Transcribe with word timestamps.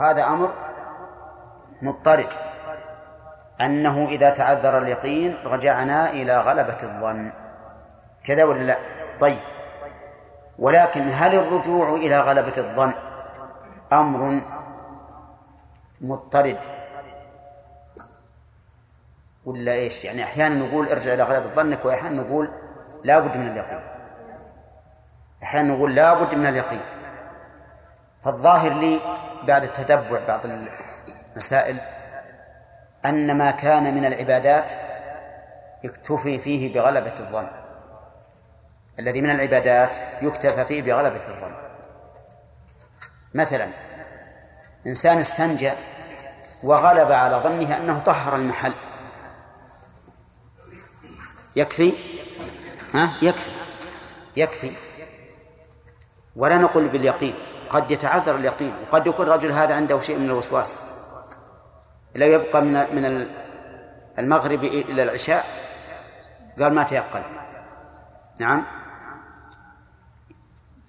هذا 0.00 0.24
أمر 0.24 0.50
مضطرد 1.82 2.26
أنه 3.60 4.08
إذا 4.08 4.30
تعذر 4.30 4.78
اليقين 4.78 5.36
رجعنا 5.44 6.10
إلى 6.10 6.40
غلبة 6.40 6.76
الظن 6.82 7.32
كذا 8.24 8.44
ولا 8.44 8.62
لا 8.62 8.78
طيب 9.20 9.42
ولكن 10.58 11.08
هل 11.08 11.34
الرجوع 11.34 11.88
إلى 11.88 12.20
غلبة 12.20 12.52
الظن 12.56 12.92
أمر 13.92 14.40
مضطرد 16.00 16.58
ولا 19.44 19.72
إيش؟ 19.72 20.04
يعني 20.04 20.24
أحيانا 20.24 20.54
نقول 20.54 20.88
ارجع 20.88 21.14
إلى 21.14 21.22
غلبة 21.22 21.52
ظنك 21.52 21.84
وأحيانا 21.84 22.22
نقول 22.22 22.50
لا 23.04 23.18
بد 23.18 23.36
من 23.36 23.46
اليقين. 23.46 23.80
أحيانا 25.42 25.74
نقول 25.74 25.94
لا 25.94 26.14
بد 26.14 26.34
من 26.34 26.46
اليقين. 26.46 26.80
فالظاهر 28.24 28.72
لي 28.72 29.00
بعد 29.46 29.72
تتبع 29.72 30.26
بعض 30.26 30.40
المسائل 31.36 31.76
أن 33.04 33.38
ما 33.38 33.50
كان 33.50 33.94
من 33.94 34.04
العبادات 34.04 34.72
يكتفي 35.84 36.38
فيه 36.38 36.74
بغلبة 36.74 37.14
الظن. 37.20 37.50
الذي 38.98 39.20
من 39.20 39.30
العبادات 39.30 39.96
يكتفى 40.22 40.64
فيه 40.64 40.82
بغلبة 40.82 41.28
الظن. 41.28 41.54
مثلا 43.34 43.68
إنسان 44.86 45.18
استنجى 45.18 45.72
وغلب 46.62 47.12
على 47.12 47.36
ظنه 47.36 47.76
أنه 47.76 47.98
طهر 47.98 48.36
المحل. 48.36 48.72
يكفي؟ 51.56 51.94
ها؟ 52.94 53.14
يكفي. 53.22 53.50
يكفي. 54.36 54.72
ولا 56.36 56.58
نقول 56.58 56.88
باليقين. 56.88 57.53
قد 57.74 57.90
يتعذر 57.90 58.34
اليقين 58.34 58.74
وقد 58.82 59.06
يكون 59.06 59.26
الرجل 59.26 59.52
هذا 59.52 59.74
عنده 59.74 60.00
شيء 60.00 60.18
من 60.18 60.26
الوسواس. 60.26 60.80
لا 62.14 62.26
يبقى 62.26 62.62
من 62.62 62.72
من 62.72 63.28
المغرب 64.18 64.64
إلى 64.64 65.02
العشاء 65.02 65.46
قال 66.60 66.74
ما 66.74 66.82
تيقن 66.82 67.22
نعم. 68.40 68.64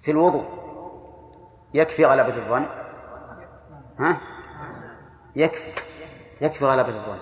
في 0.00 0.10
الوضوء. 0.10 0.48
يكفي 1.74 2.04
غلبة 2.04 2.36
الظن. 2.36 2.66
ها؟ 3.98 4.20
يكفي. 5.36 5.70
يكفي 6.40 6.64
غلبة 6.64 6.88
الظن. 6.88 7.18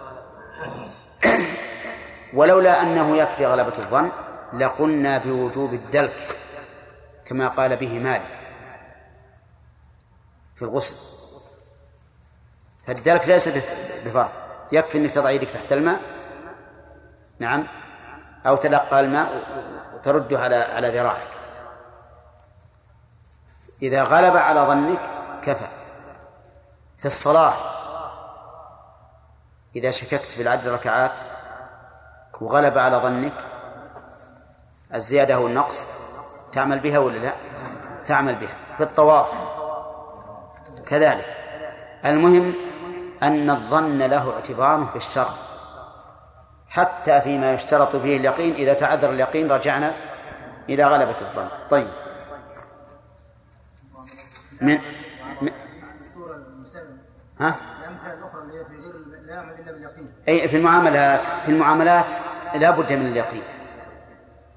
ولولا 2.39 2.83
أنه 2.83 3.17
يكفي 3.17 3.47
غلبة 3.47 3.79
الظن 3.79 4.11
لقلنا 4.53 5.19
بوجوب 5.19 5.75
الدلك 5.75 6.39
كما 7.25 7.49
قال 7.49 7.77
به 7.77 7.99
مالك. 7.99 8.44
في 10.57 10.63
الغسل. 10.63 10.97
فالدلك 12.87 13.29
ليس 13.29 13.49
بفرض. 14.05 14.31
يكفي 14.73 14.99
إنك 14.99 15.11
تضع 15.11 15.31
يدك 15.31 15.51
تحت 15.51 15.73
الماء. 15.73 16.01
نعم. 17.39 17.67
أو 18.47 18.57
تلقى 18.57 19.01
الماء 19.01 19.43
وترده 19.95 20.39
على 20.39 20.57
على 20.57 20.99
ذراعك. 20.99 21.31
إذا 23.83 24.03
غلب 24.03 24.37
على 24.37 24.61
ظنك 24.61 25.01
كفى. 25.43 25.69
في 26.97 27.07
الصلاة. 27.07 27.55
إذا 29.77 29.91
شككت 29.91 30.33
في 30.33 30.43
العدد 30.43 30.69
ركعات 30.69 31.21
وغلب 32.41 32.79
على 32.79 32.97
ظنك 32.97 33.35
الزيادة 34.95 35.39
والنقص 35.39 35.87
تعمل 36.53 36.79
بها 36.81 36.99
ولا 36.99 37.19
لا؟ 37.19 37.35
تعمل 38.05 38.35
بها. 38.35 38.57
في 38.77 38.83
الطواف. 38.83 39.54
كذلك. 40.87 41.37
المهم 42.05 42.55
أن 43.23 43.51
الظن 43.51 43.99
له 43.99 44.35
اعتبار 44.35 44.87
في 44.87 44.97
الشرع. 44.97 45.35
حتى 46.69 47.21
فيما 47.21 47.53
يشترط 47.55 47.97
فيه 47.97 48.17
اليقين 48.17 48.55
إذا 48.55 48.75
تعذر 48.75 49.11
اليقين 49.11 49.53
رجعنا 49.53 49.95
إلى 50.69 50.85
غلبة 50.85 51.17
الظن. 51.21 51.49
طيب. 51.71 51.89
من, 54.61 54.79
من 55.43 55.51
ها؟ 57.41 57.57
أي 60.29 60.49
في 60.49 60.57
المعاملات 60.57 61.27
في 61.27 61.49
المعاملات 61.49 62.15
لا 62.55 62.71
بد 62.71 62.93
من 62.93 63.07
اليقين. 63.07 63.43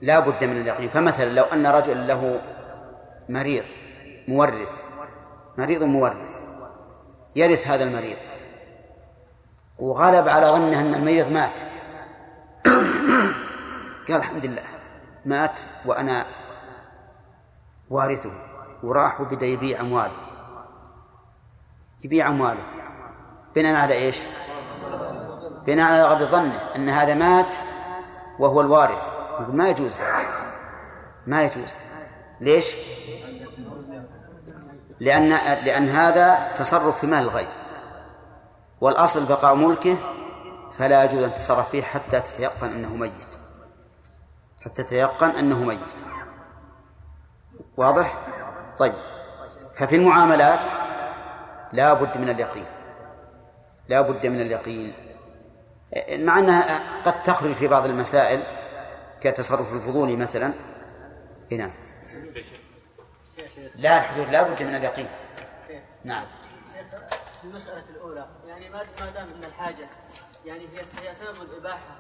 لا 0.01 0.19
بد 0.19 0.43
من 0.43 0.61
اليقين. 0.61 0.89
فمثلا 0.89 1.29
لو 1.29 1.43
أن 1.43 1.67
رجل 1.67 2.07
له 2.07 2.41
مريض 3.29 3.63
مورث 4.27 4.86
مريض 5.57 5.83
مورث 5.83 6.41
يرث 7.35 7.67
هذا 7.67 7.83
المريض. 7.83 8.17
وغلب 9.79 10.27
على 10.27 10.47
ظنه 10.47 10.79
أن 10.79 10.95
المريض 10.95 11.31
مات. 11.31 11.59
قال 14.07 14.17
الحمد 14.17 14.45
لله 14.45 14.63
مات 15.25 15.59
وأنا 15.85 16.25
وارثه 17.89 18.31
وراح 18.83 19.21
وبدأ 19.21 19.45
يبيع 19.45 19.81
أمواله. 19.81 20.17
يبيع 22.03 22.27
أمواله. 22.27 22.63
بناء 23.55 23.75
على 23.75 23.93
إيش؟ 23.93 24.19
بناء 25.65 25.93
على 25.93 26.03
غلب 26.03 26.29
ظنه 26.29 26.59
أن 26.75 26.89
هذا 26.89 27.13
مات 27.13 27.55
وهو 28.39 28.61
الوارث. 28.61 29.13
ما 29.49 29.69
يجوز 29.69 29.97
هذا. 29.97 30.27
ما 31.27 31.43
يجوز. 31.43 31.73
ليش؟ 32.41 32.75
لأن 34.99 35.29
لأن 35.65 35.89
هذا 35.89 36.51
تصرف 36.55 36.99
في 36.99 37.07
مال 37.07 37.19
الغير 37.19 37.47
والأصل 38.81 39.25
بقاء 39.25 39.55
ملكه 39.55 39.97
فلا 40.77 41.03
يجوز 41.03 41.23
أن 41.23 41.33
تتصرف 41.33 41.69
فيه 41.69 41.81
حتى 41.81 42.21
تتيقن 42.21 42.67
أنه 42.67 42.95
ميت. 42.95 43.11
حتى 44.61 44.83
تتيقن 44.83 45.29
أنه 45.29 45.63
ميت. 45.63 45.79
واضح؟ 47.77 48.17
طيب. 48.77 48.93
ففي 49.75 49.95
المعاملات 49.95 50.69
لا 51.73 51.93
بد 51.93 52.17
من 52.17 52.29
اليقين. 52.29 52.65
لا 53.87 54.01
بد 54.01 54.27
من 54.27 54.41
اليقين. 54.41 54.93
مع 56.11 56.39
أنها 56.39 56.81
قد 57.05 57.23
تخرج 57.23 57.51
في 57.51 57.67
بعض 57.67 57.85
المسائل 57.85 58.43
كتصرف 59.21 59.73
الفضولي 59.73 60.15
مثلا. 60.15 60.53
نعم. 61.51 61.71
لا 63.75 63.97
الحدود 63.97 64.29
لا 64.29 64.43
بد 64.43 64.63
من 64.63 64.75
اليقين. 64.75 65.07
نعم. 66.03 66.25
في 67.41 67.43
المسألة 67.43 67.83
الأولى 67.89 68.25
يعني 68.47 68.69
ما 68.69 68.83
دام 69.15 69.27
أن 69.37 69.43
الحاجة 69.43 69.87
يعني 70.45 70.63
هي 70.63 70.79
هي 70.79 71.13
سبب 71.13 71.41
الإباحة. 71.41 71.95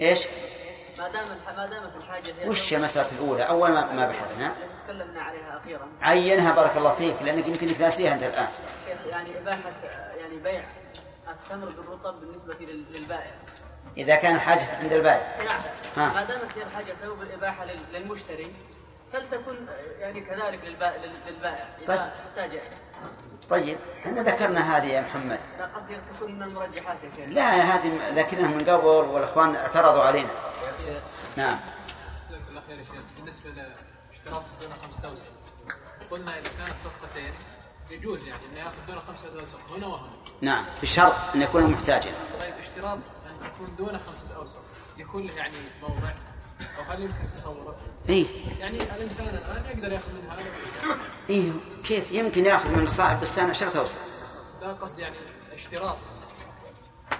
إيش؟ 0.00 0.26
ما 0.98 1.08
دام 1.08 1.26
ما 1.56 1.66
دامت 1.66 1.96
الحاجة 1.96 2.34
هي 2.40 2.48
وش 2.48 2.74
المسألة 2.74 3.12
الأولى؟ 3.12 3.42
أول 3.42 3.70
ما 3.72 3.92
ما 3.92 4.08
بحثنا. 4.08 4.52
تكلمنا 4.84 5.22
عليها 5.22 5.56
أخيرا. 5.64 5.88
عينها 6.02 6.52
بارك 6.52 6.76
الله 6.76 6.94
فيك 6.94 7.22
لأنك 7.22 7.46
يمكن 7.46 7.68
أنك 7.68 7.80
ناسيها 7.80 8.14
أنت 8.14 8.22
الآن. 8.22 8.48
يعني 9.10 9.38
إباحة 9.38 9.72
يعني 10.16 10.36
بيع 10.36 10.62
التمر 11.28 11.70
بالرطب 11.70 12.20
بالنسبة 12.20 12.54
للبائع. 12.90 13.32
إذا 13.96 14.16
كان 14.16 14.38
حاجة 14.38 14.78
عند 14.82 14.92
البائع. 14.92 15.36
نعم. 15.96 16.14
ما 16.14 16.24
دامت 16.24 16.58
هي 16.58 16.62
الحاجة 16.62 16.92
سبب 16.92 17.22
الإباحة 17.22 17.64
للمشتري 17.92 18.52
فلتكن 19.12 19.66
يعني 19.98 20.20
كذلك 20.20 20.64
للبائع 20.64 21.02
للبائع 21.28 21.68
إذا 21.82 21.86
طيب. 21.86 21.98
احتاج 21.98 22.60
طيب 23.50 23.78
إحنا 23.98 24.22
ذكرنا 24.22 24.76
هذه 24.76 24.86
يا 24.86 25.00
محمد. 25.00 25.40
لا 25.58 25.66
قصدي 25.66 25.94
أن 25.94 26.00
تكون 26.16 26.32
من 26.32 26.42
المرجحات 26.42 26.98
يا 27.18 27.26
لا 27.26 27.50
هذه 27.50 27.98
ذكرناها 28.14 28.48
من 28.48 28.64
قبل 28.64 28.86
والإخوان 28.86 29.56
اعترضوا 29.56 30.02
علينا. 30.02 30.30
نعم. 31.36 31.58
الله 32.50 32.62
خير 32.68 32.78
يا 32.78 32.84
شيخ. 32.84 33.02
بالنسبة 33.16 33.50
لاشتراط 33.50 34.42
دون 34.60 34.72
خمسة 34.82 35.08
اوسق 35.08 35.26
قلنا 36.10 36.38
إذا 36.38 36.48
كانت 36.58 36.76
صفقتين 36.84 37.32
يجوز 37.90 38.28
يعني 38.28 38.42
انه 38.52 38.60
يأخذ 38.60 38.86
دون 38.88 38.98
خمسة 38.98 39.40
اوسق 39.40 39.76
هنا 39.76 39.86
وهنا. 39.86 40.12
نعم 40.40 40.64
بشرط 40.82 41.14
أن 41.34 41.42
يكون 41.42 41.66
محتاجا. 41.66 42.12
طيب 42.40 42.54
اشتراط 42.54 42.98
أن 43.26 43.46
يكون 43.46 43.76
دون 43.76 43.98
خمسة 43.98 44.36
اوسق 44.36 44.62
يكون 44.96 45.26
له 45.26 45.34
يعني 45.34 45.56
موضع 45.82 46.10
أو 46.78 46.82
هل 46.82 47.02
يمكن 47.02 47.32
تصوره؟ 47.36 47.76
اي 48.08 48.26
يعني 48.60 48.76
الانسان 48.76 49.26
الان 49.26 49.64
يقدر 49.64 49.92
يأخذ 49.92 50.12
من 50.12 50.30
هذا؟ 50.30 50.44
اي 51.30 51.52
كيف؟ 51.84 52.12
يمكن 52.12 52.46
يأخذ 52.46 52.68
من 52.78 52.86
صاحب 52.86 53.20
بستان 53.20 53.50
عشرة 53.50 53.78
اوسق 53.78 53.98
لا 54.60 54.72
قصدي 54.72 55.02
يعني 55.02 55.16
اشتراط. 55.54 55.96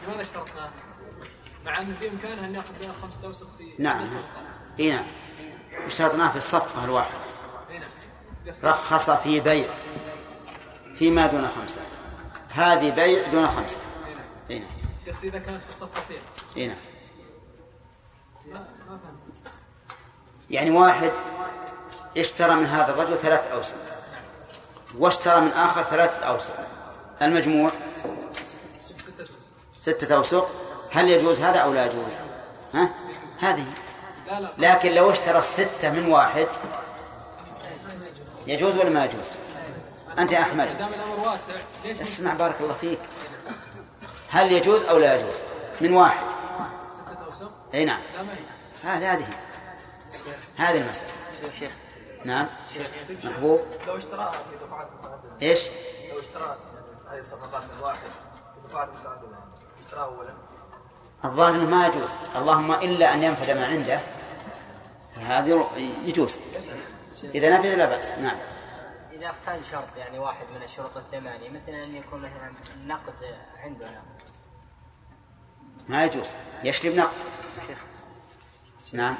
لماذا 0.06 0.22
اشترطنا؟ 0.22 0.70
مع 1.64 1.78
أنه 1.78 1.94
بامكانه 2.00 2.46
أن 2.46 2.54
يأخذ 2.54 2.72
بها 2.80 2.92
خمسة 3.02 3.26
اوسق 3.26 3.46
في 3.58 3.82
نعم 3.82 4.06
اي 4.80 4.90
نعم. 4.90 5.06
اشترطناه 5.86 6.30
في 6.30 6.36
الصفقة 6.36 6.84
الواحدة 6.84 7.18
نعم. 7.70 7.90
رخص 8.64 9.10
في 9.10 9.40
بيع. 9.40 9.68
فيما 10.94 11.26
دون 11.26 11.48
خمسة. 11.48 11.80
هذه 12.50 12.90
بيع 12.90 13.28
دون 13.28 13.48
خمسة. 13.48 13.80
اي 14.50 14.58
نعم. 14.58 14.68
قصدي 15.08 15.28
إذا 15.28 15.38
كانت 15.38 15.62
في 15.64 15.70
الصفقتين 15.70 16.20
اي 16.56 16.66
نعم. 16.66 16.76
يعني 20.50 20.70
واحد 20.70 21.12
اشترى 22.16 22.54
من 22.54 22.66
هذا 22.66 22.92
الرجل 22.92 23.18
ثلاث 23.18 23.52
أوسق 23.52 23.74
واشترى 24.98 25.40
من 25.40 25.52
آخر 25.52 25.82
ثلاثة 25.82 26.22
أوسق 26.22 26.54
المجموع 27.22 27.70
ستة 29.78 30.16
أوسق. 30.16 30.48
هل 30.92 31.10
يجوز 31.10 31.40
هذا 31.40 31.58
أو 31.58 31.72
لا 31.72 31.86
يجوز؟ 31.86 32.12
ها؟ 32.74 32.90
هذه. 33.38 33.66
لكن 34.58 34.92
لو 34.92 35.10
اشترى 35.10 35.38
الستة 35.38 35.90
من 35.90 36.12
واحد 36.12 36.46
يجوز 38.46 38.76
ولا 38.76 38.90
ما 38.90 39.04
يجوز؟ 39.04 39.28
أنت 40.18 40.32
يا 40.32 40.40
أحمد. 40.40 40.68
اسمع 42.00 42.34
بارك 42.34 42.60
الله 42.60 42.74
فيك. 42.80 42.98
هل 44.28 44.52
يجوز 44.52 44.84
أو 44.84 44.98
لا 44.98 45.16
يجوز؟ 45.16 45.36
من 45.80 45.92
واحد؟ 45.92 46.26
أي 47.74 47.84
نعم. 47.84 48.00
هذه 48.84 49.12
هذه. 49.12 49.26
هذه 50.56 50.78
المسألة. 50.82 51.10
شيخ 51.58 51.72
نعم. 52.24 52.46
محبوب 53.24 53.60
لو 53.86 53.96
اشتراها 53.96 54.30
في 54.30 54.64
دفعات 54.66 54.88
متعدده 54.98 55.42
إيش؟ 55.42 55.60
لو 56.12 56.20
اشترى 56.20 56.58
هذه 57.10 57.18
الصفقات 57.18 57.62
من 57.62 57.82
واحد 57.82 57.98
في 57.98 58.68
دفعات 58.68 58.88
متعدده 58.88 59.38
اشتراها 59.78 60.04
اولا 60.04 60.34
الظاهر 61.24 61.54
إنه 61.54 61.70
ما 61.70 61.86
يجوز. 61.86 62.10
اللهم 62.36 62.72
إلا 62.72 63.14
أن 63.14 63.22
ينفذ 63.22 63.54
ما 63.54 63.66
عنده 63.66 64.00
هذه 65.16 65.70
يجوز. 66.04 66.38
إذا 67.24 67.58
نفذ 67.58 67.74
لا 67.74 67.86
بأس. 67.86 68.18
نعم. 68.18 68.36
إذا 69.12 69.30
اختل 69.30 69.64
شرط 69.70 69.96
يعني 69.96 70.18
واحد 70.18 70.46
من 70.54 70.62
الشروط 70.62 70.96
الثمانية 70.96 71.50
مثلا 71.50 71.84
أن 71.84 71.96
يكون 71.96 72.18
مثلا 72.18 72.52
النقد 72.76 73.14
عندنا. 73.58 74.02
ما 75.88 76.04
يجوز. 76.04 76.34
يشرب 76.64 76.94
نقد. 76.94 77.10
نعم. 78.92 79.16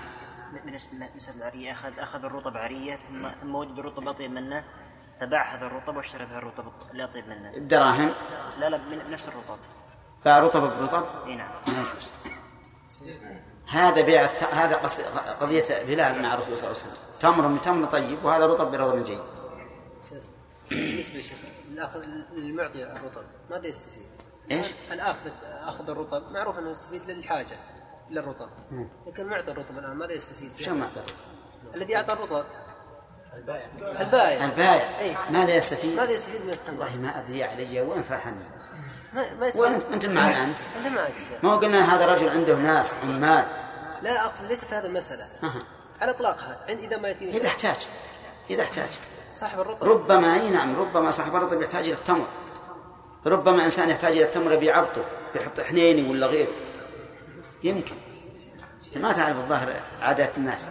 بالنسبة 0.53 0.91
لمسألة 1.15 1.37
العرية 1.37 1.73
أخذ 1.73 1.99
أخذ 1.99 2.25
الرطب 2.25 2.57
عرية 2.57 2.99
ثم 3.09 3.29
ثم 3.41 3.55
وجد 3.55 3.79
الرطب 3.79 4.09
أطيب 4.09 4.31
منه 4.31 4.65
فباع 5.21 5.55
هذا 5.57 5.67
الرطب 5.67 5.97
واشترى 5.97 6.25
هذا 6.25 6.39
الرطب 6.39 6.73
اللي 6.91 7.05
أطيب 7.05 7.29
منه. 7.29 7.53
بدراهم 7.59 8.15
لا 8.59 8.69
لا 8.69 8.79
من 8.79 9.11
نفس 9.11 9.29
الرطب. 9.29 9.59
باع 10.25 10.39
رطب 10.39 10.61
برطب؟ 10.61 11.07
إي 11.27 11.35
نعم. 11.35 11.51
ما 11.67 11.73
يجوز 11.73 12.13
هذا 13.69 14.03
بيع 14.03 14.25
الت... 14.25 14.43
هذا 14.43 14.77
قص... 14.77 15.01
قضية 15.41 15.65
بلال 15.87 16.23
مع 16.23 16.35
الرسول 16.35 16.59
صلى 16.59 16.71
الله 16.71 16.83
عليه 16.83 16.93
وسلم. 16.93 16.97
تمر 17.21 17.49
من 17.49 17.61
تمر 17.61 17.87
طيب 17.87 18.25
وهذا 18.25 18.47
رطب 18.47 18.71
برطب 18.71 19.05
جيد. 19.05 19.21
بالنسبة 20.71 21.17
للشيخ 21.17 21.39
الاخذ 21.73 22.03
المعطي 22.33 22.85
الرطب 22.85 23.23
ماذا 23.51 23.67
يستفيد؟ 23.67 24.03
إيش؟ 24.51 24.67
الاخذ 24.93 25.31
اخذ 25.45 25.91
الرطب 25.91 26.33
معروف 26.33 26.59
أنه 26.59 26.71
يستفيد 26.71 27.11
للحاجة. 27.11 27.57
للرطب 28.11 28.49
لكن 29.07 29.27
معطي 29.27 29.51
الرطب 29.51 29.79
الآن 29.79 29.97
ماذا 29.97 30.13
يستفيد؟ 30.13 30.51
شو 30.59 30.75
ما 30.75 30.85
أعتبر؟ 30.85 31.13
الذي 31.75 31.97
اعطى 31.97 32.13
الرطب 32.13 32.45
البائع 33.35 33.67
البائع 34.01 34.45
البائع 34.45 34.99
أي. 35.01 35.17
ماذا 35.31 35.57
يستفيد؟ 35.57 35.97
ماذا 35.97 36.11
يستفيد 36.11 36.45
من 36.45 36.51
التمر؟ 36.51 36.81
والله 36.81 36.97
ما 36.97 37.19
أدري 37.21 37.45
علي 37.45 37.81
وين 37.81 38.03
فرحني 38.03 38.35
ما, 39.13 39.35
ما 39.35 39.51
وين 39.57 39.73
انت 39.93 40.07
معنا 40.07 40.45
أنت؟ 40.45 40.57
أنا 40.81 40.89
معك 40.89 41.15
يا 41.15 41.21
شيخ. 41.21 41.45
ما 41.45 41.53
هو 41.53 41.57
قلنا 41.57 41.95
هذا 41.95 42.15
رجل 42.15 42.29
عنده 42.29 42.55
ناس 42.55 42.95
عمال 43.05 43.45
لا 44.03 44.25
أقصد 44.25 44.45
ليس 44.45 44.65
في 44.65 44.75
هذه 44.75 44.87
المسألة 44.87 45.27
أها. 45.43 45.63
على 46.01 46.11
إطلاقها 46.11 46.59
عند 46.69 46.81
إذا 46.81 46.97
ما 46.97 47.09
يأتيني 47.09 47.37
إذا 47.37 47.47
احتاج 47.47 47.77
إذا 48.51 48.63
احتاج 48.63 48.89
صاحب 49.35 49.61
الرطب 49.61 49.89
ربما 49.89 50.35
إي 50.35 50.51
نعم 50.51 50.77
ربما 50.77 51.11
صاحب 51.11 51.37
الرطب 51.37 51.63
يحتاج 51.63 51.85
إلى 51.85 51.95
التمر 51.95 52.27
ربما 53.27 53.65
إنسان 53.65 53.91
يحتاج 53.91 54.13
إلى 54.13 54.25
التمر 54.25 54.53
يبيع 54.53 54.79
عبطه 54.79 55.05
يحط 55.35 55.61
حنيني 55.61 56.11
ولا 56.11 56.27
غيره 56.27 56.49
يمكن. 57.65 57.97
أنت 58.87 58.99
ما 58.99 59.13
تعرف 59.13 59.37
الظاهر 59.37 59.81
عادات 60.01 60.39
الناس. 60.39 60.71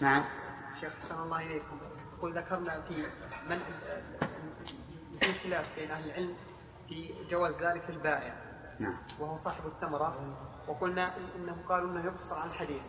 نعم. 0.00 0.24
شيخ 0.80 0.92
أحسن 0.92 1.14
الله 1.14 1.40
إليكم. 1.46 1.78
يقول 2.18 2.38
ذكرنا 2.38 2.80
في 2.88 3.06
من 3.48 3.60
في 5.20 5.32
خلاف 5.32 5.66
بين 5.76 5.90
أهل 5.90 6.10
العلم 6.10 6.34
في 6.88 7.14
جواز 7.30 7.54
ذلك 7.54 7.90
البائع. 7.90 8.34
نعم. 8.78 8.96
وهو 9.18 9.36
صاحب 9.36 9.66
الثمرة. 9.66 10.36
وقلنا 10.68 11.10
إن- 11.14 11.36
إنه 11.36 11.56
قالوا 11.68 11.90
أنه 11.90 12.04
يقتصر 12.06 12.34
عن 12.38 12.48
الحديث 12.48 12.82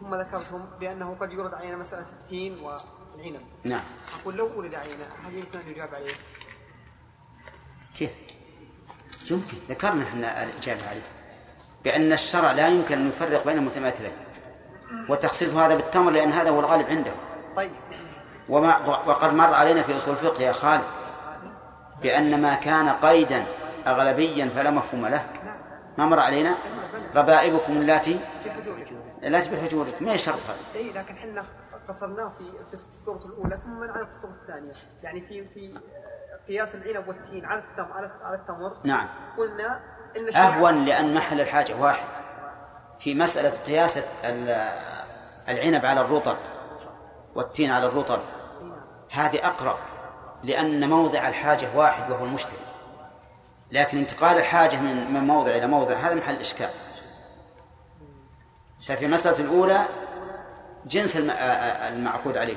ثم 0.00 0.14
ذكرتم 0.14 0.66
بأنه 0.80 1.16
قد 1.20 1.32
يورد 1.32 1.54
علينا 1.54 1.76
مسألة 1.76 2.06
التين 2.12 2.58
والعنب. 2.60 3.40
نعم. 3.64 3.82
أقول 4.20 4.36
لو 4.36 4.58
ورد 4.58 4.74
علينا 4.74 5.04
هل 5.24 5.34
يمكن 5.34 5.58
أن 5.58 5.68
يجاب 5.68 5.94
عليه؟ 5.94 6.14
كيف؟ 7.98 8.10
يمكن 9.30 9.56
ذكرنا 9.68 10.02
إحنا 10.02 10.44
الإجابة 10.44 10.88
عليه. 10.88 11.00
بأن 11.84 12.12
الشرع 12.12 12.52
لا 12.52 12.68
يمكن 12.68 12.98
أن 12.98 13.08
يفرق 13.08 13.44
بين 13.44 13.58
المتماثلين. 13.58 14.12
وتخصيص 15.08 15.54
هذا 15.54 15.74
بالتمر 15.74 16.10
لأن 16.10 16.32
هذا 16.32 16.50
هو 16.50 16.60
الغالب 16.60 16.86
عنده. 16.86 17.12
طيب. 17.56 17.70
وما 18.48 18.78
وقد 19.06 19.34
مر 19.34 19.54
علينا 19.54 19.82
في 19.82 19.96
أصول 19.96 20.14
الفقه 20.14 20.42
يا 20.42 20.52
خالد 20.52 20.84
بأن 22.02 22.42
ما 22.42 22.54
كان 22.54 22.88
قيدا 22.88 23.44
أغلبيا 23.86 24.48
فلا 24.48 24.70
مفهوم 24.70 25.06
له. 25.06 25.26
ما 25.98 26.06
مر 26.06 26.18
علينا؟ 26.18 26.56
ربائبكم 27.14 27.72
اللاتي 27.72 28.20
اللاتي 29.22 29.50
بحجوركم. 29.50 30.04
ما 30.04 30.12
هي 30.12 30.18
شرط 30.18 30.38
هذا؟ 30.48 30.58
اي 30.74 30.92
لكن 30.92 31.14
إحنا 31.14 31.44
قصرناه 31.88 32.32
في 32.68 32.74
الصورة 32.74 33.24
الأولى 33.26 33.56
ثم 33.56 33.70
منعنا 33.70 34.04
في 34.04 34.10
الصورة 34.10 34.32
الثانية. 34.42 34.72
يعني 35.02 35.20
في 35.20 35.44
في 35.54 35.80
قياس 36.48 36.74
العنب 36.74 37.08
والتين 37.08 37.44
على 37.44 37.60
التمر 37.60 38.10
على 38.22 38.36
التمر. 38.36 38.76
نعم. 38.84 39.08
قلنا 39.38 39.80
إن 40.16 40.36
أهون 40.36 40.84
لأن 40.84 41.14
محل 41.14 41.40
الحاجة 41.40 41.74
واحد. 41.76 42.08
في 42.98 43.14
مسألة 43.14 43.50
قياس 43.66 43.98
ال- 44.24 44.72
العنب 45.48 45.86
على 45.86 46.00
الرطب 46.00 46.36
والتين 47.34 47.70
على 47.70 47.86
الرطب 47.86 48.20
هذه 49.12 49.46
أقرب 49.46 49.76
لأن 50.42 50.88
موضع 50.90 51.28
الحاجة 51.28 51.66
واحد 51.74 52.10
وهو 52.10 52.24
المشتري. 52.24 52.58
لكن 53.72 53.98
انتقال 53.98 54.38
الحاجة 54.38 54.76
من 54.76 55.12
من 55.14 55.20
موضع 55.26 55.50
إلى 55.50 55.66
موضع 55.66 55.94
هذا 55.94 56.14
محل 56.14 56.36
إشكال. 56.36 56.70
ففي 58.86 59.06
المسألة 59.06 59.40
الأولى 59.40 59.80
جنس 60.86 61.16
الم- 61.16 61.30
المعقود 61.96 62.36
عليه. 62.36 62.56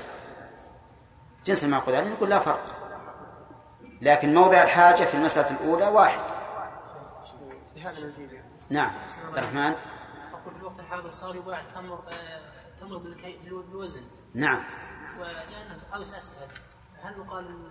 جنس 1.45 1.63
المعقود 1.63 1.95
عليه 1.95 2.09
نقول 2.09 2.29
لا 2.29 2.39
فرق. 2.39 2.59
لكن 4.01 4.33
موضع 4.33 4.63
الحاجة 4.63 5.03
في 5.03 5.13
المسألة 5.13 5.51
الأولى 5.51 5.87
واحد. 5.87 6.21
يعني. 7.75 8.43
نعم. 8.69 8.91
عبد 9.27 9.37
الرحمن. 9.37 9.59
أقول 10.33 10.53
في 10.53 10.59
الوقت 10.59 10.79
الحاضر 10.79 11.11
صار 11.11 11.35
يباع 11.35 11.59
التمر 11.59 12.03
آه، 12.09 12.41
تمر 12.81 12.97
بالكي- 12.97 13.37
بالو- 13.43 13.61
بالوزن. 13.61 14.01
نعم. 14.33 14.63
ولأنه 15.19 15.79
عاوز 15.91 16.13
أسهل 16.13 16.47
هل 17.01 17.19
نقال 17.19 17.69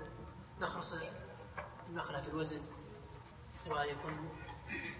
نخرص 0.61 0.94
النخلة 1.90 2.20
في 2.23 2.29
الوزن؟ 2.29 2.58
ويكون 3.70 4.29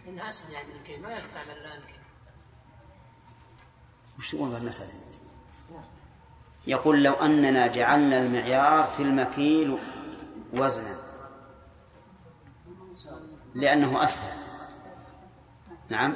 إنها 0.09 0.29
أسهل 0.29 0.53
يعني 0.53 0.73
الكيل 0.73 1.03
ما 1.03 1.19
يستعمل 1.19 1.51
الآن 1.51 1.79
الكيل 1.79 2.01
وش 4.19 4.35
يقول 4.35 4.57
المسألة؟ 4.57 4.89
يقول 6.67 7.03
لو 7.05 7.13
أننا 7.13 7.67
جعلنا 7.67 8.19
المعيار 8.19 8.85
في 8.85 9.03
المكيل 9.03 9.79
وزنا. 10.55 10.97
لأنه 13.57 14.05
أسهل 14.05 14.33
نعم. 15.89 16.15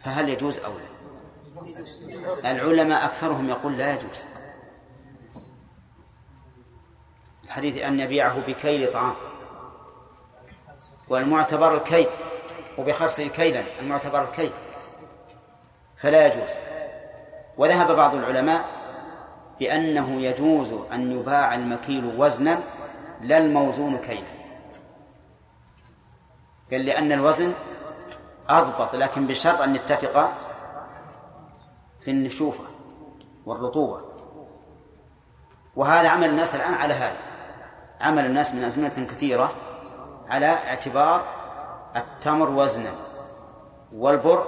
فهل 0.00 0.28
يجوز 0.28 0.58
أو 0.58 0.72
لا؟ 0.72 0.92
العلماء 2.50 3.04
أكثرهم 3.04 3.48
يقول 3.48 3.78
لا 3.78 3.94
يجوز. 3.94 4.26
الحديث 7.44 7.82
أن 7.82 8.00
يبيعه 8.00 8.40
بكيل 8.40 8.92
طعام. 8.92 9.14
والمعتبر 11.08 11.74
الكيل. 11.74 12.06
وبخرصه 12.78 13.26
كيلا 13.26 13.62
المعتبر 13.80 14.22
الكيل. 14.22 14.50
فلا 15.96 16.26
يجوز. 16.26 16.50
وذهب 17.58 17.96
بعض 17.96 18.14
العلماء 18.14 18.64
بأنه 19.60 20.22
يجوز 20.22 20.72
أن 20.92 21.12
يباع 21.12 21.54
المكيل 21.54 22.14
وزنا 22.18 22.60
لا 23.20 23.38
الموزون 23.38 23.98
كيلا. 23.98 24.41
قال 26.72 26.84
لأن 26.84 27.12
الوزن 27.12 27.52
أضبط 28.48 28.94
لكن 28.94 29.26
بشرط 29.26 29.60
أن 29.60 29.74
يتفق 29.74 30.32
في 32.00 32.10
النشوفة 32.10 32.64
والرطوبة. 33.46 34.00
وهذا 35.76 36.08
عمل 36.08 36.28
الناس 36.28 36.54
الآن 36.54 36.74
على 36.74 36.94
هذا. 36.94 37.16
عمل 38.00 38.26
الناس 38.26 38.54
من 38.54 38.64
أزمنة 38.64 39.06
كثيرة 39.10 39.52
على 40.28 40.46
اعتبار 40.46 41.24
التمر 41.96 42.50
وزنا 42.50 42.90
والبر 43.96 44.46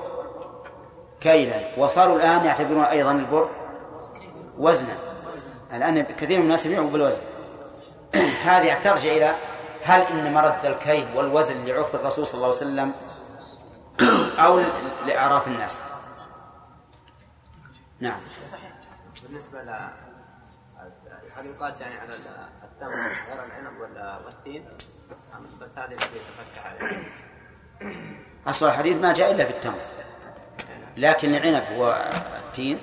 كيلا. 1.20 1.78
وصاروا 1.78 2.16
الآن 2.16 2.44
يعتبرون 2.44 2.84
أيضا 2.84 3.12
البر 3.12 3.50
وزنا. 4.58 4.96
الآن 5.72 6.02
كثير 6.02 6.38
من 6.38 6.44
الناس 6.44 6.66
يبيعوا 6.66 6.90
بالوزن. 6.90 7.22
هذه 8.44 8.74
ترجع 8.74 9.12
إلى 9.12 9.34
هل 9.84 10.00
إن 10.00 10.32
مرد 10.32 10.64
الكيل 10.64 11.06
والوزن 11.14 11.64
لعرف 11.64 11.94
الرسول 11.94 12.26
صلى 12.26 12.34
الله 12.34 12.46
عليه 12.46 12.56
وسلم 12.56 12.92
أو 14.38 14.60
لإعراف 15.06 15.48
الناس؟ 15.48 15.80
نعم. 18.00 18.20
بالنسبة 19.22 19.60
هل 21.36 21.46
يقاس 21.46 21.80
يعني 21.80 21.98
على 21.98 22.14
التمر 22.62 22.90
غير 23.28 23.44
العنب 23.44 23.80
ولا 23.80 24.18
والتين؟ 24.26 24.68
بس 25.60 25.78
هذه 25.78 25.92
التي 25.92 26.06
تفتح 26.06 26.66
عليه 26.66 27.12
أصل 28.46 28.66
الحديث 28.66 28.98
ما 28.98 29.12
جاء 29.12 29.30
إلا 29.30 29.44
في 29.44 29.50
التمر. 29.50 29.80
لكن 30.96 31.34
العنب 31.34 31.78
والتين 31.78 32.78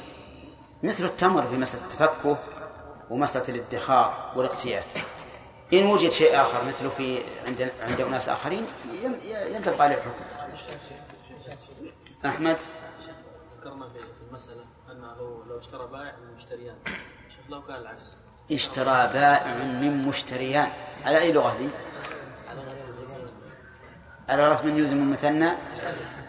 مثل 0.84 1.04
التمر 1.04 1.48
في 1.48 1.58
مسألة 1.58 1.84
التفكه 1.84 2.38
ومسألة 3.10 3.50
الادخار 3.50 4.32
والاقتيات 4.36 4.86
إن 5.74 5.86
وجد 5.86 6.12
شيء 6.12 6.42
آخر 6.42 6.64
مثله 6.66 6.90
في 6.90 7.24
عند 7.48 7.72
عند 7.82 8.02
أناس 8.02 8.30
آخرين 8.30 8.66
ين- 9.04 9.20
ينطبق 9.56 9.82
عليه 9.82 9.96
الحكم. 9.96 10.26
أحمد؟ 12.26 12.58
ذكرنا 13.58 13.90
في 13.90 14.00
المسألة 14.30 14.64
أنه 14.92 15.44
لو 15.50 15.60
اشترى 15.60 15.88
بائع 15.88 16.16
من 16.18 16.34
مشتريان. 16.36 16.76
شوف 17.30 17.50
لو 17.50 17.62
كان 17.66 17.76
العكس 17.76 18.18
اشترى 18.52 19.10
بائع 19.14 19.54
من 19.56 20.06
مشتريان. 20.08 20.70
على 21.06 21.18
أي 21.18 21.32
لغة 21.32 21.58
ذي؟ 21.58 21.70
على 24.30 24.48
رأس 24.48 24.66
من 24.66 24.78
يلزم 24.78 24.98
المثنى 24.98 25.50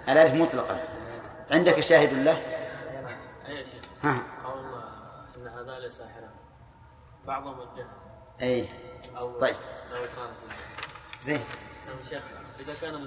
الألف 0.09 0.35
مطلقة. 0.35 0.81
عندك 1.51 1.81
شاهد 1.81 2.13
له 2.13 2.43
ها. 4.03 4.23
قول 4.45 4.65
أن 5.39 5.49
هذان 5.49 5.91
ساحران 5.91 6.31
بعضهم 7.27 7.61
الجهل. 7.61 7.87
أي. 8.43 8.69
طيب. 9.21 9.55
زين. 11.23 11.41
نعم 11.89 11.97
شيخ 12.11 12.23
إذا 12.61 12.75
كان 12.81 13.07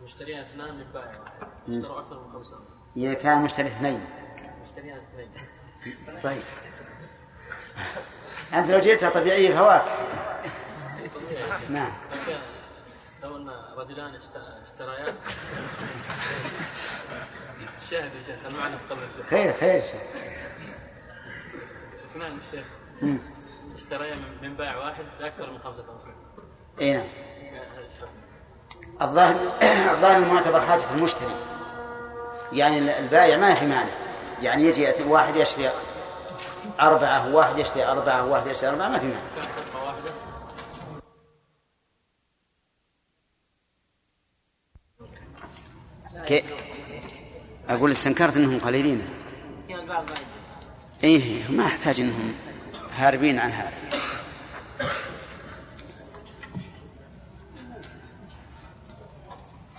المشتريان 0.00 0.40
اثنان 0.40 0.74
من 0.74 0.84
بائع 0.94 1.18
واحد 1.20 1.48
اشتروا 1.68 2.00
أكثر 2.00 2.20
من 2.20 2.32
خمسة. 2.32 2.56
إذا 2.96 3.14
كان 3.14 3.38
مشتري 3.42 3.66
اثنين. 3.66 4.06
مشتريان 4.64 4.98
اثنين. 4.98 5.30
طيب. 6.22 6.42
أنت 8.54 8.70
لو 8.70 8.78
جبتها 8.78 9.10
طبيعية 9.10 9.56
فواك 9.56 9.84
نعم. 11.68 11.92
لو 13.22 13.36
أن 13.36 13.48
رجلان 13.76 14.14
اشت- 14.14 14.36
اشتريان. 14.62 15.14
شاهد 17.90 18.10
يا 18.14 18.20
شيخ 18.26 18.36
المعنى 18.46 18.74
قبل 18.90 19.02
الشيخ 19.02 19.26
خير 19.30 19.52
خير 19.52 19.80
شيخ. 19.82 20.02
اثنان 22.10 22.38
الشيخ. 22.38 22.64
اشتريا 23.74 24.14
من- 24.14 24.48
من 24.48 24.56
بائع 24.56 24.76
واحد 24.76 25.04
بأكثر 25.20 25.50
من 25.50 25.58
خمسة 25.58 25.84
أوسط 25.94 26.10
إي 26.80 26.92
نعم. 26.92 27.06
الظاهر 29.02 29.34
الظاهر 29.94 30.16
المعتبر 30.16 30.60
حاجة 30.60 30.82
المشتري. 30.94 31.34
يعني 32.52 32.98
البائع 32.98 33.36
ما 33.36 33.54
في 33.54 33.66
مانع. 33.66 33.90
يعني 34.42 34.62
يجي 34.64 34.82
يأتي 34.82 35.02
واحد 35.02 35.36
يشتري 35.36 35.70
أربعة 36.80 37.34
وواحد 37.34 37.58
يشتري 37.58 37.84
أربعة 37.84 38.26
وواحد 38.26 38.46
يشتري 38.46 38.70
أربعة 38.70 38.88
ما 38.88 38.98
في 38.98 39.06
مانع. 39.06 39.20
كان 39.36 39.44
صفقة 39.48 39.84
واحدة؟ 39.86 40.10
كي 46.26 46.44
أقول 47.68 47.90
استنكرت 47.90 48.36
أنهم 48.36 48.58
قليلين. 48.58 49.02
إيه 51.04 51.50
ما 51.50 51.66
أحتاج 51.66 52.00
أنهم 52.00 52.34
هاربين 52.96 53.38
عن 53.38 53.50
هذا. 53.50 53.72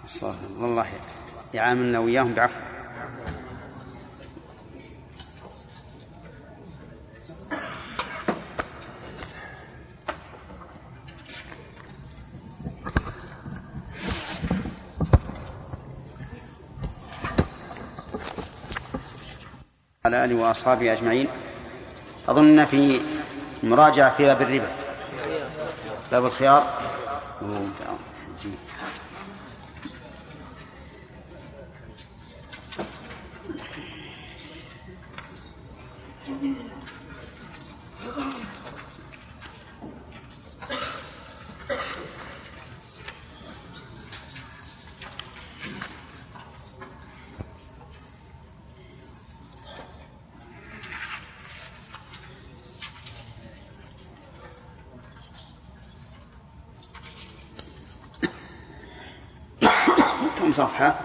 استغفر 0.05 0.65
الله 0.65 0.85
يعاملنا 1.53 1.99
وإياهم 1.99 2.33
بعفو. 2.33 2.59
على 20.05 20.25
آله 20.25 20.35
وأصحابه 20.35 20.93
أجمعين. 20.93 21.27
أظن 22.29 22.65
في 22.65 23.01
مراجعة 23.63 24.15
في 24.17 24.23
باب 24.23 24.41
الربا 24.41 24.71
باب 26.11 26.25
الخيار 26.25 26.63
كم 60.39 60.44
صفحة؟ 60.55 60.99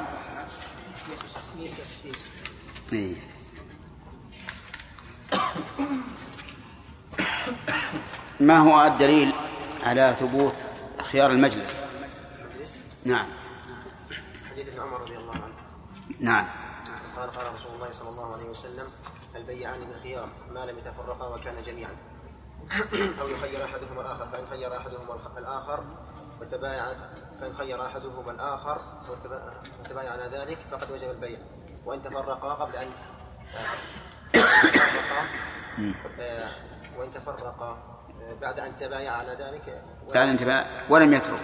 إيه. 2.92 3.14
ما 8.40 8.58
هو 8.58 8.86
الدليل 8.86 9.34
على 9.82 10.16
ثبوت 10.20 10.54
خيار 11.12 11.30
المجلس؟ 11.30 11.84
نعم 13.04 13.28
حديث 14.50 14.78
عمر 14.78 15.00
رضي 15.00 15.16
الله 15.16 15.32
عنه 15.34 15.54
نعم 16.20 16.46
قال 17.16 17.30
قال 17.30 17.52
رسول 17.52 17.74
الله 17.74 17.92
صلى 17.92 18.08
الله 18.08 18.32
عليه 18.32 18.50
وسلم 18.50 18.86
البيعان 19.36 19.80
بالخيار 19.80 20.28
ما 20.54 20.66
لم 20.66 20.78
يتفرقا 20.78 21.26
وكانا 21.26 21.60
جميعا 21.60 21.96
أو 23.20 23.28
يخير 23.28 23.64
أحدهما 23.64 24.00
الآخر 24.00 24.28
فإن 24.32 24.46
خير 24.50 24.76
أحدهما 24.76 25.14
الخ- 25.14 25.38
وتبايع 26.52 26.84
فان 27.40 27.52
خير 27.58 27.86
احدهما 27.86 28.30
الآخر 28.32 28.78
وتبا- 29.08 29.52
وتبايع 29.80 30.12
على 30.12 30.22
ذلك 30.32 30.58
فقد 30.70 30.90
وجب 30.90 31.10
البيع. 31.10 31.38
وإن 31.84 32.02
تفرقا 32.02 32.54
قبل 32.54 32.72
آه، 36.20 36.50
وإن 36.96 37.12
تفرقا 37.14 37.78
بعد 38.42 38.60
أن 38.60 38.72
تبايع 38.80 39.12
على 39.12 39.32
ذلك 39.32 39.82
بعد 40.14 40.28
انتباه 40.28 40.66
ولم 40.88 41.12
يترك. 41.14 41.40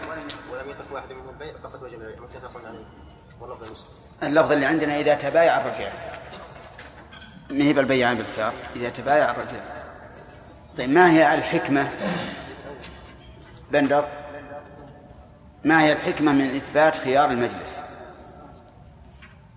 ولم 0.53 0.71
يترك 0.71 0.87
واحد 0.93 1.13
منهم 1.13 1.29
البيع 1.29 1.53
فقد 1.65 1.83
وجب 1.83 2.01
البيع. 2.03 2.17
متفق 2.21 2.61
عليه. 2.67 2.85
واللفظ 3.41 3.63
مسلم 3.73 3.87
اللفظ 4.23 4.53
اللي 4.53 4.67
عندنا 4.67 4.97
إذا 5.01 5.15
تبايع 5.15 5.61
الرجلان 5.61 5.93
ما 7.51 7.65
هي 7.65 7.73
بالبيعان 7.73 8.17
بالخيار؟ 8.17 8.53
إذا 8.77 8.89
تبايع 8.89 9.31
الرجلان 9.31 9.65
طيب 10.79 10.91
ما 10.91 11.11
هي 11.11 11.35
الحكمة؟ 11.35 11.91
بندر. 13.71 14.09
ما 15.67 15.83
هي 15.83 15.93
الحكمة 15.93 16.33
من 16.33 16.45
إثبات 16.57 16.99
خيار 16.99 17.31
المجلس؟ 17.31 17.85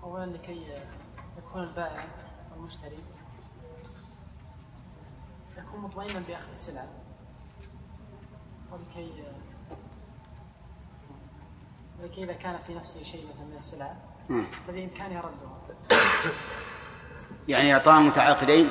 أولا 0.04 0.26
لكي 0.26 0.66
يكون 1.38 1.64
البائع 1.64 2.04
والمشتري 2.52 2.96
يكون 5.58 5.80
مطمئنا 5.80 6.20
بأخذ 6.28 6.50
السلعة 6.52 6.88
ولكي 8.72 9.24
ولكي 12.02 12.24
إذا 12.24 12.34
كان 12.34 12.60
في 12.68 12.74
نفسه 12.74 13.04
شيء 13.04 13.22
مثلا 13.22 13.46
من 13.46 13.58
السلعة. 13.58 13.98
فبإمكانه 14.68 15.20
ردها 15.20 15.58
يعني 17.48 17.74
إعطاء 17.74 18.00
المتعاقدين 18.00 18.70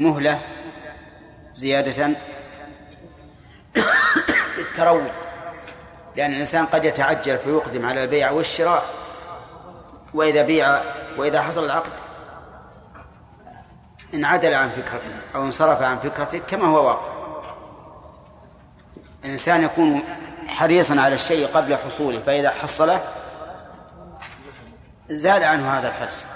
مهلة؟ 0.00 0.40
زيادة؟ 1.54 2.16
في 4.54 4.60
التروي 4.60 5.31
لأن 6.16 6.32
الإنسان 6.32 6.66
قد 6.66 6.84
يتعجل 6.84 7.38
فيقدم 7.38 7.86
على 7.86 8.02
البيع 8.02 8.30
والشراء. 8.30 8.84
وإذا 10.14 10.42
بيع 10.42 10.80
وإذا 11.16 11.42
حصل 11.42 11.64
العقد 11.64 11.92
انعدل 14.14 14.54
عن 14.54 14.70
فكرته 14.70 15.12
أو 15.34 15.42
انصرف 15.42 15.82
عن 15.82 15.98
فكرته 15.98 16.38
كما 16.38 16.64
هو 16.64 16.86
واقع. 16.86 17.12
الإنسان 19.24 19.62
يكون 19.62 20.02
حريصا 20.46 21.00
على 21.00 21.14
الشيء 21.14 21.46
قبل 21.46 21.76
حصوله 21.76 22.18
فإذا 22.18 22.50
حصله 22.50 23.00
زال 25.08 25.44
عنه 25.44 25.78
هذا 25.78 25.88
الحرص. 25.88 26.26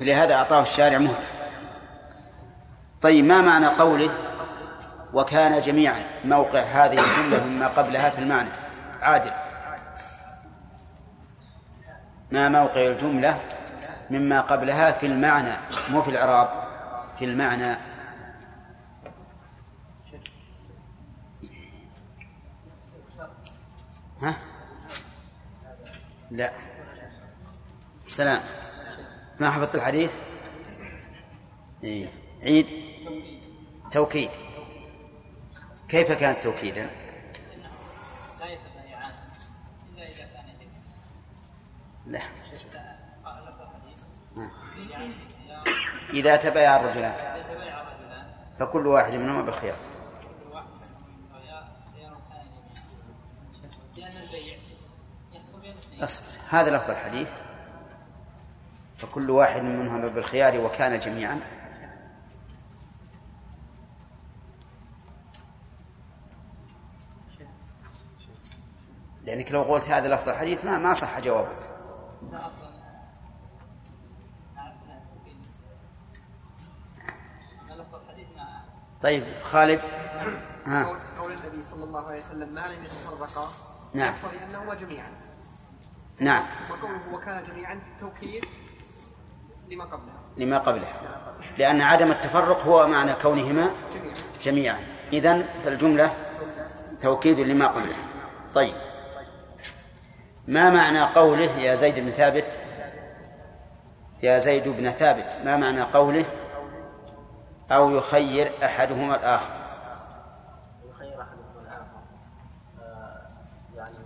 فلهذا 0.00 0.34
أعطاه 0.34 0.62
الشارع 0.62 0.98
مهلة. 0.98 1.24
طيب 3.02 3.24
ما 3.24 3.40
معنى 3.40 3.66
قوله 3.66 4.10
وكان 5.12 5.60
جميعا 5.60 6.02
موقع 6.24 6.60
هذه 6.60 7.00
الجملة 7.00 7.44
مما 7.44 7.68
قبلها 7.68 8.10
في 8.10 8.18
المعنى؟ 8.18 8.48
عادل. 9.02 9.32
ما 12.30 12.48
موقع 12.48 12.86
الجملة 12.86 13.40
مما 14.10 14.40
قبلها 14.40 14.92
في 14.92 15.06
المعنى 15.06 15.52
مو 15.90 16.02
في 16.02 16.10
الإعراب 16.10 16.48
في 17.18 17.24
المعنى. 17.24 17.76
ها؟ 24.22 24.36
لا. 26.30 26.52
سلام. 28.06 28.40
ما 29.40 29.50
حفظت 29.50 29.74
الحديث؟ 29.74 30.14
إيه. 31.84 32.08
عيد. 32.42 32.70
توكيد. 33.90 34.30
كيف 35.88 36.12
كان 36.12 36.40
توكيدا؟ 36.40 37.01
لا. 42.06 42.20
إذا 46.10 46.36
تبايع 46.36 46.76
الرجلان. 46.76 47.14
فكل 48.58 48.86
واحد 48.86 49.12
منهما 49.12 49.42
بالخيار. 49.42 49.76
أصبر. 56.00 56.26
هذا 56.48 56.76
لفظ 56.76 56.90
الحديث. 56.90 57.32
فكل 58.96 59.30
واحد 59.30 59.62
منهما 59.62 60.08
بالخيار 60.08 60.60
وكان 60.60 60.98
جميعا. 60.98 61.40
لأنك 69.24 69.52
لو 69.52 69.62
قلت 69.62 69.88
هذا 69.88 70.14
لفظ 70.14 70.28
الحديث 70.28 70.64
ما 70.64 70.78
ما 70.78 70.94
صح 70.94 71.20
جوابك. 71.20 71.71
لا 72.30 72.46
أصلا. 72.46 72.72
الحديث 78.12 78.26
ما 78.36 78.62
طيب 79.02 79.24
خالد؟ 79.42 79.80
ها. 80.66 80.84
قول 80.84 80.98
قول 81.20 81.32
النبي 81.32 81.64
صلى 81.64 81.84
الله 81.84 82.06
عليه 82.06 82.18
وسلم 82.18 82.54
ما 82.54 82.60
لم 82.60 82.84
يتفرقا؟ 82.84 83.48
نعم. 83.94 84.14
يقتضي 84.14 84.44
أنهما 84.50 84.74
جميعا. 84.74 85.10
نعم. 86.20 86.44
وقوله 86.70 87.14
وكان 87.14 87.44
جميعا 87.44 87.80
توكيد 88.00 88.44
لما 89.68 89.84
قبلها 89.84 90.20
لما 90.36 90.58
قبلها 90.58 90.94
لأن 91.58 91.80
عدم 91.80 92.10
التفرق 92.10 92.62
هو 92.62 92.86
معنى 92.86 93.14
كونهما 93.14 93.70
جميعا. 93.94 94.16
جميعا. 94.42 94.80
إذن 95.12 95.48
فالجملة 95.64 96.12
توكيد 97.00 97.40
لما 97.40 97.66
قبلها 97.66 98.06
طيب. 98.54 98.91
ما 100.48 100.70
معنى 100.70 101.02
قوله 101.02 101.50
يا 101.58 101.74
زيد 101.74 102.00
بن 102.00 102.10
ثابت؟ 102.10 102.58
يا 104.22 104.38
زيد 104.38 104.68
بن 104.68 104.90
ثابت 104.90 105.38
ما 105.44 105.56
معنى 105.56 105.82
قوله؟ 105.82 106.24
أو 107.70 107.90
يخير 107.90 108.52
أحدهما 108.64 109.16
الآخر. 109.16 109.52
يخير 110.90 111.22
أحدهما 111.22 111.60
الآخر. 111.62 111.86
آه، 112.82 113.26
يعني 113.76 113.96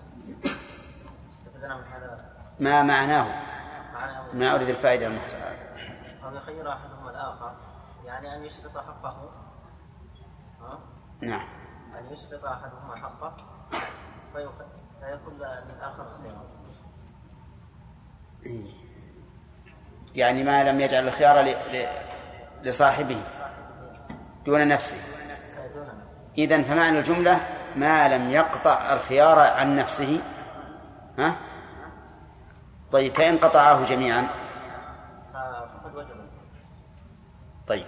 استفدنا 1.31 1.77
من 1.77 1.85
هذا. 1.85 2.25
ما 2.61 2.83
معناه؟ 2.83 3.27
ما 4.33 4.55
أريد 4.55 4.69
الفائدة 4.69 5.07
المحصلة 5.07 5.41
أو 6.25 6.35
يخير 6.37 6.73
أحدهما 6.73 7.11
الآخر 7.11 7.55
يعني 8.05 8.35
أن 8.37 8.45
يسقط 8.45 8.79
حقه. 8.79 9.31
ها؟ 10.61 10.79
نعم. 11.21 11.49
أن 11.99 12.13
يسقط 12.13 12.45
أحدهما 12.45 12.97
حقه. 12.97 13.37
فيخ- 14.33 14.86
خيار 15.07 15.21
يعني 20.15 20.43
ما 20.43 20.65
لم 20.65 20.81
يجعل 20.81 21.09
الخيار. 21.09 21.55
لصاحبه 22.63 23.23
دون 24.45 24.69
نفسه. 24.69 24.97
إذن 26.39 26.63
فمعنى 26.63 26.99
الجملة 26.99 27.41
ما 27.77 28.09
لم 28.09 28.31
يقطع 28.31 28.93
الخيار 28.93 29.39
عن 29.39 29.77
نفسه. 29.77 30.21
ها؟ 31.19 31.37
طيب 32.91 33.15
فإن 33.15 33.39
قطعاه 33.39 33.85
جميعا. 33.85 34.29
طيب. 37.67 37.87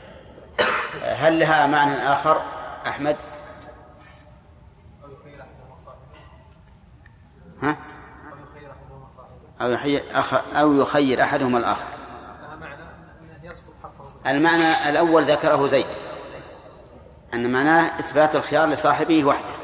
هل 1.03 1.41
لها 1.41 1.67
معنى 1.67 1.95
آخر؟ 1.95 2.43
أحمد؟ 2.87 3.17
ها؟ 7.63 7.77
أو 9.61 9.71
يخير 9.71 10.05
أخ... 10.11 10.35
أو 10.55 10.73
يخير 10.73 11.23
أحدهما 11.23 11.59
الآخر. 11.59 11.87
المعنى 14.27 14.89
الأول 14.89 15.25
ذكره 15.25 15.67
زيد. 15.67 15.87
أن 17.35 17.53
معناه 17.53 18.01
إثبات 18.01 18.37
الخيار 18.37 18.69
لصاحبه 18.69 19.25
وحده. 19.25 19.55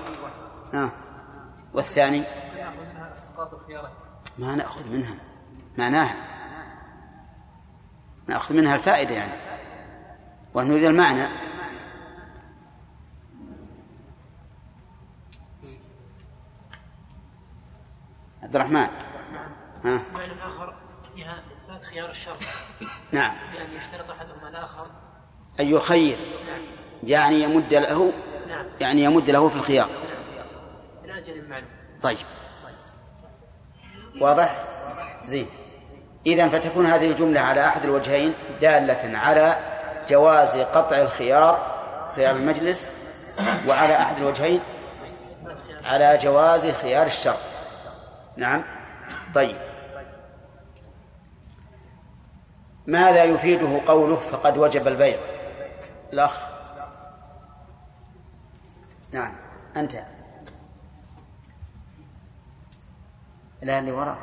ها؟ 0.72 0.92
والثاني؟ 1.74 2.22
ما 4.38 4.54
نأخذ 4.54 4.90
منها. 4.90 5.14
معناها. 5.78 6.14
نأخذ 8.26 8.54
منها 8.54 8.74
الفائدة 8.74 9.14
يعني. 9.14 9.33
ونريد 10.54 10.85
المعنى. 10.85 11.28
عبد 18.57 18.73
الرحمن. 18.73 18.88
ها؟ 19.85 20.03
معنى 20.14 20.33
آخر 20.47 20.75
فيها 21.14 21.43
إثبات 21.57 21.85
خيار 21.85 22.11
الشرط 22.11 22.37
نعم. 23.12 23.33
بأن 23.53 23.77
يشترط 23.77 24.11
أحدهما 24.11 24.49
الآخر. 24.49 24.87
أن 25.61 25.69
يخير 25.69 26.17
يعني 27.03 27.43
يمد 27.43 27.75
له 27.75 28.12
نعم. 28.49 28.67
يعني 28.81 29.03
يمد 29.03 29.31
له 29.31 29.49
في 29.49 29.57
الخيار. 29.57 29.88
من 31.05 31.11
أجل 31.11 31.33
المعنى. 31.33 31.67
طيب. 32.03 32.19
واضح؟ 34.21 34.64
زين. 35.25 35.47
إذا 36.27 36.49
فتكون 36.49 36.87
هذه 36.87 37.07
الجملة 37.11 37.40
على 37.40 37.67
أحد 37.67 37.85
الوجهين 37.85 38.35
دالة 38.61 39.19
على 39.19 39.59
جواز 40.09 40.57
قطع 40.57 41.01
الخيار 41.01 41.75
خيار 42.17 42.37
المجلس 42.37 42.88
وعلى 43.69 43.97
أحد 43.97 44.17
الوجهين 44.17 44.61
على 45.85 46.19
جواز 46.23 46.67
خيار 46.67 47.07
الشرط 47.07 47.54
نعم. 48.37 48.64
طيب. 49.35 49.57
ماذا 52.87 53.25
يفيده 53.25 53.81
قوله 53.87 54.16
فقد 54.16 54.59
وجب 54.59 54.88
البيع؟ 54.88 55.18
الأخ. 56.12 56.42
نعم. 59.12 59.35
أنت. 59.77 60.03
لا 63.62 63.79
اللي 63.79 63.92
وراء. 63.92 64.18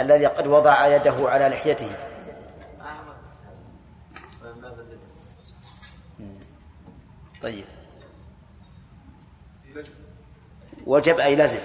الذي 0.00 0.26
قد 0.26 0.46
وضع 0.46 0.86
يده 0.86 1.30
على 1.30 1.48
لحيته. 1.48 1.96
طيب. 7.42 7.64
وجب 10.86 11.18
أي 11.18 11.36
لزم 11.36 11.58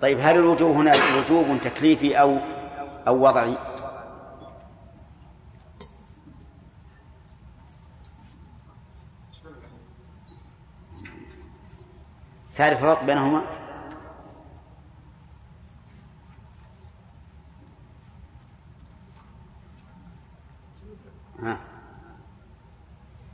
طيب 0.00 0.18
هل 0.20 0.36
الوجوب 0.36 0.76
هنا 0.76 0.92
وجوب 1.18 1.60
تكليفي 1.62 2.20
أو 2.20 2.38
أو 3.08 3.26
وضعي؟ 3.26 3.54
تعرف 12.56 12.78
الفرق 12.78 13.04
بينهما. 13.04 13.42
ها. 21.38 21.58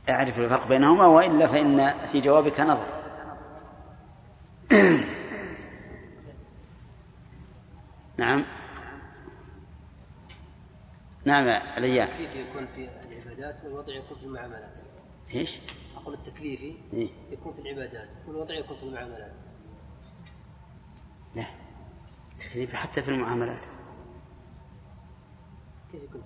أعرف 0.09 0.39
الفرق 0.39 0.67
بينهما 0.67 1.05
وإلا 1.05 1.47
فإن 1.47 1.93
في 2.11 2.19
جوابك 2.21 2.59
نظر. 2.59 2.85
نعم. 8.17 8.43
نعم 11.25 11.47
عليان 11.75 12.07
التكليف 12.07 12.35
يكون 12.35 12.67
في 12.67 12.89
العبادات 13.05 13.63
والوضع 13.63 13.93
يكون 13.93 14.17
في 14.17 14.23
المعاملات. 14.23 14.79
إيش؟ 15.33 15.59
أقول 15.95 16.13
التكليفي 16.13 16.77
إيه؟ 16.93 17.09
يكون 17.31 17.53
في 17.53 17.61
العبادات 17.61 18.09
والوضع 18.27 18.55
يكون 18.55 18.77
في 18.77 18.83
المعاملات. 18.83 19.37
لا. 21.35 21.45
تكليف 22.39 22.75
حتى 22.75 23.03
في 23.03 23.11
المعاملات. 23.11 23.65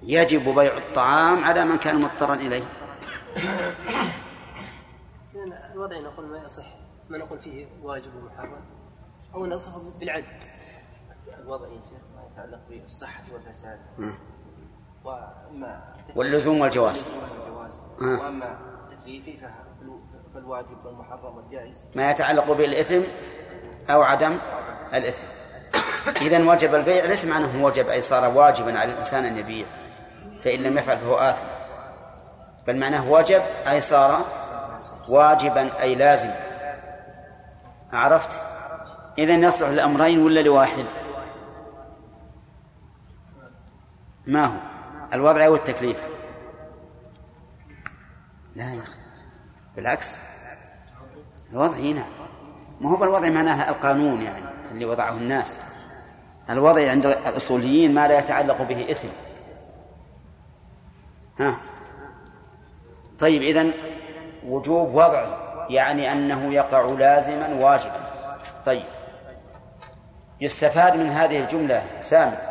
يجب 0.04 0.56
بيع 0.56 0.78
الطعام 0.78 1.44
على 1.44 1.66
من 1.66 1.78
كان 1.78 2.02
مضطرا 2.02 2.36
إليه. 2.36 2.64
الوضع 5.74 6.00
نقول 6.00 6.26
ما 6.26 6.38
يصح 6.38 6.66
ما 7.10 7.18
نقول 7.18 7.40
فيه 7.40 7.68
واجب 7.84 8.16
ومحرم 8.16 8.66
أو 9.34 9.46
نصفه 9.46 10.00
بالعد. 10.00 10.44
ما 12.16 12.22
يتعلق 12.32 12.60
بالصحة 12.70 13.24
والفساد. 13.34 13.80
وأما 15.04 15.84
واللزوم 16.16 16.62
والجواز. 16.62 17.06
الجواز. 17.48 17.82
وأما 18.02 18.58
فالواجب 20.34 20.86
والمحرم 20.86 21.38
والجائز. 21.38 21.86
ما 21.96 22.12
يتعلق 22.12 22.52
بالإثم 22.52 23.02
أو 23.90 24.02
عدم 24.02 24.38
الإثم. 24.94 25.28
إذا 26.22 26.50
وجب 26.52 26.76
البيع 26.76 27.06
ليس 27.06 27.26
معناه 27.26 27.64
وجب 27.64 27.88
أي 27.88 28.02
صار 28.02 28.38
واجبا 28.38 28.80
على 28.80 28.92
الإنسان 28.92 29.26
أن 29.26 29.38
يبيع 29.38 29.66
فإن 30.42 30.64
لم 30.64 30.78
يفعل 30.78 30.98
فهو 30.98 31.16
آثم. 31.16 31.44
بل 32.68 32.78
معناه 32.78 33.12
وجب 33.12 33.42
أي 33.68 33.82
صار 33.82 34.26
واجبا 35.10 35.82
أي 35.82 35.96
لازم. 35.96 36.32
عرفت؟ 37.94 38.42
إذا 39.18 39.34
يصلح 39.34 39.70
للأمرين 39.70 40.24
ولا 40.24 40.40
لواحد؟ 40.40 40.86
ما 44.30 44.46
هو؟ 44.46 44.58
الوضع 45.14 45.46
أو 45.46 45.56
التكليف 45.56 46.04
لا 48.56 48.74
يا 48.74 48.82
أخي. 48.82 48.98
بالعكس. 49.76 50.18
الوضع 51.52 51.78
هنا 51.78 52.06
ما 52.82 52.90
هو 52.90 52.96
بالوضع 52.96 53.30
معناها 53.30 53.70
القانون 53.70 54.22
يعني 54.22 54.46
اللي 54.72 54.86
وضعه 54.86 55.12
الناس. 55.12 55.60
الوضع 56.50 56.92
عند 56.92 57.06
الأصوليين 57.06 57.94
ما 57.94 58.08
لا 58.08 58.20
يتعلق 58.20 58.62
به 58.62 58.92
إثم. 58.92 59.08
ها. 61.40 61.58
طيب 63.20 63.42
إذن 63.42 63.74
وجوب 64.46 64.94
وضعه 64.94 65.66
يعني 65.70 66.12
أنه 66.12 66.54
يقع 66.54 66.82
لازما 66.82 67.54
واجبا. 67.54 68.04
طيب. 68.66 68.86
يستفاد 70.42 70.96
من 70.98 71.10
هذه 71.10 71.40
الجملة 71.40 71.82
سامي. 72.00 72.49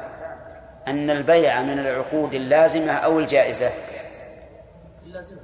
أن 0.90 1.10
البيع 1.10 1.62
من 1.62 1.78
العقود 1.78 2.34
اللازمة 2.34 2.92
أو 2.92 3.18
الجائزة. 3.18 3.70
اللازمة. 5.02 5.40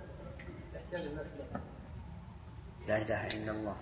يحتاج 0.74 1.06
الناس 1.06 1.32
لها 1.32 1.60
لا 2.88 2.96
إله 3.02 3.26
إلا 3.26 3.52
الله. 3.52 3.76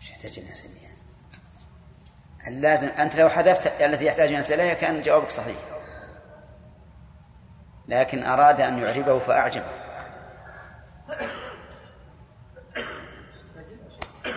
مش 0.00 0.10
يحتاج 0.10 0.38
الناس 0.38 0.64
إليها. 0.64 0.90
اللازم 2.46 2.88
أنت 2.88 3.16
لو 3.16 3.28
حذفت 3.28 3.82
التي 3.82 4.04
يحتاج 4.04 4.28
الناس 4.28 4.52
إليها 4.52 4.74
كان 4.74 5.02
جوابك 5.02 5.30
صحيح. 5.30 5.56
لكن 7.88 8.24
أراد 8.24 8.60
أن 8.60 8.78
يعربه 8.78 9.18
فأعجبه 9.18 9.70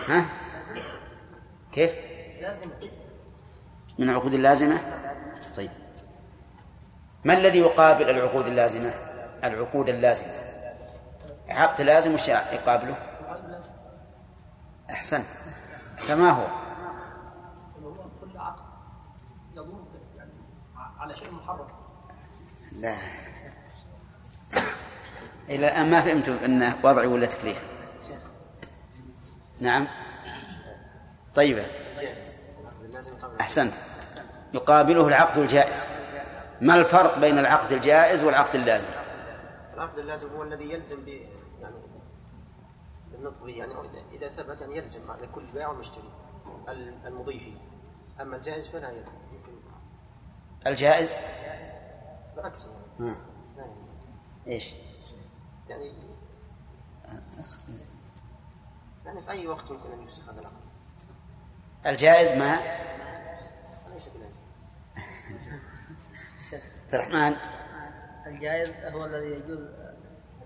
ها؟ 0.08 0.24
كيف؟ 1.72 1.96
من 3.98 4.10
العقود 4.10 4.34
اللازمة؟ 4.34 4.78
طيب. 5.56 5.70
ما 7.24 7.32
الذي 7.34 7.58
يقابل 7.58 8.10
العقود 8.10 8.46
اللازمة؟ 8.46 8.94
العقود 9.44 9.88
اللازمة. 9.88 10.32
عقد 11.48 11.80
لازم 11.80 12.14
وش 12.14 12.28
يقابله؟ 12.28 12.96
أحسنت 14.90 15.26
فما 15.96 16.30
هو. 16.30 16.46
كل 18.20 18.38
عقد 18.38 18.64
يعني 20.16 20.32
على 20.98 21.16
شيء 21.16 21.30
محرم 21.30 21.66
لا. 22.80 22.96
إلى 25.48 25.68
الآن 25.68 25.90
ما 25.90 26.00
فهمت 26.00 26.28
أنه 26.28 26.76
وضعي 26.82 27.06
ولا 27.06 27.26
تكليف. 27.26 27.62
نعم. 29.60 29.86
طيبة. 31.34 31.66
أحسنت. 33.40 33.74
يقابله 34.54 35.08
العقد 35.08 35.38
الجائز. 35.38 35.88
ما 36.60 36.74
الفرق 36.74 37.18
بين 37.18 37.38
العقد 37.38 37.72
الجائز 37.72 38.24
والعقد 38.24 38.54
اللازم؟ 38.54 38.86
العقد 39.74 39.98
اللازم 39.98 40.28
هو 40.36 40.42
الذي 40.42 40.72
يلزم 40.72 41.04
ب 41.04 41.08
يعني 41.08 41.76
بالنطق 43.12 43.42
به 43.44 43.52
يعني 43.56 43.74
اذا 44.12 44.28
ثبت 44.28 44.60
يعني 44.60 44.76
يلزم 44.76 45.10
على 45.10 45.26
كل 45.26 45.42
بائع 45.54 45.68
ومشتري 45.68 46.10
ال- 46.68 47.06
المضي 47.06 47.38
فيه 47.40 47.56
أما 48.22 48.36
الجائز 48.36 48.66
فلا 48.68 48.90
يلزم 48.90 49.12
يمكن. 49.32 49.52
الجائز؟ 50.66 51.16
بالعكس. 52.36 52.66
يعني 53.56 53.74
إيش؟ 54.46 54.74
يعني 55.68 55.92
يعني 59.06 59.22
في 59.22 59.30
أي 59.30 59.46
وقت 59.46 59.70
يمكن 59.70 59.92
أن 59.92 60.02
يفسخ 60.02 60.28
هذا 60.28 60.40
العقد. 60.40 60.54
الجائز 61.86 62.32
ما 62.32 62.56
ليس 63.92 64.08
بلازم 64.08 64.40
عبد 66.94 67.12
الرحمن. 67.12 67.36
الجائز 68.26 68.70
هو 68.84 69.04
الذي 69.04 69.26
يجوز 69.26 69.58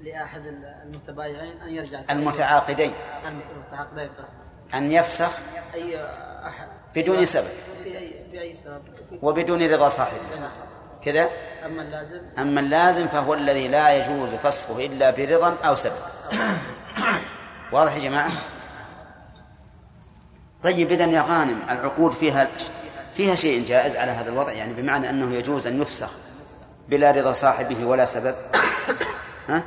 لأحد 0.00 0.42
المتبايعين 0.84 1.62
أن 1.62 1.68
يرجع 1.68 2.00
المتعاقدين. 2.10 2.92
المتعاقدين. 3.26 4.10
أن 4.74 4.92
يفسخ 4.92 5.38
أي 5.74 6.04
أحد. 6.46 6.68
بدون 6.94 7.24
سبب. 7.24 7.48
في 7.84 7.98
أي 7.98 8.12
في 8.30 8.40
أي 8.40 8.56
سبب؟ 8.64 8.82
وبدون 9.22 9.72
رضا 9.72 9.88
صاحبه. 9.88 10.20
كذا؟ 11.02 11.28
أما 11.66 11.82
اللازم؟ 11.82 12.20
أما 12.38 12.60
اللازم 12.60 13.08
فهو 13.08 13.34
الذي 13.34 13.68
لا 13.68 13.96
يجوز 13.96 14.34
فسخه 14.34 14.86
إلا 14.86 15.10
برضا 15.10 15.56
أو 15.64 15.74
سبب. 15.74 16.02
واضح 17.72 17.96
يا 17.96 18.00
جماعة؟ 18.00 18.30
طيب 20.62 20.92
إذن 20.92 21.10
يا 21.10 21.22
غانم 21.22 21.62
العقود 21.70 22.12
فيها 22.12 22.48
فيها 23.12 23.34
شيء 23.34 23.64
جائز 23.64 23.96
على 23.96 24.10
هذا 24.10 24.30
الوضع؟ 24.30 24.52
يعني 24.52 24.72
بمعنى 24.72 25.10
أنه 25.10 25.34
يجوز 25.34 25.66
أن 25.66 25.82
يفسخ 25.82 26.10
بلا 26.88 27.10
رضا 27.10 27.32
صاحبه 27.32 27.84
ولا 27.84 28.04
سبب. 28.04 28.34
ها؟ 29.48 29.64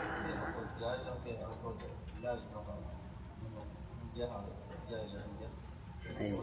إيه. 6.22 6.40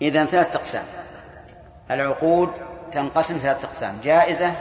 إذا 0.00 0.24
ثلاثة 0.24 0.58
أقسام. 0.58 0.84
العقود 1.90 2.50
تنقسم 2.92 3.38
ثلاثة 3.38 3.66
أقسام. 3.66 3.98
جائزة 4.02 4.54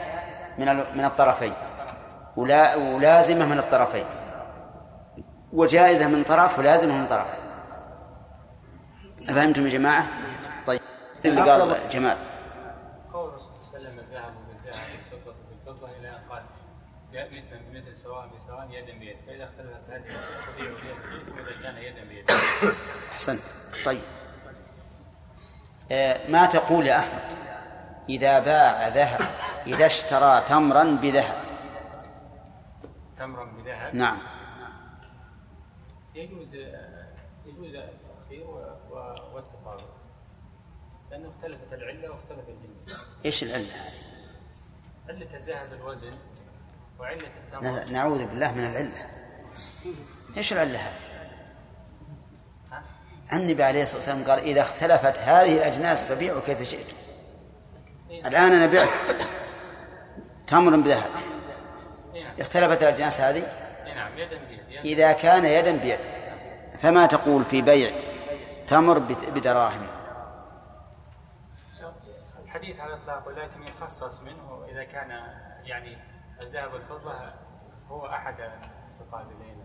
من 0.57 0.65
من 0.97 1.05
الطرفين. 1.05 1.53
ولا 2.37 2.75
ولازمة 2.75 3.45
من 3.45 3.59
الطرفين. 3.59 4.05
وجائزة 5.53 6.07
من 6.07 6.23
طرف 6.23 6.59
ولازمة 6.59 6.97
من 6.97 7.07
طرف. 7.07 7.27
أفهمتم 9.29 9.63
يا 9.63 9.69
جماعة؟ 9.69 10.07
طيب. 10.65 10.81
اللي 11.25 11.51
قال 11.51 11.89
جمال 11.89 12.17
قول 13.13 13.29
الرسول 13.29 13.51
صلى 13.71 13.77
الله 13.77 13.89
عليه 13.89 13.89
وسلم 13.89 13.99
الذهب 13.99 14.33
بالذهب 14.47 14.83
والفضة 15.11 15.35
بالفضة 15.49 15.87
إلى 15.99 16.09
أن 16.09 16.19
قال 16.29 16.43
مثل 17.13 17.97
سواء 18.03 18.27
بسواء 18.27 18.67
يدا 18.71 18.99
بيد. 18.99 19.17
فإذا 19.27 19.43
اختلفت 19.43 19.89
هذه 19.89 20.03
تبيع 20.57 20.69
يدا 20.71 21.09
بيد. 21.09 21.29
وإذا 21.29 21.61
كان 21.63 21.77
يدا 21.83 22.03
بيد. 22.03 22.31
أحسنت. 23.11 23.41
طيب. 23.85 24.01
آه، 25.91 26.31
ما 26.31 26.45
تقول 26.45 26.87
يا 26.87 26.99
أحمد؟ 26.99 27.31
إذا 28.09 28.39
باع 28.39 28.87
ذهب 28.87 29.21
إذا 29.67 29.85
اشترى 29.85 30.41
تمرا 30.41 30.83
بذهب. 30.83 31.35
تمرا 33.19 33.45
بذهب. 33.45 33.95
نعم. 33.95 34.19
يجوز 36.15 36.47
يجوز 37.45 37.75
التأخير 37.75 38.47
و- 38.47 38.77
و- 38.91 39.35
والتفاضل 39.35 39.83
لأنه 41.11 41.29
اختلفت 41.37 41.73
العلة 41.73 42.09
واختلف 42.09 42.45
الجنس. 42.49 43.07
إيش 43.25 43.43
العلة 43.43 43.65
هذه؟ 43.65 44.01
علة 45.09 45.37
الذهب 45.37 45.73
الوزن 45.73 46.17
نعوذ 47.91 48.25
بالله 48.25 48.53
من 48.53 48.65
العلة 48.65 49.05
إيش 50.37 50.53
العلة 50.53 50.79
هذه؟ 50.79 51.11
النبي 53.33 53.63
عليه 53.63 53.83
الصلاة 53.83 53.97
والسلام 53.97 54.23
قال 54.23 54.39
إذا 54.39 54.61
اختلفت 54.61 55.19
هذه 55.19 55.57
الأجناس 55.57 56.05
فبيعوا 56.05 56.41
كيف 56.41 56.63
شئتم 56.63 56.95
الآن 58.25 58.53
أنا 58.53 58.65
بعت 58.65 58.87
تمر 60.47 60.75
بذهب. 60.75 61.09
اختلفت 62.39 62.81
الأجناس 62.81 63.21
هذه 63.21 63.43
إذا 64.85 65.13
كان 65.13 65.45
يدا 65.45 65.71
بيد 65.71 65.99
فما 66.79 67.05
تقول 67.05 67.43
في 67.43 67.61
بيع 67.61 67.91
تمر 68.67 68.99
بدراهم 69.35 69.87
الحديث 72.43 72.79
على 72.79 72.93
الإطلاق 72.93 73.27
ولكن 73.27 73.63
يخصص 73.63 74.19
منه 74.19 74.65
إذا 74.71 74.83
كان 74.83 75.09
يعني 75.63 75.97
الذهب 76.41 76.73
والفضة 76.73 77.13
هو 77.89 78.05
أحد 78.05 78.35
المتقابلين. 78.39 79.61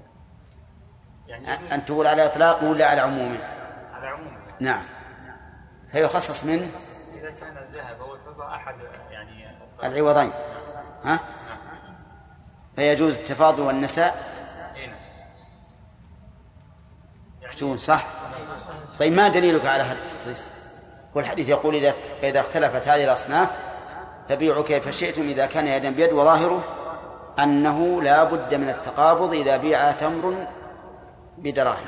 يعني 1.27 1.75
أن 1.75 1.85
تقول 1.85 2.07
على 2.07 2.27
إطلاقه 2.27 2.71
ولا 2.71 2.87
على 2.87 3.01
عمومه 3.01 3.45
على 3.93 4.07
عمومه 4.07 4.39
نعم. 4.61 4.85
فيخصص 5.93 6.45
منه 6.45 6.71
إذا 7.15 7.31
كان 7.41 7.57
الذهب 7.57 8.01
أو 8.01 8.15
الفضة 8.15 8.55
أحد 8.55 8.75
يعني 9.11 9.49
العوضين. 9.85 10.33
ها؟ 11.05 11.21
فيجوز 12.77 13.19
التفاضل 13.19 13.63
والنساء؟ 13.63 14.33
إيه 14.77 14.87
نعم. 14.87 14.97
شون 17.51 17.79
صح؟ 17.79 18.07
طيب 18.99 19.13
ما 19.13 19.29
دليلك 19.29 19.67
على 19.67 19.83
هذا 19.83 19.99
التخصيص؟ 19.99 20.51
والحديث 21.15 21.49
يقول 21.49 21.75
إذا 21.75 21.95
إذا 22.23 22.41
اختلفت 22.41 22.89
هذه 22.89 23.05
الأصناف 23.05 23.51
فبيعوا 24.29 24.65
كيف 24.65 24.89
شئتم 24.89 25.23
إذا 25.23 25.47
كان 25.47 25.67
يدا 25.67 25.91
بيد 25.91 26.13
وظاهره 26.13 26.65
أنه 27.39 28.03
لا 28.03 28.25
بد 28.25 28.55
من 28.55 28.69
التقابض 28.69 29.35
إذا 29.35 29.57
بيع 29.57 29.93
تمر 29.93 30.47
بدراهم. 31.39 31.87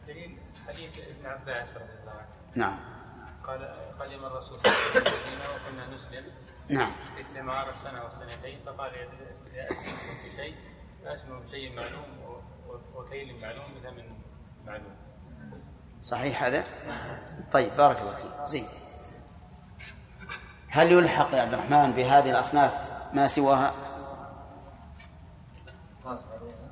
الدليل 0.00 0.38
حديث 0.68 0.98
ابن 0.98 1.26
عباس 1.26 1.68
رضي 1.76 1.92
الله 2.00 2.12
عنه. 2.12 2.26
نعم. 2.54 2.76
قال 3.46 3.74
قدم 4.00 4.24
الرسول 4.24 4.58
صلى 4.64 4.72
الله 4.72 4.90
عليه 4.90 5.00
وسلم 5.00 5.40
وكنا 5.54 5.94
نسلم. 5.94 6.32
نعم. 6.68 6.90
في 7.16 7.20
الثمار 7.20 7.70
السنة 7.70 8.04
والسنتين 8.04 8.60
فقال 8.66 8.92
يأسلمكم 8.94 10.16
بشيء 10.26 10.54
فأسلموا 11.04 11.40
بشيء 11.40 11.76
معلوم 11.76 12.04
وكيل 12.94 13.40
معلوم 13.40 13.64
بثمن 13.76 14.04
معلوم. 14.66 14.96
صحيح 16.02 16.44
هذا؟ 16.44 16.64
طيب 17.52 17.76
بارك 17.76 18.00
الله 18.00 18.14
فيك. 18.14 18.44
زين. 18.44 18.66
هل 20.72 20.92
يلحق 20.92 21.34
يا 21.34 21.42
عبد 21.42 21.52
الرحمن 21.54 21.92
بهذه 21.92 22.30
الأصناف 22.30 22.72
ما 23.14 23.26
سواها؟ 23.26 23.72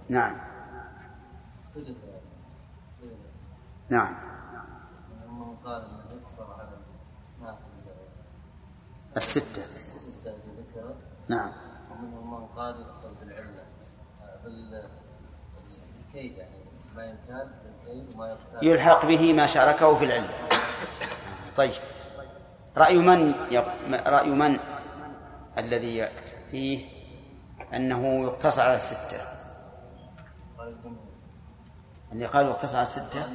نعم. 0.08 0.36
نعم. 3.88 4.16
الستة. 9.16 9.62
التي 9.62 10.50
ذكرت 10.58 10.96
نعم. 11.28 11.52
ومنهم 11.90 12.40
من 12.40 12.46
قال 12.46 12.74
يدخل 12.80 13.14
بالعله 13.20 13.64
بال 14.44 14.88
بالكيد 16.12 16.38
يعني 16.38 16.52
ما 16.96 17.18
بالكيد 17.84 18.14
وما 18.14 18.38
يلحق 18.62 19.06
به 19.06 19.32
ما 19.32 19.46
شاركه 19.46 19.96
في 19.96 20.04
العلة 20.04 20.48
طيب. 21.56 21.72
رأي 22.76 22.98
من 22.98 23.34
يق... 23.50 23.66
رأي 24.08 24.28
من 24.30 24.58
الذي 25.58 26.08
فيه 26.50 26.88
أنه 27.74 28.24
يقتصر 28.24 28.62
على 28.62 28.76
الستة 28.76 29.20
اللي 32.12 32.26
قال 32.26 32.46
يقتصر 32.46 32.76
على 32.76 32.82
الستة 32.82 33.26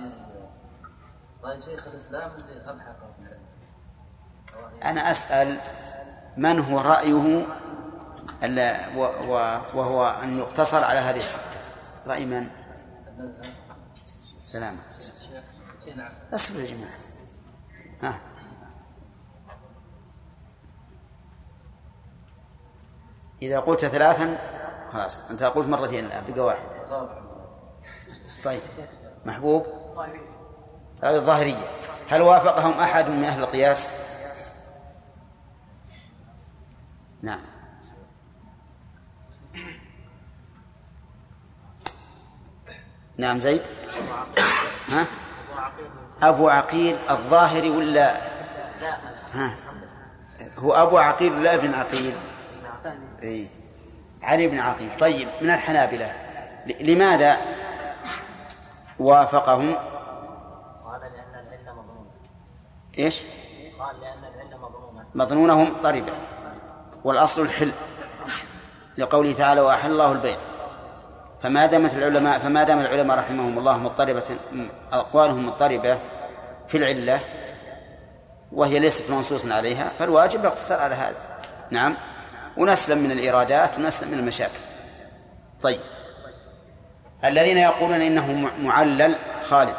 رأي 1.43 1.59
شيخ 1.61 1.87
الإسلام 1.87 2.31
اللي 2.31 2.59
بالعله 2.59 2.95
أنا 4.83 5.11
أسأل 5.11 5.57
من 6.37 6.59
هو 6.59 6.81
رأيه 6.81 7.45
ألا- 8.41 8.95
و- 8.97 9.33
و- 9.33 9.61
وهو 9.73 10.05
أن 10.23 10.39
يقتصر 10.39 10.83
على 10.83 10.99
هذه 10.99 11.19
الستة؟ 11.19 11.59
رأي 12.07 12.25
من؟ 12.25 12.47
سلام. 14.43 14.77
نعم. 15.95 16.11
أصبروا 16.33 16.61
يا 16.61 16.67
جماعة. 16.67 16.97
ها. 18.01 18.19
إذا 23.45 23.59
قلت 23.59 23.85
ثلاثا 23.85 24.37
خلاص 24.93 25.19
أنت 25.31 25.43
قلت 25.43 25.67
مرتين 25.67 26.05
الآن 26.05 26.23
بقى 26.27 26.45
واحد. 26.45 26.67
طيب 28.43 28.59
محبوب؟ 29.25 29.65
الظاهرية. 31.03 31.67
هل 32.09 32.21
وافقهم 32.21 32.79
أحد 32.79 33.09
من 33.09 33.23
أهل 33.23 33.43
القياس؟ 33.43 33.91
نعم. 37.21 37.41
نعم 43.17 43.39
زيد. 43.39 43.61
ها؟ 44.89 45.05
أبو 46.23 46.49
عقيل 46.49 46.95
الظاهري 47.09 47.69
ولا؟ 47.69 48.17
ها؟ 49.33 49.55
هو 50.57 50.73
أبو 50.73 50.97
عقيل 50.97 51.33
ولا 51.33 51.55
ابن 51.55 51.73
عقيل؟ 51.73 52.15
إيه. 53.23 53.47
علي 54.23 54.47
بن 54.47 54.59
عقيل 54.59 54.89
طيب 54.99 55.27
من 55.41 55.49
الحنابلة. 55.49 56.13
لماذا 56.79 57.37
وافقهم؟ 58.99 59.75
قال 60.85 61.01
لأن 61.01 61.45
العلة 61.47 61.73
مضمونة 61.73 62.09
إيش؟ 62.99 63.23
قال 63.79 64.01
لأن 64.01 64.33
العلة 64.33 64.57
مضمونة 64.57 65.05
مظنونهم 65.15 65.81
طربة 65.83 66.13
والأصل 67.03 67.41
الحل. 67.41 67.71
لقوله 68.97 69.33
تعالى 69.33 69.61
وأحل 69.61 69.91
الله 69.91 70.11
البيع. 70.11 70.37
فما 71.43 71.65
دامت 71.65 71.93
العلماء 71.93 72.39
فما 72.39 72.63
دام 72.63 72.79
العلماء 72.79 73.17
رحمهم 73.17 73.59
الله 73.59 73.77
مضطربة 73.77 74.23
أقوالهم 74.93 75.45
مضطربة 75.45 75.99
في 76.67 76.77
العلة 76.77 77.19
وهي 78.51 78.79
ليست 78.79 79.09
منصوصا 79.09 79.53
عليها 79.53 79.91
فالواجب 79.99 80.41
الاقتصار 80.41 80.79
على 80.79 80.95
هذا. 80.95 81.15
نعم. 81.71 81.97
ونسلم 82.57 82.97
من 83.03 83.11
الإيرادات 83.11 83.77
ونسلم 83.77 84.11
من 84.11 84.19
المشاكل. 84.19 84.59
طيب. 85.61 85.79
الذين 87.23 87.57
يقولون 87.57 88.01
إنه 88.01 88.51
معلل 88.59 89.15
خالد. 89.43 89.75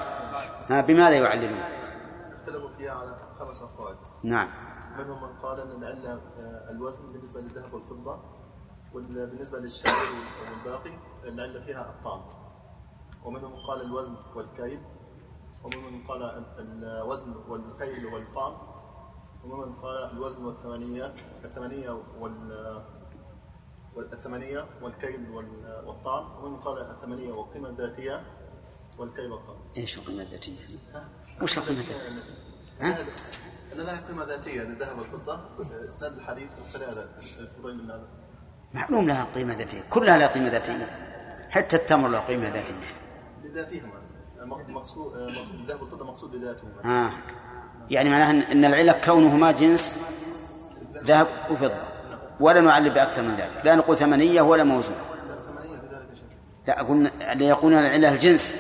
ها 0.71 0.81
بماذا 0.81 1.17
يعللون؟ 1.17 1.61
اختلفوا 2.41 2.69
فيها 2.79 2.93
على 2.93 3.17
خمس 3.39 3.63
أقوال 3.63 3.97
نعم. 4.25 4.49
منهم 4.99 5.23
من 5.23 5.39
قال 5.43 5.61
أن 5.61 5.83
العلة 5.83 6.13
آه، 6.13 6.71
الوزن 6.71 7.13
بالنسبة 7.13 7.41
للذهب 7.41 7.75
والفضة 7.75 8.19
وبالنسبة 8.95 9.59
للشعير 9.59 9.95
والباقي 10.51 10.91
العلة 11.25 11.65
فيها 11.65 11.81
الطعم 11.83 12.23
ومنهم 13.25 13.53
من 13.53 13.59
قال 13.67 13.81
الوزن 13.83 14.17
والكيل 14.35 14.81
ومنهم 15.65 15.93
من 15.93 16.07
قال 16.07 16.23
ال- 16.23 16.85
الوزن 16.85 17.35
والكيل 17.49 18.07
والطعم. 18.07 18.57
ومنهم 19.47 19.69
من 19.69 19.75
قال 19.75 20.11
الوزن 20.13 20.45
والثمانية 20.45 21.05
الثمانية 21.45 21.91
وال 22.21 22.83
والثمانية 23.97 24.65
والكيل 24.83 25.31
وال- 25.31 25.83
والطعم 25.87 26.37
ومنهم 26.37 26.53
من 26.53 26.61
قال 26.61 26.91
الثمانية 26.91 27.33
والقيمة 27.33 27.69
الذاتية 27.69 28.23
والكيل 28.99 29.33
والطعم 29.33 29.57
إيش 29.77 29.99
القيمة 29.99 30.23
الذاتية؟ 30.23 30.57
وش 31.43 31.59
القيمة 31.59 31.81
الذاتية؟ 31.81 32.23
ها؟ 32.81 32.99
أن 33.73 33.79
لها 33.81 34.09
قيمة 34.09 34.25
ذاتية 34.25 34.63
للذهب 34.63 34.99
والفضة. 34.99 35.41
إسناد 35.87 36.13
الحديث 36.13 36.51
الفضيل 37.39 37.79
بن 37.81 37.91
هذا. 37.91 38.09
معلوم 38.75 39.07
لها 39.09 39.25
قيمة 39.35 39.55
ذاتية 39.55 39.83
كلها 39.91 40.19
لها 40.19 40.27
قيمة 40.27 40.49
ذاتية. 40.49 40.85
حتى 41.51 41.77
التمر 41.77 42.09
له 42.09 42.19
قيمة 42.21 42.49
ذاتية. 42.49 42.75
لذاتهما. 43.45 44.03
مقصود 44.69 45.17
الذهب 45.17 45.83
والفضة 45.83 46.05
مقصود 46.05 46.35
لذاتهما 46.35 46.85
آه. 46.85 47.13
يعني 47.91 48.11
معناها 48.11 48.53
أن 48.53 48.65
العلة 48.65 48.93
كونهما 48.93 49.51
جنس 49.53 49.97
ذهب 51.05 51.27
وفضة. 51.51 51.79
ولا 52.41 52.61
نعلل 52.61 52.91
بأكثر 52.91 53.23
من 53.23 53.35
ذلك. 53.35 53.51
لا 53.65 53.75
نقول 53.75 53.97
ثمنية 53.97 54.41
ولا 54.41 54.65
موزون. 54.65 54.97
لا 56.69 56.81
أقول 56.81 57.11
يقولون 57.41 57.79
العلة 57.79 58.09
الجنس. 58.13 58.57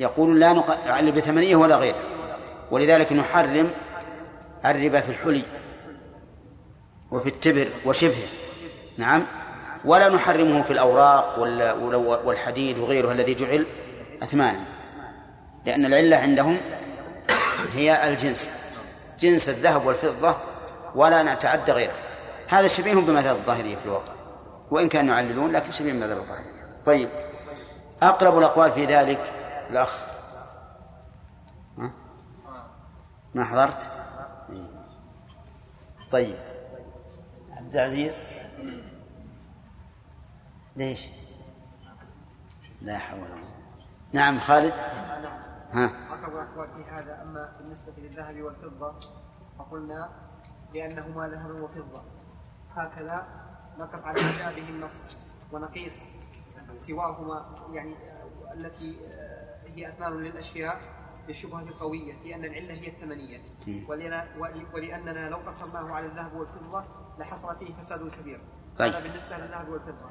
يقولون 0.00 0.38
لا 0.38 0.62
نعلل 0.86 1.12
بثمنية 1.12 1.56
ولا 1.56 1.76
غيره 1.76 1.98
ولذلك 2.70 3.12
نحرم 3.12 3.70
الربا 4.64 5.00
في 5.00 5.08
الحلي 5.08 5.42
وفي 7.10 7.28
التبر 7.28 7.68
وشبهه. 7.84 8.28
نعم؟ 8.98 9.26
ولا 9.84 10.08
نحرمه 10.08 10.62
في 10.62 10.70
الأوراق 10.72 11.38
وال- 11.38 11.72
وال- 11.72 12.20
والحديد 12.26 12.78
وغيره 12.78 13.12
الذي 13.12 13.34
جعل 13.34 13.66
أثمانا. 14.22 14.60
لأن 15.66 15.84
العلة 15.84 16.16
عندهم 16.16 16.56
هي 17.74 18.08
الجنس 18.08 18.52
جنس 19.18 19.48
الذهب 19.48 19.86
والفضة 19.86 20.36
ولا 20.94 21.34
نتعدى 21.34 21.72
غيره. 21.72 21.94
هذا 22.48 22.66
شبيه 22.66 22.94
بمذهب 22.94 23.36
الظاهرية 23.36 23.76
في 23.76 23.84
الواقع 23.84 24.12
وإن 24.70 24.88
كانوا 24.88 25.14
يعللون 25.14 25.52
لكن 25.52 25.72
شبيه 25.72 25.92
بمذهب 25.92 26.18
الظاهرية. 26.18 26.82
طيب 26.86 27.10
أقرب 28.02 28.38
الأقوال 28.38 28.72
في 28.72 28.84
ذلك 28.84 29.32
الأخ؟ 29.70 30.00
ما 33.34 33.44
حضرت. 33.44 33.90
طيب 36.10 36.38
عبد 37.50 37.74
العزيز؟ 37.74 38.14
ليش؟ 40.76 41.08
لا 42.82 42.98
حول 42.98 43.20
ولا 43.20 43.42
نعم 44.12 44.40
خالد؟ 44.40 44.74
ها. 45.72 45.90
أقرب 46.10 46.32
الأقوال 46.32 46.68
في 46.72 46.90
هذا 46.90 47.22
أما 47.28 47.52
بالنسبة 47.60 47.92
للذهب 47.98 48.42
والفضة 48.42 48.94
فقلنا 49.58 50.10
لأنهما 50.74 51.28
ذهب 51.28 51.50
وفضة. 51.50 52.02
هكذا 52.74 53.26
نقف 53.78 54.04
على 54.04 54.20
ما 54.22 54.52
به 54.56 54.68
النص 54.68 55.16
ونقيس 55.52 56.12
سواهما 56.74 57.54
يعني 57.72 57.94
آه، 57.94 58.52
التي 58.52 58.98
آه، 59.06 59.68
هي 59.74 59.88
أثمان 59.88 60.12
للأشياء 60.12 60.80
بالشبهة 61.26 61.62
القوية 61.62 62.14
في 62.22 62.34
أن 62.34 62.44
العلة 62.44 62.74
هي 62.74 62.88
الثمنية. 62.88 63.40
ولأننا 64.74 65.28
لو 65.28 65.36
قصرناه 65.36 65.92
على 65.92 66.06
الذهب 66.06 66.34
والفضة 66.34 66.82
لحصل 67.18 67.56
فيه 67.56 67.74
فساد 67.74 68.10
كبير. 68.10 68.40
طيب. 68.78 68.92
هذا 68.92 69.02
بالنسبة 69.02 69.36
للذهب 69.38 69.68
والفضة. 69.68 70.10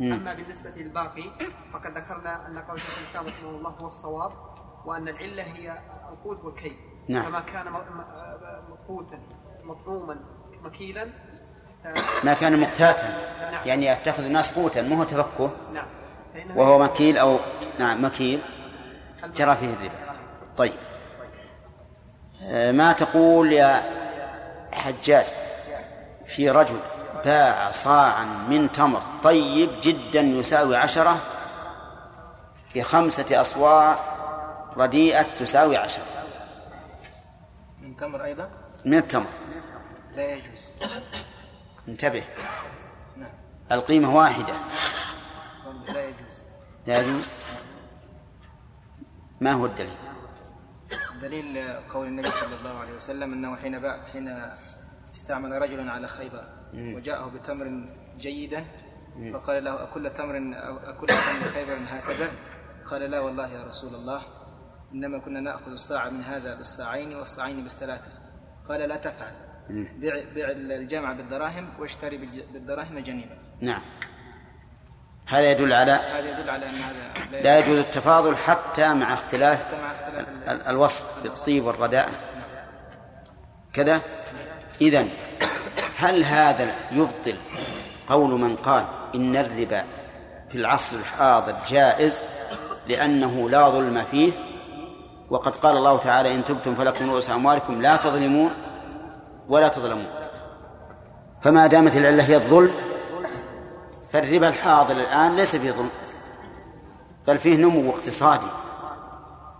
أما 0.00 0.34
بالنسبة 0.34 0.70
للباقي 0.70 1.30
فقد 1.72 1.98
ذكرنا 1.98 2.46
أن 2.46 2.58
قول 2.58 2.80
الإسلام 3.00 3.26
رحمه 3.26 3.50
الله 3.50 3.70
هو 3.70 3.86
الصواب. 3.86 4.32
وأن 4.84 5.08
العلة 5.08 5.42
هي 5.42 5.78
القوت 6.12 6.44
والكيل 6.44 6.76
نعم. 7.08 7.22
فما 7.22 7.40
كان 7.40 7.66
م- 7.72 7.76
م- 7.76 8.76
قوتا 8.88 9.18
مطعوما 9.64 10.16
مكيلا 10.62 11.02
آه، 11.86 11.94
ما 12.24 12.34
كان 12.34 12.60
مقتاتا. 12.60 13.08
نعم. 13.52 13.66
يعني 13.66 13.86
يتخذ 13.86 14.24
الناس 14.24 14.52
قوتا 14.52 14.82
مو 14.82 14.96
هو 14.96 15.04
تفكه. 15.04 15.50
نعم. 15.74 15.86
وهو 16.56 16.78
مكيل 16.78 17.18
أو 17.18 17.38
نعم 17.78 18.04
مكيل. 18.04 18.40
جرى 19.36 19.56
فيه 19.56 19.66
الربا. 19.74 19.90
طيب. 20.56 20.72
آه، 22.42 22.72
ما 22.72 22.92
تقول 22.92 23.52
يا 23.52 23.82
حجاج؟ 24.74 25.26
في 26.24 26.50
رجل 26.50 26.78
باع 27.24 27.70
صاعا 27.70 28.24
من 28.24 28.72
تمر 28.72 29.02
طيب 29.22 29.70
جدا 29.82 30.20
يساوي 30.20 30.76
عشرة 30.76 31.18
بخمسة 32.76 33.40
أصواع 33.40 33.98
رديئة 34.80 35.22
تساوي 35.22 35.76
عشرة 35.76 36.04
من 37.82 37.96
تمر 37.96 38.24
أيضا؟ 38.24 38.50
من 38.84 38.98
التمر. 38.98 39.26
لا 40.16 40.32
يجوز. 40.34 40.72
انتبه. 41.88 42.24
نعم. 43.16 43.30
القيمة 43.72 44.16
واحدة. 44.16 44.54
لا 45.88 46.08
يجوز. 46.08 46.46
لا 46.86 47.00
يجوز 47.00 47.24
ما 49.40 49.52
هو 49.52 49.66
الدليل؟ 49.66 49.96
دليل 51.22 51.74
قول 51.92 52.06
النبي 52.06 52.28
صلى 52.28 52.56
الله 52.58 52.80
عليه 52.80 52.92
وسلم 52.96 53.32
إنه 53.32 53.56
حين 53.56 53.78
باع 53.78 54.04
حين 54.12 54.52
استعمل 55.14 55.62
رجل 55.62 55.88
على 55.88 56.08
خيبر. 56.08 56.44
وجاءه 56.74 57.26
بتمر 57.26 57.88
جيدا. 58.18 58.64
فقال 59.32 59.64
له 59.64 59.82
أكل 59.82 60.10
تمر 60.10 60.36
أكل 60.82 61.06
تمر 61.06 61.48
خيبر 61.54 61.78
هكذا؟ 61.88 62.32
قال 62.90 63.02
لا 63.10 63.20
والله 63.20 63.48
يا 63.48 63.64
رسول 63.64 63.94
الله. 63.94 64.22
إنما 64.94 65.18
كنا 65.18 65.40
نأخذ 65.40 65.70
الصاع 65.70 66.08
من 66.08 66.22
هذا 66.22 66.54
بالصاعين 66.54 67.14
والصاعين 67.16 67.62
بالثلاثة. 67.64 68.08
قال 68.68 68.80
لا 68.80 68.96
تفعل. 68.96 69.32
مم. 69.70 69.88
بيع 69.98 70.14
بيع 70.34 70.50
الجامع 70.50 71.12
بالدراهم 71.12 71.68
واشتري 71.78 72.16
بالدراهم 72.52 72.98
جنيبا. 72.98 73.38
نعم. 73.60 73.82
هذا 75.26 75.50
يدل 75.50 75.72
على 75.72 75.92
هذا 75.92 76.40
يدل 76.40 76.50
على 76.50 76.66
أن 76.66 76.74
هذا 76.74 77.40
لا 77.42 77.58
يجوز 77.58 77.78
التفاضل 77.78 78.36
حتى 78.36 78.94
مع 78.94 79.14
اختلاف 79.14 79.66
حتى 79.66 79.82
مع 79.82 79.92
اختلاف 79.92 80.28
ال- 80.28 80.48
ال- 80.48 80.66
الوصف 80.66 81.22
بالطيب 81.22 81.64
والرداء. 81.64 82.10
كذا. 83.72 84.00
إذن 84.80 85.08
هل 85.98 86.24
هذا 86.24 86.74
يبطل 86.92 87.36
قول 88.06 88.40
من 88.40 88.56
قال 88.56 88.84
إن 89.14 89.36
الربا 89.36 89.84
في 90.48 90.58
العصر 90.58 90.96
الحاضر 90.96 91.56
جائز 91.68 92.22
لأنه 92.88 93.50
لا 93.50 93.68
ظلم 93.68 94.04
فيه؟ 94.04 94.32
وقد 95.30 95.56
قال 95.56 95.76
الله 95.76 95.98
تعالى 95.98 96.34
إن 96.34 96.44
تبتم 96.44 96.74
فلكم 96.74 97.10
رؤوس 97.10 97.30
أموالكم 97.30 97.82
لا 97.82 97.96
تظلمون 97.96 98.50
ولا 99.48 99.68
تظلمون. 99.68 100.06
فما 101.40 101.66
دامت 101.66 101.96
العلة 101.96 102.24
هي 102.24 102.36
الظلم 102.36 102.74
فالربا 104.12 104.48
الحاضر 104.48 104.96
الآن 104.96 105.36
ليس 105.36 105.56
فيه 105.56 105.70
ظلم 105.70 105.90
بل 107.26 107.38
فيه 107.38 107.56
نمو 107.56 107.90
اقتصادي 107.90 108.46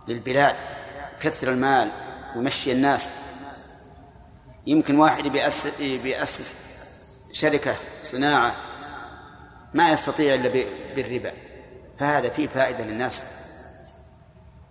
للبلاد 0.08 0.56
كثر 1.20 1.48
المال 1.48 1.90
ويمشي 2.36 2.72
الناس. 2.72 3.12
يمكن 4.66 4.98
واحد 4.98 5.28
بيأسس, 5.28 5.68
بيأسس 5.80 6.56
شركة 7.32 7.74
صناعة 8.02 8.54
ما 9.74 9.92
يستطيع 9.92 10.34
إلا 10.34 10.64
بالربا 10.96 11.32
فهذا 11.98 12.28
فيه 12.28 12.48
فائدة 12.48 12.84
للناس. 12.84 13.24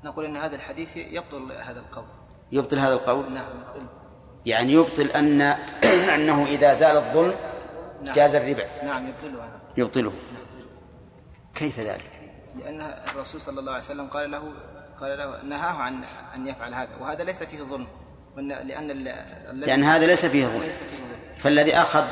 نقول 0.04 0.26
أن 0.26 0.38
هذا 0.38 0.56
الحديث 0.56 0.98
يبطل 0.98 1.52
هذا 1.52 1.80
القول. 1.80 2.06
يبطل 2.52 2.80
هذا 2.80 2.94
القول؟ 2.94 3.34
نعم. 3.34 3.50
يعني 4.46 4.74
يبطل 4.74 5.08
أن 5.12 5.42
أنه 6.16 6.46
إذا 6.46 6.74
زال 6.74 6.98
الظلم 6.98 7.34
نعم. 8.04 8.16
جاز 8.16 8.36
الربا 8.36 8.64
نعم 8.84 9.08
يبطلها 9.08 9.46
نعم. 9.46 9.60
يبطله. 9.78 10.14
كيف 11.56 11.80
ذلك؟ 11.80 12.12
لأن 12.56 12.82
الرسول 12.82 13.42
صلى 13.42 13.60
الله 13.60 13.72
عليه 13.72 13.84
وسلم 13.84 14.08
قال 14.08 14.32
له 14.32 14.54
قال 15.02 15.18
له 15.18 15.44
نهاه 15.44 15.82
عن 15.82 16.02
أن 16.36 16.48
يفعل 16.48 16.74
هذا 16.74 16.90
وهذا 17.00 17.24
ليس 17.24 17.44
فيه 17.44 17.64
ظلم. 17.64 17.88
لأن 18.38 18.88
لأن 19.54 19.84
هذا 19.84 20.06
ليس 20.06 20.26
فيه 20.26 20.46
ظلم. 20.46 20.62
ليس 20.62 20.80
فيه 20.80 20.98
ظلم. 20.98 21.40
فالذي 21.40 21.76
أخذ 21.76 22.06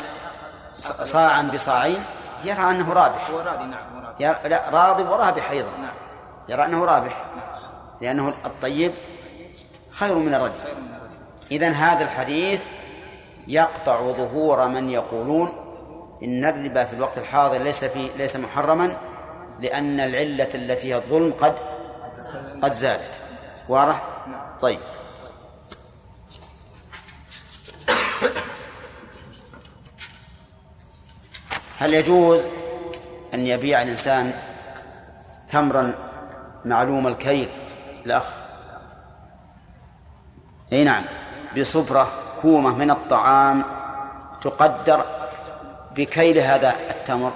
صاعا 1.04 1.42
بصاعين 1.42 2.04
يرى 2.44 2.70
أنه 2.70 2.94
رابح. 2.94 3.30
هو 3.30 3.40
راضي 3.40 3.66
نعم 3.66 4.06
راضي. 4.06 4.50
لا 4.50 4.70
راضي 4.70 5.04
ورابح 5.04 5.52
أيضا. 5.52 5.72
نعم. 5.72 5.94
يرى 6.50 6.66
أنه 6.66 6.86
رابح. 6.86 7.26
لأنه 8.02 8.34
الطيب 8.46 8.92
خير 9.90 10.16
من 10.16 10.34
الردي. 10.34 10.60
إذن 11.52 11.74
هذا 11.74 12.04
الحديث 12.04 12.68
يقطع 13.48 14.12
ظهور 14.12 14.68
من 14.68 14.90
يقولون 14.90 15.54
إن 16.24 16.46
الربا 16.46 16.84
في 16.84 16.94
الوقت 16.94 17.18
الحاضر 17.18 17.58
ليس 17.62 17.84
في 17.84 18.10
ليس 18.18 18.36
محرما 18.36 18.98
لأن 19.60 20.00
العلة 20.00 20.50
التي 20.56 20.94
هي 20.94 20.96
الظلم 20.96 21.34
قد 21.34 21.56
قد 22.62 22.74
زالت. 22.74 23.20
واضح؟ 23.70 24.02
طيب. 24.62 24.80
هل 31.78 31.94
يجوز 31.94 32.48
أن 33.34 33.48
يبيع 33.48 33.82
الإنسان 33.82 34.34
تمرا 35.50 35.96
معلوم 36.66 37.08
الكيل 37.08 37.50
الأخ. 38.08 38.26
أي 40.74 40.84
نعم. 40.84 41.04
بصبرة 41.58 42.12
كومة 42.42 42.76
من 42.76 42.92
الطعام 42.92 43.64
تقدر 44.42 45.06
بكيل 45.96 46.38
هذا 46.38 46.76
التمر. 46.90 47.34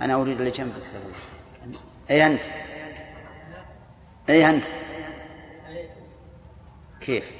أنا 0.00 0.14
أريد 0.14 0.38
اللي 0.38 0.50
جنبك 0.50 0.82
أي 2.10 2.26
أنت؟ 2.26 2.44
أي 4.28 4.50
أنت؟ 4.50 4.64
كيف؟ 7.00 7.32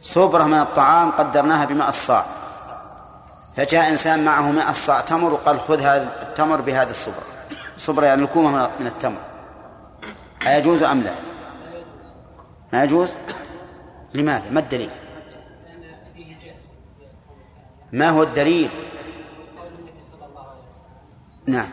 صبرة 0.00 0.44
من 0.44 0.60
الطعام 0.60 1.10
قدرناها 1.10 1.64
بماء 1.64 1.88
الصاع. 1.88 2.24
فجاء 3.56 3.88
إنسان 3.90 4.24
معه 4.24 4.50
ماء 4.50 4.70
الصاع 4.70 5.00
تمر 5.00 5.32
وقال 5.32 5.60
خذ 5.60 5.80
هذا 5.80 6.22
التمر 6.22 6.60
بهذه 6.60 6.90
الصبرة. 6.90 7.22
الصبرة 7.76 8.06
يعني 8.06 8.22
الكومة 8.22 8.70
من 8.80 8.86
التمر. 8.86 9.27
أيجوز 10.46 10.82
أم 10.82 11.02
لا؟ 11.02 11.14
ما 12.72 12.84
يجوز 12.84 13.16
لماذا؟ 14.14 14.50
ما 14.50 14.60
الدليل؟ 14.60 14.90
ما 17.92 18.10
هو 18.10 18.22
الدليل؟ 18.22 18.70
نعم. 21.46 21.68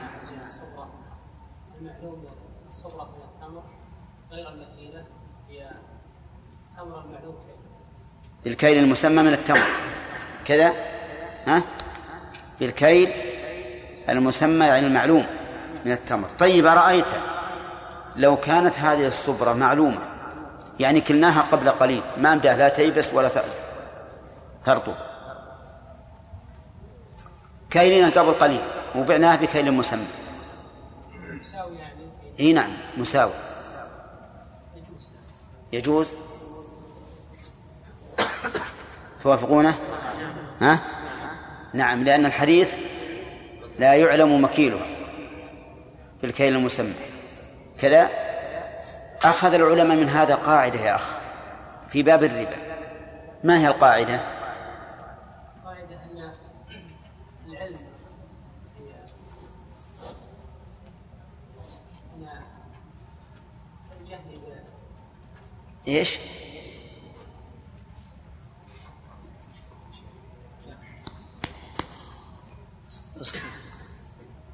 بالكيل 8.46 8.78
المسمى 8.78 9.24
من 9.24 9.34
التمر. 9.34 9.58
كذا؟ 10.46 10.74
ها؟ 11.48 11.62
بالكيل 12.60 13.10
المسمى 14.10 14.66
يعني 14.66 14.88
المعلوم 14.88 15.26
من 15.86 15.92
التمر. 15.92 16.30
طيب 16.30 16.66
أرأيت؟ 16.66 17.08
لو 18.18 18.38
كانت 18.38 18.80
هذه 18.80 19.08
الصبرة 19.08 19.54
معلومة 19.54 20.00
يعني 20.80 21.02
كلناها 21.02 21.42
قبل 21.42 21.70
قليل 21.70 22.02
ما 22.18 22.36
بدها 22.36 22.56
لا 22.56 22.70
تيبس 22.70 23.14
ولا 23.14 23.32
ترطب. 24.64 24.96
كيلنا 27.70 28.10
قبل 28.10 28.34
قليل 28.34 28.62
وبعناها 28.96 29.36
بكيل 29.36 29.72
مسمى. 29.72 30.06
يساوي 31.42 31.76
يعني 31.78 32.10
إي 32.40 32.54
نعم 32.54 32.78
مساوي. 32.98 33.34
يجوز؟ 34.76 35.10
يجوز 35.74 36.16
توافقونه؟ 39.22 39.76
ها؟ 40.62 40.80
نعم 41.74 42.04
لأن 42.04 42.26
الحديث 42.26 42.76
لا 43.80 43.94
يعلم 43.94 44.44
مكيله 44.44 44.80
بالكيل 46.22 46.56
المسمى. 46.56 46.94
كذا. 47.80 48.10
أخذ 49.24 49.54
العلماء 49.54 49.98
من 49.98 50.10
هذا 50.10 50.36
قاعدة 50.36 50.80
يا 50.80 50.96
أخ 50.96 51.10
في 51.90 52.04
باب 52.04 52.24
الربا. 52.24 52.58
ما 53.44 53.60
هي 53.60 53.68
القاعدة؟ 53.68 54.20
قاعدة 55.66 55.96
أن 56.12 56.32
العلم 57.48 57.78
إيش؟ 65.88 66.20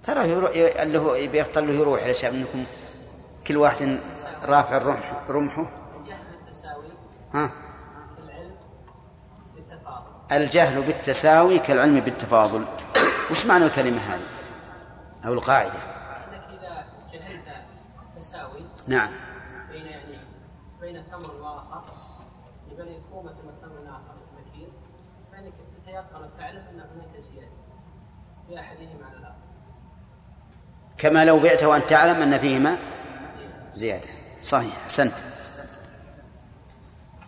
ترى 0.04 0.30
يروح 0.30 0.52
اللي 0.56 0.98
هو 0.98 1.16
يبي 1.16 1.42
له 1.42 1.74
يروح 1.74 2.04
على 2.04 2.14
شاب 2.14 2.34
منكم. 2.34 2.66
كل 3.48 3.58
واحد 3.58 4.00
رافع 4.44 4.78
الرمح 4.78 5.14
رمحه. 5.30 5.70
الجهل 5.98 6.38
بالتساوي 6.38 6.92
ها؟ 7.34 7.52
الجهل 10.32 10.82
بالتساوي 10.82 11.60
كالعلم 11.60 12.00
بالتفاضل. 12.00 12.66
وش 13.32 13.46
معنى 13.46 13.66
الكلمة 13.66 13.98
هذه؟ 13.98 14.26
أو 15.26 15.34
القاعدة؟ 15.34 15.80
أنك 15.80 16.60
إذا 16.60 16.86
جهلت 17.14 17.46
تساوي 18.16 18.62
نعم. 18.88 19.12
بين 19.72 19.86
يعني 19.86 20.18
بين 20.82 21.06
تمر 21.12 21.36
واخر 21.42 21.82
لبني 22.72 23.02
كومة 23.12 23.32
وتمر 23.32 23.90
اخر 23.90 24.16
مكين 24.40 24.70
فإنك 25.32 25.54
تتيقن 25.54 26.24
وتعلم 26.24 26.68
ان 26.68 26.80
هناك 26.80 27.20
زيادة 27.20 27.52
في 28.48 28.60
أحدهما 28.60 29.06
على 29.06 29.18
الآخر. 29.18 29.36
كما 30.98 31.26
لو 31.26 31.40
بعت 31.40 31.64
وأنت 31.64 31.90
تعلم 31.90 32.22
أن 32.22 32.38
فيهما 32.38 32.78
زيادة. 33.74 34.10
صحيح. 34.42 34.78
أحسنت. 34.84 35.14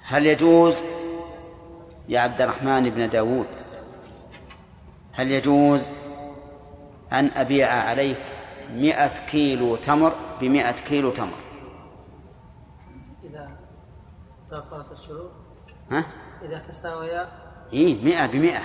هل 0.03 0.25
يجوز 0.25 0.85
يا 2.09 2.19
عبد 2.19 2.41
الرحمن 2.41 2.89
بن 2.89 3.09
داود 3.09 3.47
هل 5.13 5.31
يجوز 5.31 5.89
أن 7.11 7.31
أبيع 7.35 7.73
عليك 7.73 8.21
مئة 8.73 9.25
كيلو 9.25 9.75
تمر 9.75 10.15
بمئة 10.41 10.71
كيلو 10.71 11.09
تمر؟ 11.09 11.37
إذا 13.23 13.49
توفرت 14.49 14.91
الشروط. 14.91 15.31
ها؟ 15.91 16.05
إذا 16.41 16.59
تساويا 16.67 17.27
إيه 17.73 18.05
مئة 18.05 18.25
بمئة. 18.25 18.61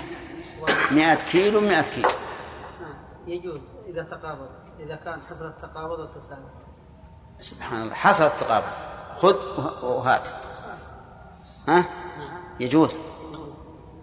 مئة 0.93 1.15
كيلو 1.15 1.61
بمئة 1.61 1.89
كيلو. 1.89 2.09
نعم 2.81 2.95
يجوز 3.27 3.61
إذا 3.87 4.03
تقابل 4.03 4.49
إذا 4.81 4.97
كان 4.97 5.21
حصل 5.31 5.47
التقابض 5.47 5.99
والتساوي. 5.99 6.51
سبحان 7.41 7.83
الله. 7.83 7.95
حصل 7.95 8.25
التقابل. 8.25 8.67
خذ 9.15 9.37
وهات. 9.85 10.29
ها؟ 11.69 11.85
يجوز. 12.61 12.99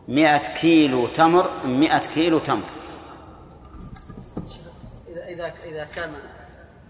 مئة 0.07 0.37
كيلو 0.37 1.07
تمر 1.07 1.65
مئة 1.65 1.97
كيلو 1.97 2.39
تمر. 2.39 2.69
إذا 5.07 5.25
إذا 5.25 5.53
إذا 5.63 5.87
كان 5.95 6.13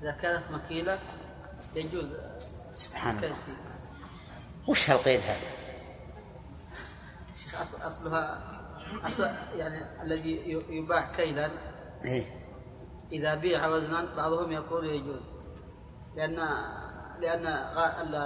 إذا 0.01 0.11
كانت 0.11 0.43
مكيلة 0.51 0.99
يجوز. 1.75 2.05
سبحان 2.75 3.17
الله. 3.17 3.35
وش 4.67 4.89
هالقيد 4.89 5.21
هذا؟ 5.21 5.47
شيخ 7.43 7.61
أصل 7.61 7.77
أصلها 7.87 8.43
أصل 9.03 9.29
يعني 9.55 10.03
الذي 10.03 10.61
يباع 10.69 11.15
كيلا 11.15 11.51
إيه. 12.05 12.23
إذا 13.11 13.35
بيع 13.35 13.67
وزنا 13.67 14.15
بعضهم 14.15 14.51
يقول 14.51 14.85
يجوز. 14.85 15.34
لأن 16.15 16.47
لأن 17.21 17.45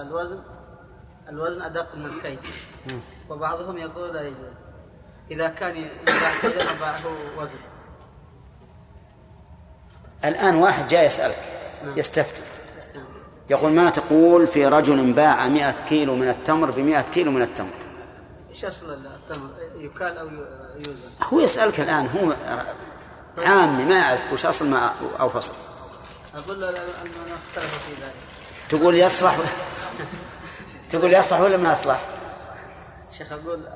الوزن 0.08 0.40
الوزن 1.30 1.62
أدق 1.62 1.96
من 1.96 2.06
الكيل. 2.06 2.40
وبعضهم 3.30 3.78
يقول 3.78 4.34
إذا 5.32 5.48
كان 5.48 5.76
يباع 5.78 6.42
كيلا 6.42 6.64
وباعه 6.76 7.02
وزن. 7.38 7.60
الآن 10.26 10.56
واحد 10.56 10.88
جاي 10.88 11.06
يسألك. 11.06 11.38
يستفتي. 11.96 12.42
يقول 13.50 13.72
ما 13.72 13.90
تقول 13.90 14.48
في 14.48 14.66
رجل 14.66 15.14
باع 15.14 15.48
مئة 15.48 15.72
كيلو 15.72 16.16
من 16.16 16.30
التمر 16.30 16.72
بمئة 16.72 17.02
كيلو 17.02 17.32
من 17.32 17.42
التمر؟ 17.42 17.74
إيش 18.50 18.66
أصل 18.66 18.94
التمر؟ 18.94 19.50
يكال 19.76 20.18
أو 20.18 20.28
يوزن؟ 20.76 21.10
هو 21.24 21.40
يسألك 21.40 21.80
الآن 21.80 22.08
هو 22.08 22.34
عامي 23.46 23.86
ما 23.86 23.98
يعرف 23.98 24.34
وش 24.34 24.46
أصل 24.46 24.68
ما 24.68 24.92
أو 25.20 25.30
فصل. 25.30 25.54
أقول 26.36 26.62
له 26.62 26.70
اختلفوا 26.70 27.80
في 27.80 28.02
ذلك. 28.02 28.14
تقول 28.70 28.96
يصلح 28.96 29.38
تقول 30.92 31.14
يصلح 31.14 31.40
ولا 31.40 31.58
ما 31.58 31.72
يصلح؟ 31.72 32.02
شيخ 33.18 33.32
أقول 33.32 33.68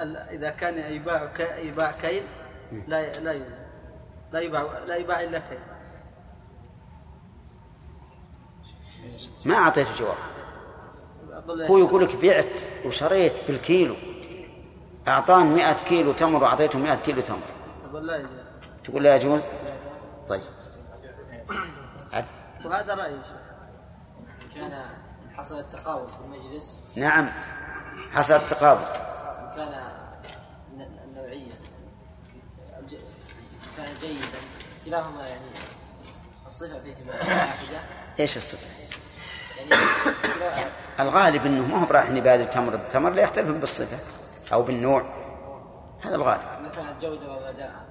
ال- 0.00 0.16
إذا 0.16 0.50
كان 0.50 0.78
يباع 0.78 1.24
ك- 1.26 1.54
يباع 1.58 1.92
كيل 1.92 2.22
لا 2.88 3.12
لا 3.12 3.40
لا 4.32 4.40
يباع 4.40 4.78
لا 4.86 4.96
يباع 4.96 5.20
إلا 5.20 5.38
كيل. 5.38 5.58
ما 9.44 9.54
أعطيته 9.54 9.94
جواب. 9.98 10.16
أقول 11.32 11.62
هو 11.62 11.78
يقول 11.78 12.02
لك 12.04 12.16
بعت 12.16 12.60
وشريت 12.84 13.32
بالكيلو. 13.48 13.96
أعطاني 15.08 15.54
مئة 15.54 15.72
كيلو 15.72 16.12
تمر 16.12 16.42
وأعطيته 16.42 16.78
مئة 16.78 16.94
كيلو 16.96 17.20
تمر. 17.20 17.38
لا 17.92 18.16
يجوز 18.16 18.30
تقول 18.84 19.02
لا 19.02 19.16
يجوز؟ 19.16 19.40
طيب. 20.28 20.40
وهذا 22.64 23.22
شيخ. 23.22 24.54
كان 24.54 24.82
حصل 25.36 25.58
التقابل 25.58 26.08
في 26.08 26.16
المجلس. 26.24 26.80
نعم 26.96 27.30
حصل 28.12 28.34
التقابل. 28.34 28.84
كان 29.56 29.74
الن- 30.72 30.98
النوعية 31.04 31.50
كان 33.76 33.86
جيدا 34.00 34.38
كلاهما 34.84 35.28
يعني 35.28 35.40
الصفة 36.46 36.78
فيهما 36.78 37.12
واحدة. 37.12 37.80
إيش 38.20 38.36
الصفة؟ 38.36 38.66
يعني 40.40 40.70
الغالب 41.00 41.46
إنه 41.46 41.66
ما 41.66 41.78
هو 41.84 41.90
رايح 41.90 42.08
يبادل 42.10 42.50
تمر 42.50 42.76
بتمر 42.76 43.10
لا 43.10 43.22
يختلف 43.22 43.50
بالصفة 43.50 43.98
أو 44.52 44.62
بالنوع. 44.62 45.02
هذا 46.04 46.14
الغالب. 46.14 46.40
مثلا 46.72 46.90
الجودة 46.92 47.32
والرداءة 47.32 47.84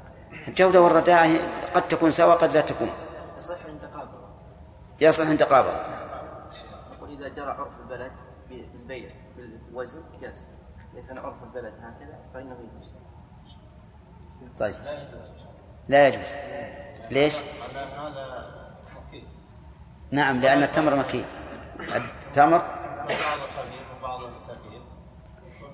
الجودة 0.48 0.82
والرداءة 0.82 1.40
قد 1.74 1.88
تكون 1.88 2.12
سواء 2.12 2.38
قد 2.38 2.54
لا 2.54 2.62
تكون. 2.62 2.90
يصح 5.04 5.28
ان 5.28 5.38
تقابل 5.38 5.72
نقول 6.96 7.10
إذا 7.10 7.28
جرى 7.28 7.52
عرف 7.52 7.72
البلد 7.84 8.12
بالبيع 8.50 9.10
بالوزن 9.38 10.02
جاز. 10.22 10.46
إذا 10.94 11.08
كان 11.08 11.18
عرف 11.18 11.36
البلد 11.44 11.74
هكذا 11.74 12.20
فإنه 12.34 12.58
يجوز. 12.60 12.90
طيب. 14.60 14.76
لا 15.90 16.08
يجوز. 16.08 16.36
ليش؟ 17.12 17.38
نعم 20.12 20.42
لأن 20.42 20.64
التمر 20.64 20.96
مكين 20.96 21.26
التمر؟ 22.28 22.62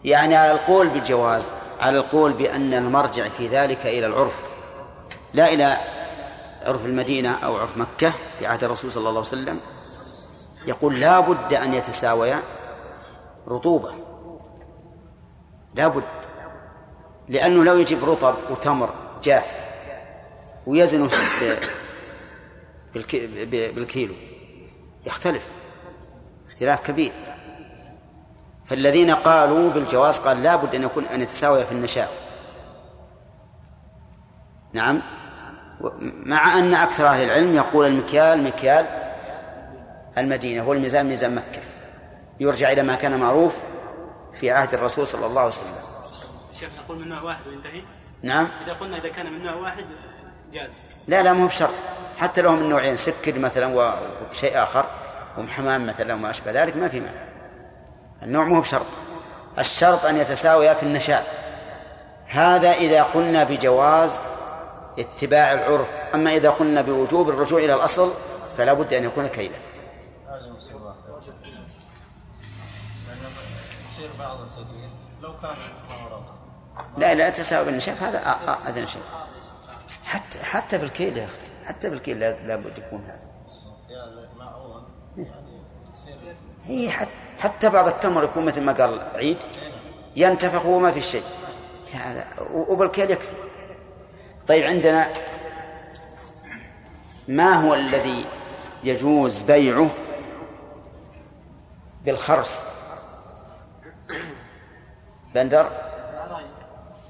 يعني 0.06 0.36
على 0.36 0.52
القول 0.52 0.90
بالجواز 0.90 1.54
على 1.82 1.98
القول 1.98 2.34
بأن 2.34 2.74
المرجع 2.74 3.30
في 3.30 3.48
ذلك 3.48 3.86
إلى 3.86 4.06
العرف. 4.06 4.46
لا 5.34 5.54
إلى 5.54 5.78
عرف 6.70 6.86
المدينة 6.86 7.32
أو 7.32 7.58
عرف 7.58 7.78
مكة 7.78 8.14
في 8.40 8.46
عهد 8.48 8.64
الرسول 8.64 8.92
صلى 8.92 9.00
الله 9.00 9.10
عليه 9.10 9.20
وسلم 9.20 9.60
يقول 10.68 11.00
لا 11.00 11.20
بد 11.20 11.54
أن 11.54 11.74
يتساويا 11.74 12.42
رطوبة. 13.48 13.92
لا 15.76 15.88
بد. 15.88 16.04
لأنه 17.30 17.64
لو 17.64 17.78
يجيب 17.78 18.10
رطب 18.10 18.36
وتمر 18.50 18.90
جاف 19.24 19.52
ب- 22.96 23.76
بالكيلو 23.76 24.14
يختلف. 25.06 25.48
اختلاف 26.48 26.82
كبير. 26.82 27.12
فالذين 28.66 29.12
قالوا 29.12 29.70
بالجواز 29.70 30.20
قال 30.20 30.44
لا 30.44 30.56
بد 30.56 30.76
أن 30.76 30.84
يكون 30.84 31.06
أن 31.06 31.22
يتساوي 31.22 31.66
في 31.66 31.72
النشاء. 31.72 32.12
نعم؟ 34.74 35.02
مع 36.26 36.58
أن 36.58 36.74
أكثر 36.74 37.08
أهل 37.08 37.24
العلم 37.24 37.56
يقول 37.56 37.86
المكيال 37.88 38.44
مكيال 38.44 38.86
المدينة 40.18 40.64
هو 40.64 40.74
الميزان 40.74 41.06
ميزان 41.06 41.36
مكة. 41.36 41.62
يرجع 42.40 42.72
إلى 42.72 42.84
ما 42.84 42.96
كان 42.96 43.20
معروف 43.20 43.58
في 44.34 44.52
عهد 44.52 44.74
الرسول 44.74 45.08
صلى 45.08 45.26
الله 45.26 45.42
عليه 45.42 45.52
وسلم. 45.52 45.74
شيخ 46.60 46.70
نقول 46.84 47.00
من 47.00 47.10
نوع 47.10 47.22
واحد 47.22 47.48
وينتهي؟ 47.48 47.84
نعم. 48.24 48.48
إذا 48.66 48.74
قلنا 48.74 48.98
إذا 48.98 49.10
كان 49.10 49.34
من 49.34 49.44
نوع 49.44 49.54
واحد 49.54 49.86
جاز. 50.54 50.82
لا 51.08 51.24
لا 51.24 51.34
مو 51.34 51.48
بشرط. 51.48 51.74
حتى 52.20 52.42
لو 52.42 52.56
من 52.56 52.70
نوعين 52.70 52.98
سكر 52.98 53.40
مثلا 53.40 53.94
وشيء 54.32 54.64
آخر 54.64 54.86
وحمام 55.38 55.88
مثلا 55.88 56.14
وما 56.14 56.30
أشبه 56.30 56.52
ذلك 56.52 56.78
ما 56.78 56.88
في 56.88 57.00
مانع. 57.00 57.24
النوع 58.24 58.44
مو 58.44 58.62
بشرط. 58.62 58.86
الشرط 59.60 60.06
أن 60.06 60.18
يتساويا 60.18 60.74
في 60.74 60.84
النشاء. 60.84 61.28
هذا 62.28 62.72
إذا 62.72 63.04
قلنا 63.04 63.44
بجواز 63.44 64.20
اتباع 65.00 65.54
العرف. 65.54 65.88
أما 66.16 66.36
إذا 66.36 66.50
قلنا 66.50 66.82
بوجوب 66.82 67.30
الرجوع 67.30 67.60
إلى 67.60 67.74
الأصل 67.74 68.12
فلا 68.58 68.74
بد 68.74 68.94
أن 68.94 69.04
يكون 69.04 69.28
كيلا. 69.28 69.56
لا 76.98 77.14
لا 77.16 77.30
تساوي 77.30 77.66
بالنشاء 77.66 77.96
هذا 77.96 78.18
آه، 78.26 78.30
آه، 78.52 78.58
أدنى 78.70 78.88
شيء 78.88 79.02
حتى 80.06 80.40
حتى 80.44 80.78
بالكيل 80.78 81.18
يا 81.18 81.26
أخي 81.26 81.66
حتى 81.66 81.90
بالكيل 81.90 82.20
لا- 82.20 82.36
لابد 82.48 82.78
يكون 82.78 83.02
هذا. 83.02 83.30
معون 84.38 84.84
يعني 85.18 85.62
هي 86.64 86.90
حتى, 86.92 87.12
حتى 87.40 87.70
بعض 87.70 87.88
التمر 87.88 88.24
يكون 88.24 88.46
مثل 88.46 88.62
ما 88.62 88.72
قال 88.74 89.08
عيد 89.16 89.38
ينتفخ 90.16 90.66
وما 90.66 90.92
في 90.92 91.02
شيء. 91.02 91.24
هذا 91.94 92.26
وبالكيل 92.54 93.12
يكفي. 93.12 93.34
طيب 94.50 94.66
عندنا 94.66 95.08
ما 97.28 97.54
هو 97.54 97.74
الذي 97.74 98.26
يجوز 98.84 99.42
بيعه 99.42 99.90
بالخرص؟ 102.06 102.62
بندر؟ 105.36 105.72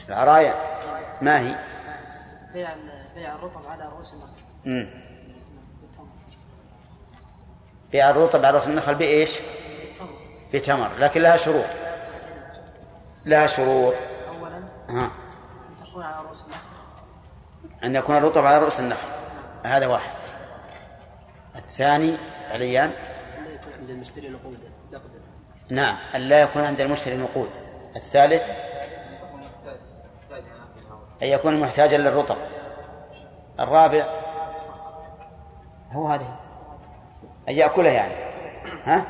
العرايا 0.09 0.55
ما 1.21 1.39
هي؟ 1.39 1.55
بيع 2.53 2.69
بيع 3.15 3.35
الرطب 3.35 3.61
على 3.71 3.89
رؤوس 3.89 4.13
النخل. 4.13 4.89
بيع 7.91 8.09
الرطب 8.09 8.45
على 8.45 8.57
رؤوس 8.57 8.67
النخل 8.67 8.95
بإيش؟ 8.95 9.39
بتمر. 10.53 10.89
لكن 10.99 11.21
لها 11.21 11.37
شروط. 11.37 11.69
لها 13.25 13.47
شروط. 13.47 13.93
اولا 14.29 14.63
ها. 14.89 15.11
تكون 15.85 16.03
على 16.03 16.23
رؤوس 16.25 16.38
أن 17.83 17.95
يكون 17.95 18.17
الرطب 18.17 18.45
على 18.45 18.59
رؤوس 18.59 18.79
النخل. 18.79 19.07
هذا 19.63 19.87
واحد. 19.87 20.11
الثاني 21.55 22.17
عليان 22.51 22.91
لا 23.45 23.53
يكون 23.53 23.73
عند 23.79 23.89
المشتري 23.89 24.29
نقود 24.29 24.59
نقدا 24.91 25.19
نعم 25.69 25.97
أن 26.15 26.21
لا 26.21 26.41
يكون 26.41 26.63
عند 26.63 26.81
المشتري 26.81 27.17
نقود. 27.17 27.49
الثالث 27.95 28.49
أن 31.23 31.27
يكون 31.27 31.59
محتاجا 31.59 31.97
للرطب. 31.97 32.37
الرابع 33.59 34.05
هو 35.91 36.07
هذا 36.07 36.25
أن 37.49 37.53
يأكله 37.53 37.89
يعني. 37.89 38.13
ها؟ 38.85 39.05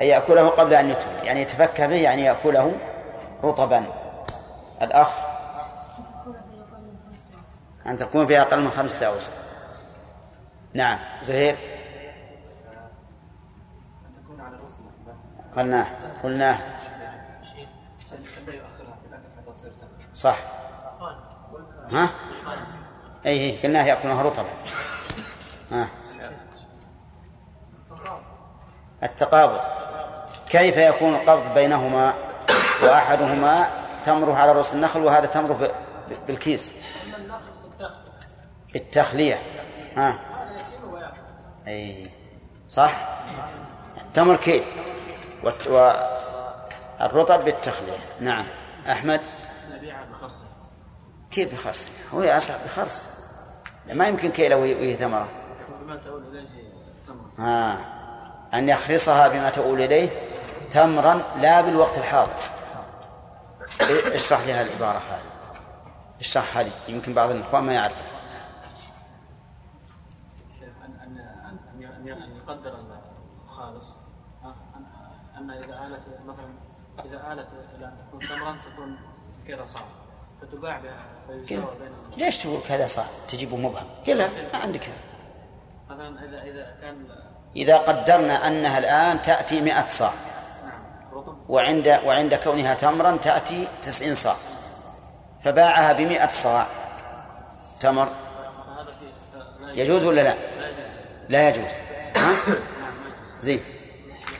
أن 0.00 0.04
يأكله 0.04 0.48
قبل 0.48 0.74
أن 0.74 0.90
يتمر 0.90 1.24
يعني 1.24 1.40
يتفكى 1.42 1.86
به 1.86 1.96
يعني 1.96 2.24
يأكله 2.24 2.72
رطبا. 3.44 3.86
الأخ 4.82 5.33
أن 7.86 7.96
تكون 7.98 8.26
فيها 8.26 8.42
أقل 8.42 8.60
من 8.60 8.70
خمسة 8.70 9.06
أوسق 9.06 9.32
نعم. 10.74 10.98
زهير؟ 11.22 11.56
قلناه. 15.56 15.86
قلناه. 16.22 16.58
صح. 20.14 20.36
ها؟ 21.90 22.10
أي 23.26 23.40
أي 23.40 23.56
قلناه 23.62 23.84
يأكلها 23.84 24.22
رطبا. 24.22 24.48
ها. 25.72 25.88
التقابض. 29.02 29.60
كيف 30.48 30.76
يكون 30.76 31.14
القبض 31.14 31.54
بينهما 31.54 32.14
وأحدهما 32.82 33.68
تمره 34.04 34.34
على 34.36 34.52
رؤوس 34.52 34.74
النخل 34.74 35.00
وهذا 35.00 35.26
تمره 35.26 35.70
بالكيس 36.26 36.72
اما 37.06 37.16
النخل 37.16 37.40
في 37.42 37.66
الدخل 37.72 37.94
بالتخلية 38.74 39.42
ها. 39.96 40.18
أي 41.66 42.10
صح؟ 42.68 43.18
تمر 44.14 44.36
كيل 44.36 44.64
والرطب 45.66 47.44
بالتخلية 47.44 47.98
نعم. 48.20 48.44
أحمد؟ 48.88 49.20
بخرصة. 50.12 50.44
كيف 51.30 51.54
بخرس 51.54 51.88
هو 52.14 52.22
أصعب 52.22 52.58
بخرس 52.64 53.08
ما 53.86 54.08
يمكن 54.08 54.30
كيلة 54.30 54.56
وهي 54.56 54.96
ثمرة. 54.96 55.28
بما 55.82 55.96
تؤول 55.96 56.22
اليه 56.38 56.72
تمر 57.06 57.24
ها. 57.38 57.78
أن 58.54 58.68
يخرصها 58.68 59.28
بما 59.28 59.50
تؤول 59.50 59.80
إليه 59.80 60.08
تمرا 60.70 61.22
لا 61.40 61.60
بالوقت 61.60 61.98
الحاضر. 61.98 62.32
إيه، 63.80 64.14
اشرح 64.14 64.40
لها 64.40 64.62
العبارة 64.62 64.98
هذه. 64.98 65.22
اشرحها 66.20 66.62
لي. 66.62 66.70
يمكن 66.88 67.14
بعض 67.14 67.30
الإخوان 67.30 67.64
ما 67.64 67.72
يعرفها 67.72 68.14
شيخ 70.58 70.68
ان 70.84 70.94
ان 71.00 71.18
ان 71.18 71.84
ان 71.84 72.22
ان 72.22 72.36
يقدر 72.36 72.74
الخالص 73.44 73.98
ان 74.44 74.84
ان 75.38 75.50
اذا 75.50 75.86
آلت 75.86 76.02
مثلا 76.26 76.48
إذا 77.14 77.32
آلت 77.32 77.48
إلى 77.76 77.86
أن 77.86 77.96
تكون 77.98 78.20
تمرا 78.28 78.58
تكون 78.72 78.98
كذا 79.48 79.64
صعب 79.64 79.84
فتباع 80.42 80.80
فيساوى 81.26 81.74
بينهم. 81.80 82.10
ليش 82.16 82.42
تقول 82.42 82.60
كذا 82.68 82.86
صعب 82.86 83.06
تجيبه 83.28 83.56
مبهم. 83.56 83.86
قلها 84.06 84.28
ما 84.52 84.58
عندك 84.58 84.82
مثلا 85.90 86.24
اذا 86.24 86.42
إذا 86.42 86.76
كان 86.80 87.06
إذا 87.56 87.76
قدرنا 87.76 88.46
أنها 88.46 88.78
الآن 88.78 89.22
تأتي 89.22 89.60
مئة 89.60 89.86
صاع. 89.86 90.12
رطب. 91.12 91.36
وعند 91.48 92.00
وعند 92.06 92.34
كونها 92.34 92.74
تمرا 92.74 93.16
تأتي 93.16 93.68
تسعين 93.82 94.14
صاع. 94.14 94.36
فباعها 95.40 95.92
بمئة 95.92 96.30
صاع. 96.30 96.66
تمر. 97.80 98.08
يجوز 99.74 100.04
ولا 100.04 100.20
لا؟ 100.20 100.34
لا 101.28 101.48
يجوز. 101.48 101.72
ها؟ 102.16 102.36
زين 103.44 103.60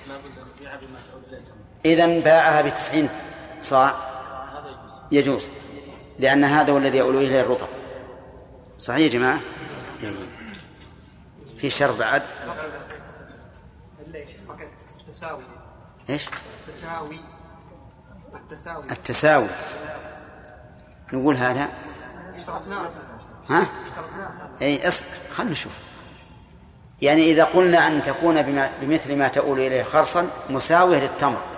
لابد 0.08 0.24
ان 0.24 0.46
يبيع 0.58 0.74
بما 0.74 0.98
تؤول 1.10 1.22
اليه 1.28 1.38
تمر 1.38 1.56
إذا 1.84 2.20
باعها 2.20 2.62
بتسعين 2.62 3.08
صاع 3.60 3.94
يجوز 5.12 5.50
لأن 6.18 6.44
هذا 6.44 6.72
هو 6.72 6.78
الذي 6.78 6.98
يؤول 6.98 7.16
إليه 7.16 7.40
الرطب 7.40 7.68
صحيح 8.78 9.00
يا 9.00 9.08
جماعة؟ 9.08 9.40
إيه. 10.02 10.10
في 11.56 11.70
شرط 11.70 11.96
بعد. 11.96 12.22
التساوي 15.00 15.42
إيش؟ 16.10 16.26
التساوي. 16.68 17.18
التساوي 18.34 18.84
التساوي 18.90 19.48
نقول 21.12 21.36
هذا. 21.36 21.68
ها؟ 23.50 23.66
أي 24.62 24.88
اصبر 24.88 25.06
خلنا 25.32 25.50
نشوف. 25.50 25.72
يعني 27.02 27.32
إذا 27.32 27.44
قلنا 27.44 27.86
أن 27.86 28.02
تكون 28.02 28.42
بمثل 28.80 29.16
ما 29.16 29.28
تؤول 29.28 29.60
إليه 29.60 29.82
خرصا 29.82 30.30
مساوية 30.50 30.98
للتمر. 30.98 31.53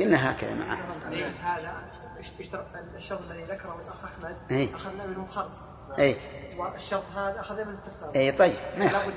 قلنا 0.00 0.30
هكذا 0.30 0.54
معه 0.54 0.78
هذا 1.44 1.74
الشرط 2.96 3.20
الذي 3.30 3.44
ذكره 3.44 3.76
الأخ 3.84 4.04
أحمد 4.04 4.36
إيه. 4.50 4.74
أخذنا 4.74 5.06
منه 5.06 5.26
خرص. 5.26 5.52
أي 5.98 6.16
والشرط 6.58 7.02
هذا 7.16 7.40
أخذنا 7.40 7.64
منه 7.64 7.78
التساوي 7.86 8.16
أي 8.16 8.32
طيب 8.32 8.54
ماشي 8.78 8.96
أن. 8.96 9.12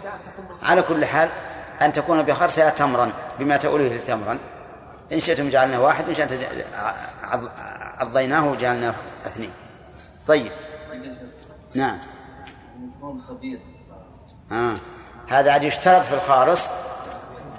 على 0.64 0.82
كل 0.82 1.06
حال 1.06 1.30
أن 1.82 1.94
تكون 1.94 2.22
بخرسها 2.22 2.70
تمرا 2.70 3.12
بما 3.40 3.58
تؤول 3.58 3.82
إليه 3.82 4.00
تمرا 4.00 4.38
إن 5.12 5.20
شئتم 5.20 5.50
جعلناه 5.50 5.82
واحد 5.82 6.06
وإن 6.06 6.16
شئتم 6.16 6.36
عضيناه 7.98 8.50
وجعلناه 8.50 8.96
اثنين. 9.26 9.52
طيب. 10.28 10.52
نعم. 11.74 12.00
خبير 13.28 13.60
آه. 14.52 14.76
هذا 15.28 15.52
عاد 15.52 15.64
يشترط 15.64 16.04
في 16.04 16.14
الخارص 16.14 16.70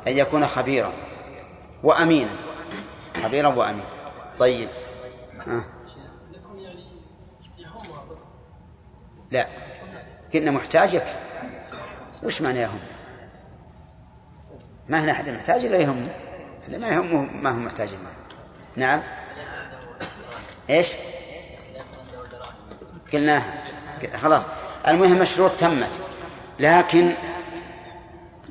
أن 0.06 0.18
يكون 0.18 0.46
خبيرا 0.46 0.92
وأمينا. 1.82 2.45
خبيرا 3.26 3.48
وأمينا 3.48 3.84
طيب. 4.38 4.68
يهمها 5.46 5.64
لا. 9.30 9.46
قلنا 10.34 10.50
محتاج 10.50 10.94
يكفي 10.94 11.18
وش 12.22 12.42
معنى 12.42 12.58
يهم؟ 12.58 12.78
ما 14.88 15.04
هنا 15.04 15.12
أحد 15.12 15.28
محتاج 15.28 15.64
إلا 15.64 15.76
يهمه 15.76 16.08
اللي 16.66 16.78
ما 16.78 16.88
يهمه 16.88 17.22
ما 17.32 17.50
هو 17.50 17.56
محتاج 17.56 17.88
له 17.88 17.98
نعم. 18.76 19.02
إيش؟ 20.70 20.92
قلناها 23.12 23.64
خلاص. 24.16 24.46
المهم 24.88 25.22
الشروط 25.22 25.50
تمت. 25.50 26.00
لكن 26.60 27.14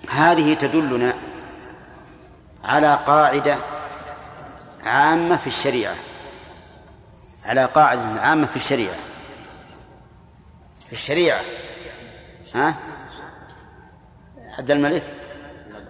هذه 0.09 0.53
تدلنا 0.53 1.13
على 2.63 2.99
قاعدة 3.05 3.57
عامة 4.85 5.37
في 5.37 5.47
الشريعة 5.47 5.95
على 7.45 7.65
قاعدة 7.65 8.21
عامة 8.21 8.47
في 8.47 8.55
الشريعة. 8.55 8.95
في 10.87 10.93
الشريعة. 10.93 11.41
ها؟ 12.55 12.75
عبد 14.57 14.71
الملك؟ 14.71 15.03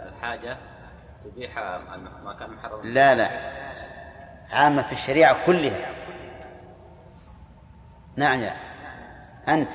الحاجة 0.07 0.57
تبيح 1.23 1.57
ما 2.23 2.35
كان 2.39 2.49
محرم 2.49 2.87
لا 2.87 3.15
لا. 3.15 3.29
عامة 4.51 4.81
في 4.81 4.91
الشريعة 4.91 5.45
كلها. 5.45 5.91
نعم 8.15 8.39
يا. 8.41 8.55
أنت. 9.47 9.73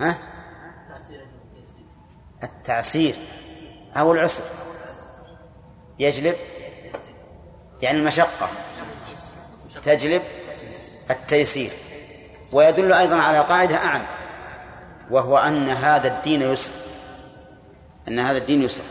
ها؟ 0.00 0.18
التعسير. 2.42 3.14
أو 3.96 4.12
العسر. 4.12 4.44
يجلب. 5.98 6.36
يعني 7.82 7.98
المشقة 7.98 8.48
تجلب 9.82 10.22
التيسير 11.10 11.70
ويدل 12.52 12.92
أيضا 12.92 13.16
على 13.16 13.38
قاعدة 13.40 13.76
أعم 13.76 14.02
وهو 15.10 15.38
أن 15.38 15.68
هذا 15.68 16.08
الدين 16.08 16.42
يسر 16.42 16.72
أن 18.08 18.18
هذا 18.18 18.38
الدين 18.38 18.62
يسر 18.62 18.82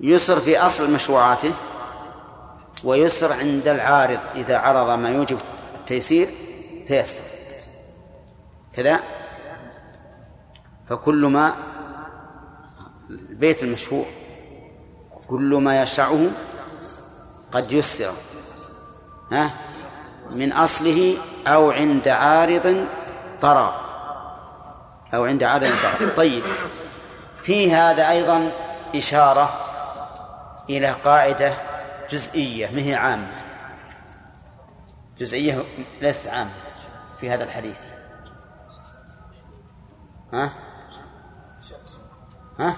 يسر 0.00 0.40
في 0.40 0.58
أصل 0.58 0.90
مشروعاته 0.90 1.52
ويسر 2.84 3.32
عند 3.32 3.68
العارض 3.68 4.18
إذا 4.34 4.58
عرض 4.58 4.98
ما 4.98 5.10
يوجب 5.10 5.38
التيسير 5.74 6.28
تيسر. 6.86 7.24
كذا؟ 8.72 9.00
فكل 10.88 11.26
ما 11.26 11.54
البيت 13.10 13.62
المشهور 13.62 14.06
كل 15.28 15.54
ما 15.54 15.82
يشرعه 15.82 16.30
قد 17.56 17.72
يسر. 17.72 18.12
ها؟ 19.32 19.50
من 20.30 20.52
أصله 20.52 21.18
أو 21.46 21.70
عند 21.70 22.08
عارض 22.08 22.86
طرى. 23.40 23.80
أو 25.14 25.24
عند 25.24 25.42
عارض 25.42 25.66
طرى. 25.66 26.10
طيب. 26.10 26.44
في 27.42 27.72
هذا 27.72 28.10
أيضا 28.10 28.52
إشارة 28.94 29.60
إلى 30.70 30.92
قاعدة 30.92 31.54
جزئية 32.10 32.70
مهي 32.70 32.94
عامة؟ 32.94 33.32
جزئية 35.18 35.64
ليست 36.00 36.28
عامة 36.28 36.50
في 37.20 37.30
هذا 37.30 37.44
الحديث. 37.44 37.80
ها؟ 40.32 40.52
ها؟ 42.58 42.76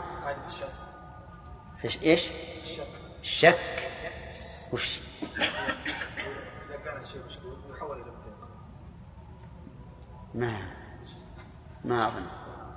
فيش 1.76 2.02
إيش؟ 2.02 2.30
الشك. 3.22 3.87
وش؟ 4.72 5.00
اذا 6.68 6.76
كان 6.84 7.02
الشيء 7.02 7.22
مشكوك 7.26 7.58
يحول 7.76 7.96
إلى 7.96 8.10
متيقن 8.10 8.48
ما 10.34 10.60
ما 11.84 12.06
أظن. 12.06 12.26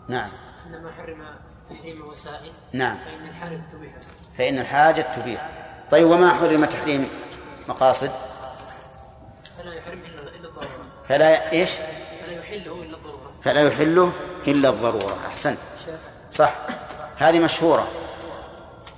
نعم. 0.07 0.29
إنما 0.67 0.91
حرم 0.91 1.25
تحريم 1.69 1.97
الوسائل 1.97 2.51
نعم. 2.73 2.97
فإن 2.97 3.27
الحالة 3.29 3.61
تبيح. 3.71 3.93
فإن 4.37 4.59
الحاجة 4.59 5.01
تبيح. 5.01 5.49
طيب 5.91 6.07
وما 6.07 6.33
حرم 6.33 6.65
تحريم 6.65 7.07
مقاصد؟ 7.69 8.11
فلا 9.57 9.73
يحرم 9.73 9.99
إلا 9.99 10.47
الضرورة. 10.47 10.67
فلا 11.09 11.51
إيش؟ 11.51 11.71
فلا 12.25 12.39
يحله 12.39 12.83
إلا 12.83 12.97
الضرورة. 12.97 13.31
فلا 13.41 13.61
يحله 13.67 14.11
إلا 14.47 14.69
الضرورة. 14.69 15.17
أحسنت 15.27 15.57
صح. 16.31 16.53
هذه 17.17 17.39
مشهورة. 17.39 17.87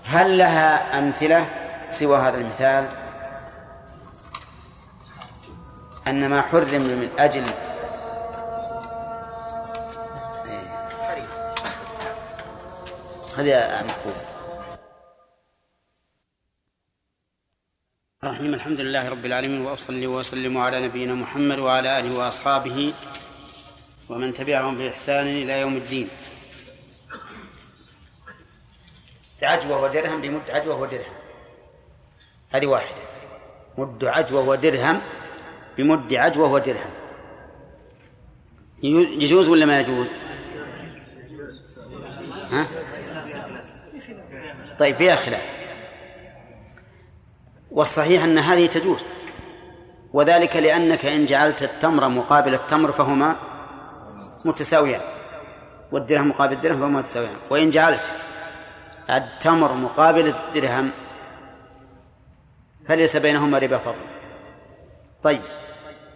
هل 0.03 0.37
لها 0.37 0.99
أمثلة؟ 0.99 1.62
سوى 1.93 2.17
هذا 2.17 2.37
المثال 2.37 2.89
أن 6.07 6.29
ما 6.29 6.41
حرم 6.41 6.81
من 6.81 7.09
أجل 7.19 7.45
إيه. 10.45 10.63
هذه 13.37 13.83
مقبول 13.83 14.13
الرحيم 18.23 18.53
الحمد 18.53 18.79
لله 18.79 19.09
رب 19.09 19.25
العالمين 19.25 19.61
وأصلي 19.65 20.07
وأسلم 20.07 20.57
على 20.57 20.87
نبينا 20.87 21.13
محمد 21.13 21.59
وعلى 21.59 21.99
آله 21.99 22.17
وأصحابه 22.17 22.93
ومن 24.09 24.33
تبعهم 24.33 24.77
بإحسان 24.77 25.27
إلى 25.27 25.59
يوم 25.59 25.77
الدين. 25.77 26.09
عجوة 29.43 29.81
ودرهم 29.81 30.21
بمد 30.21 30.51
عجوة 30.51 30.75
ودرهم. 30.75 31.22
هذه 32.53 32.67
واحدة. 32.67 33.01
مد 33.77 34.05
عجوة 34.05 34.49
ودرهم 34.49 35.01
بمد 35.77 36.13
عجوة 36.13 36.51
ودرهم 36.51 36.91
يجوز 39.23 39.47
ولا 39.47 39.65
ما 39.65 39.79
يجوز؟ 39.79 40.15
ها؟ 42.51 42.67
طيب 44.79 44.95
فيها 44.95 45.15
خلاف. 45.15 45.41
والصحيح 47.71 48.23
أن 48.23 48.37
هذه 48.37 48.67
تجوز. 48.67 49.03
وذلك 50.13 50.55
لأنك 50.55 51.05
إن 51.05 51.25
جعلت 51.25 51.63
التمر 51.63 52.09
مقابل 52.09 52.53
التمر 52.53 52.91
فهما 52.91 53.35
متساويان. 54.45 55.01
والدرهم 55.91 56.29
مقابل 56.29 56.53
الدرهم 56.53 56.79
فهما 56.79 56.99
متساويان. 56.99 57.35
وإن 57.49 57.69
جعلت 57.69 58.13
التمر 59.09 59.73
مقابل 59.73 60.27
الدرهم 60.27 60.91
فليس 62.87 63.17
بينهما 63.17 63.57
ربا 63.57 63.77
فضل. 63.77 64.05
طيب. 65.23 65.41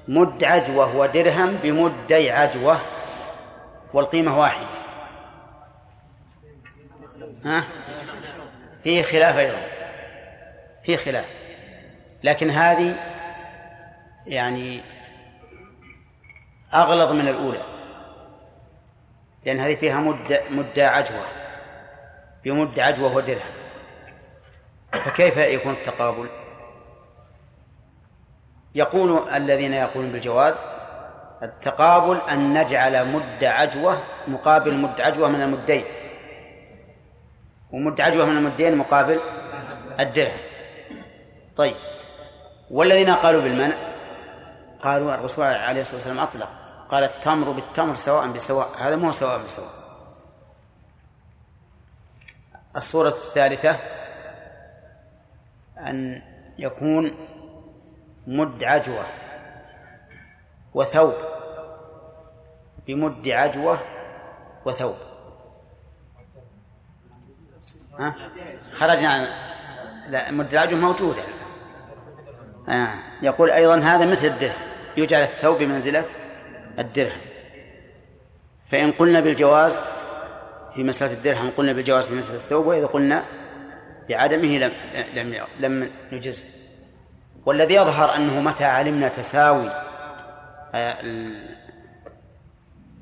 مد 0.07 0.43
عجوة 0.43 0.95
ودرهم 0.95 1.57
بمدي 1.57 2.31
عجوة 2.31 2.79
والقيمة 3.93 4.39
واحدة. 4.39 4.69
ها؟ 7.45 7.67
فيه 8.83 9.01
خلاف 9.01 9.37
أيضا. 9.37 9.67
فيه 10.83 10.97
خلاف. 10.97 11.25
لكن 12.23 12.49
هذه 12.49 12.95
يعني 14.27 14.81
أغلظ 16.73 17.11
من 17.11 17.27
الأولى. 17.27 17.61
لأن 19.45 19.59
هذه 19.59 19.75
فيها 19.75 19.99
مد 19.99 20.39
مد 20.49 20.79
عجوة. 20.79 21.25
بمد 22.43 22.79
عجوة 22.79 23.15
ودرهم 23.15 23.53
فكيف 24.91 25.37
يكون 25.37 25.73
التقابل؟ 25.73 26.29
يقول 28.77 29.29
الذين 29.29 29.73
يقولون 29.73 30.11
بالجواز 30.11 30.55
التقابل 31.43 32.21
أن 32.21 32.61
نجعل 32.61 33.07
مد 33.07 33.43
عجوة 33.43 34.03
مقابل 34.27 34.77
مد 34.77 35.01
عجوة 35.01 35.29
من 35.29 35.41
المدين. 35.41 35.83
ومد 37.71 38.01
عجوة 38.01 38.25
من 38.25 38.37
المدين 38.37 38.77
مقابل 38.77 39.19
الدرهم. 39.99 40.39
طيب. 41.55 41.75
والذين 42.71 43.09
قالوا 43.09 43.41
بالمنع 43.41 43.75
قالوا 44.81 45.15
الرسول 45.15 45.45
عليه 45.45 45.81
الصلاة 45.81 45.95
والسلام 45.95 46.19
أطلق. 46.19 46.49
قال 46.89 47.03
التمر 47.03 47.51
بالتمر 47.51 47.95
سواء 47.95 48.27
بسواء. 48.27 48.67
هذا 48.79 48.95
مو 48.95 49.11
سواء 49.11 49.43
بسواء. 49.43 49.69
الصورة 52.75 53.09
الثالثة 53.09 53.79
أن 55.77 56.21
يكون 56.57 57.26
مد 58.27 58.63
عجوة 58.63 59.05
وثوب. 60.73 61.13
بمد 62.87 63.29
عجوة 63.29 63.79
وثوب. 64.65 64.95
ها؟ 67.99 68.15
خرجنا 68.73 69.09
عن 69.09 69.27
لا 70.09 70.31
مد 70.31 70.53
العجوة 70.53 70.79
موجودة. 70.79 71.23
آه. 72.69 72.93
يقول 73.21 73.51
أيضا 73.51 73.79
هذا 73.79 74.05
مثل 74.05 74.27
الدرهم. 74.27 74.67
يجعل 74.97 75.21
الثوب 75.21 75.57
بمنزلة 75.57 76.05
الدرهم. 76.79 77.21
فإن 78.71 78.91
قلنا 78.91 79.19
بالجواز 79.19 79.79
في 80.75 80.83
مسألة 80.83 81.13
الدرهم 81.13 81.51
قلنا 81.57 81.73
بالجواز 81.73 82.07
في 82.07 82.13
مسألة 82.15 82.37
الثوب 82.37 82.65
وإذا 82.65 82.85
قلنا 82.85 83.23
بعدمه 84.09 84.57
لم 84.57 84.71
لم 85.13 85.47
لم 85.59 85.91
نجزه. 86.11 86.56
والذي 87.47 87.73
يظهر 87.73 88.15
أنه 88.15 88.39
متى 88.39 88.65
علمنا 88.65 89.07
تساوي 89.07 89.69
آه، 90.75 90.97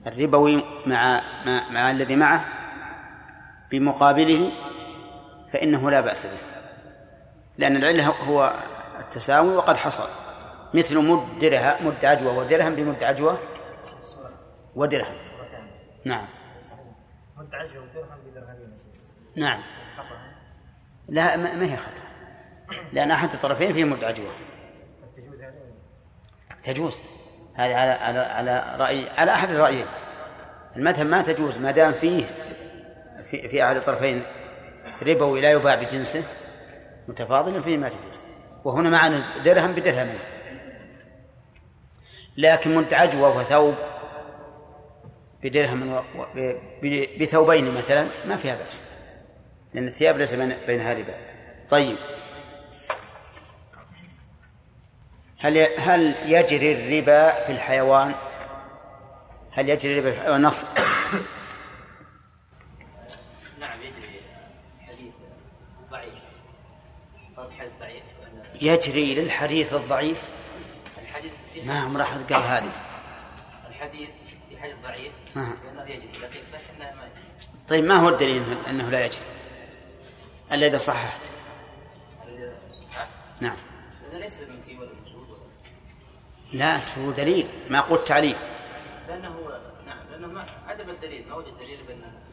الربوي 0.08 0.64
مع 0.86 1.22
مع, 1.46 1.70
مع 1.70 1.92
الذي 1.92 2.16
معه 2.16 2.46
بمقابله 3.72 4.52
فإنه 5.54 5.92
لا 5.92 6.02
بأس 6.02 6.26
به. 6.26 6.38
لأن 7.58 7.76
العلة 7.76 8.08
هو 8.08 8.54
التساوي 9.00 9.56
وقد 9.56 9.78
حصل. 9.78 10.08
مثل 10.74 10.98
مد 10.98 11.40
درهم 11.40 11.88
مد 11.88 12.06
عجوة 12.06 12.38
ودرهم 12.38 12.76
بمد 12.76 13.04
عجوة 13.04 13.40
ودرهم. 14.76 15.18
نعم. 16.06 16.28
مد 17.38 17.56
عجوة 17.56 17.84
ودرهم 17.84 18.20
بدرهمين 18.26 18.70
نعم. 19.36 19.62
لا 21.10 21.38
ما 21.38 21.56
ما 21.56 21.66
هي 21.66 21.78
خطأ. 21.78 22.05
لأن 22.94 23.12
أحد 23.12 23.34
الطرفين 23.34 23.74
فيه 23.74 23.84
مد 23.84 24.04
عجوة. 24.04 24.32
تجوز 25.16 25.44
تجوز. 26.64 27.02
هذه 27.54 27.76
على 27.76 27.92
على 27.92 28.20
على 28.20 28.76
رأي 28.80 29.10
على 29.10 29.32
أحد 29.32 29.50
الرأيين. 29.50 29.88
المذهب 30.76 31.06
ما 31.06 31.22
تجوز 31.22 31.60
ما 31.60 31.72
دام 31.72 31.92
فيه 31.92 32.26
في 33.32 33.50
في 33.50 33.64
أحد 33.64 33.76
الطرفين 33.76 34.24
ربوي 35.02 35.42
لا 35.42 35.52
يباع 35.52 35.76
بجنسه 35.76 36.24
متفاضلا 37.08 37.62
فيه 37.62 37.78
ما 37.78 37.90
تجوز. 37.90 38.26
وهنا 38.64 38.90
معنا 38.90 39.44
درهم 39.44 39.72
بدرهمين 39.72 40.20
لكن 42.38 42.76
مد 42.76 42.94
عجوة 42.94 43.38
وثوب 43.38 43.76
بدرهم 45.44 45.94
و... 45.94 46.04
بثوبين 47.20 47.74
مثلا 47.74 48.10
ما 48.26 48.38
فيها 48.38 48.56
بأس 48.56 48.86
لأن 49.74 49.88
الثياب 49.88 50.18
ليس 50.18 50.34
بين... 50.34 50.54
بينها 50.68 50.94
ربا. 50.94 51.14
طيب. 51.70 51.98
هل. 55.40 55.58
هل 55.80 56.16
يجري 56.26 56.72
الربا 56.72 57.46
في 57.46 57.52
الحيوان؟ 57.52 58.16
هل 59.52 59.70
يجري 59.70 59.94
الربا 59.94 60.12
في 60.12 60.18
الحيوان؟ 60.18 60.42
نص. 60.42 60.66
نعم 63.60 63.82
يجري. 63.82 64.20
حديث 64.82 65.14
ضعيف. 65.92 66.24
يجري 68.62 69.16
للحديث 69.16 69.74
الضعيف؟ 69.74 70.30
الحديث 71.02 71.32
ما 71.66 71.80
عمر 71.80 72.02
أحد 72.02 72.34
قال 72.34 72.44
هذه. 72.44 72.72
الحديث 73.70 74.10
في 74.50 74.58
حديث 74.62 74.76
ضعيف. 74.84 75.12
لأنه 75.36 75.82
يجري 75.82 76.10
لكن 76.22 76.42
صحيح 76.42 76.64
أنه 76.78 76.92
ما 76.96 77.04
يجري. 77.04 77.50
طيب 77.70 77.84
ما 77.84 77.96
هو 77.96 78.10
الدليل 78.10 78.44
أنه 78.70 78.90
لا 78.90 79.06
يجري؟ 79.06 79.22
الذي 80.52 80.78
صحح. 80.78 81.18
نعم. 83.42 83.58
لأنه 84.04 84.20
ليس 84.20 84.40
من 84.40 84.62
في 84.62 84.76
لا 86.54 86.78
هو 86.78 87.12
دليل 87.12 87.48
ما 87.70 87.82
قلت 87.82 88.08
تعليل. 88.08 88.36
لأنه 89.08 89.36
نعم 89.86 90.08
لأنه 90.12 90.28
ما 90.28 90.46
عدم 90.66 90.90
الدليل 90.90 91.28
ما 91.30 91.36
وجد 91.36 91.58
دليل 91.58 91.80
بأن 91.88 92.26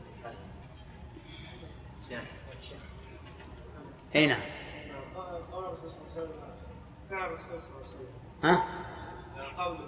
أي 4.15 4.27
نعم. 4.27 4.41
ها؟ 8.45 8.65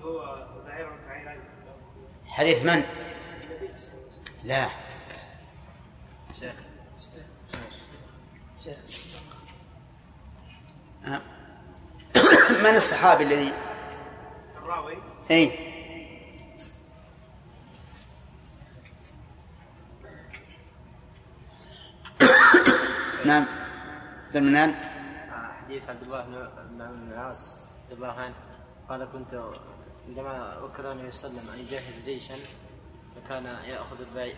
قوله 0.02 0.46
حديث 2.26 2.64
من؟ 2.64 2.84
لا. 4.44 4.68
شيخ. 6.40 6.54
من 12.64 12.74
الصحابي 12.74 13.24
الذي 13.24 13.52
الراوي. 14.64 14.96
اي 15.30 15.58
نعم. 23.24 23.46
بن 24.34 24.42
منان 24.42 24.74
حديث 25.64 25.90
عبد 25.90 26.02
الله 26.02 26.24
بن 26.24 26.32
بن 26.70 26.82
عمرو 26.82 26.94
بن 26.94 27.12
العاص 27.12 27.54
رضي 27.86 27.94
الله 27.94 28.12
عنه 28.12 28.34
قال 28.88 29.08
كنت 29.12 29.42
عندما 30.08 30.58
وكل 30.58 30.86
النبي 30.86 31.10
صلى 31.10 31.30
الله 31.30 31.40
عليه 31.40 31.50
وسلم 31.50 31.54
أن 31.54 31.60
يجهز 31.60 32.04
جيشا 32.04 32.34
فكان 33.16 33.44
يأخذ 33.44 34.00
البعير 34.00 34.36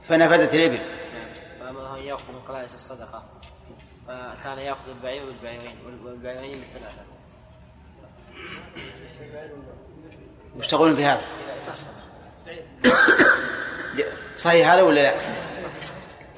فنفدت 0.00 0.54
الإبل. 0.54 0.78
نعم. 0.78 1.34
فأمره 1.60 1.96
أن 1.96 2.02
يأخذ 2.02 2.32
من 2.32 2.40
قلائس 2.40 2.74
الصدقة. 2.74 3.22
فكان 4.08 4.58
يأخذ 4.58 4.88
البعير 4.88 5.26
والبعيرين 5.26 5.76
والبعيرين 6.04 6.60
بالثلاثه 6.60 7.17
وش 10.58 10.66
تقولون 10.66 10.94
بهذا؟ 10.94 11.20
صحيح 14.38 14.70
هذا 14.70 14.82
ولا 14.82 15.00
لا؟ 15.00 15.14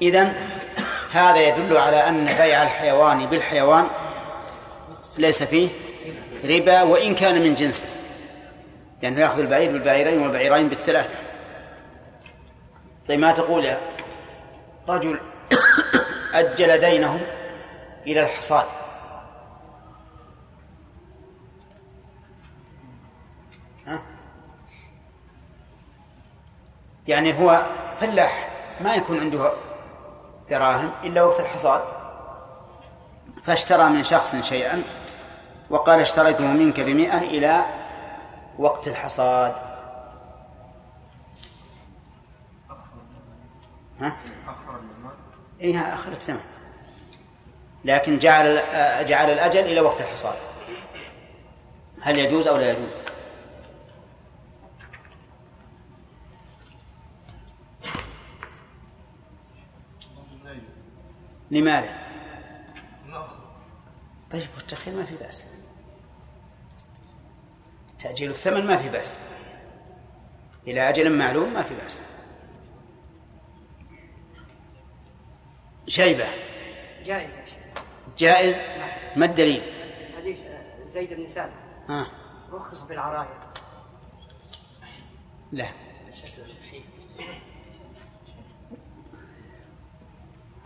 إذا 0.01 0.33
هذا 1.11 1.47
يدل 1.47 1.77
على 1.77 2.07
أن 2.07 2.25
بيع 2.25 2.63
الحيوان 2.63 3.25
بالحيوان 3.25 3.87
ليس 5.17 5.43
فيه 5.43 5.69
ربا 6.45 6.81
وإن 6.81 7.15
كان 7.15 7.41
من 7.41 7.55
جنسه 7.55 7.85
لأنه 9.01 9.19
يأخذ 9.19 9.39
البعير 9.39 9.71
بالبعيرين 9.71 10.21
والبعيرين 10.21 10.69
بالثلاثة 10.69 11.15
طيب 13.07 13.19
ما 13.19 13.31
تقول 13.31 13.65
يا 13.65 13.77
رجل 14.89 15.19
أجل 16.33 16.79
دينه 16.79 17.19
إلى 18.07 18.23
الحصاد 18.23 18.65
يعني 27.11 27.39
هو 27.39 27.65
فلاح 27.99 28.49
ما 28.81 28.95
يكون 28.95 29.19
عنده 29.19 29.51
دراهم 30.49 30.91
إلا 31.03 31.23
وقت 31.23 31.39
الحصاد 31.39 31.81
فاشترى 33.43 33.89
من 33.89 34.03
شخص 34.03 34.35
شيئا 34.35 34.83
وقال 35.69 35.99
اشتريته 35.99 36.47
منك 36.47 36.79
بمئة 36.79 37.17
إلى 37.17 37.65
وقت 38.59 38.87
الحصاد 38.87 39.53
ها؟ 43.99 44.17
إيه 45.61 45.93
أخر 45.93 46.11
الثمن 46.11 46.39
لكن 47.85 48.19
جعل 48.19 48.61
جعل 49.05 49.29
الأجل 49.29 49.59
إلى 49.59 49.81
وقت 49.81 50.01
الحصاد 50.01 50.35
هل 52.01 52.17
يجوز 52.19 52.47
أو 52.47 52.57
لا 52.57 52.71
يجوز؟ 52.71 53.00
لماذا؟ 61.51 62.01
طيب 64.31 64.47
والتأخير 64.55 64.95
ما 64.95 65.05
في 65.05 65.15
بأس. 65.15 65.45
تأجيل 67.99 68.29
الثمن 68.29 68.67
ما 68.67 68.77
في 68.77 68.89
بأس. 68.89 69.17
إلى 70.67 70.89
أجل 70.89 71.17
معلوم 71.17 71.53
ما 71.53 71.63
في 71.63 71.75
بأس. 71.75 71.99
شيبة. 75.87 76.27
جائز 77.05 77.33
جائز؟ 78.17 78.61
ما 79.15 79.25
الدليل؟ 79.25 79.61
حديث 80.17 80.39
زيد 80.93 81.13
بن 81.13 81.29
سالم 81.29 81.53
ها 81.89 82.07
رخص 82.51 82.81
في 82.81 82.93
العراية. 82.93 83.39
لا. 85.51 85.65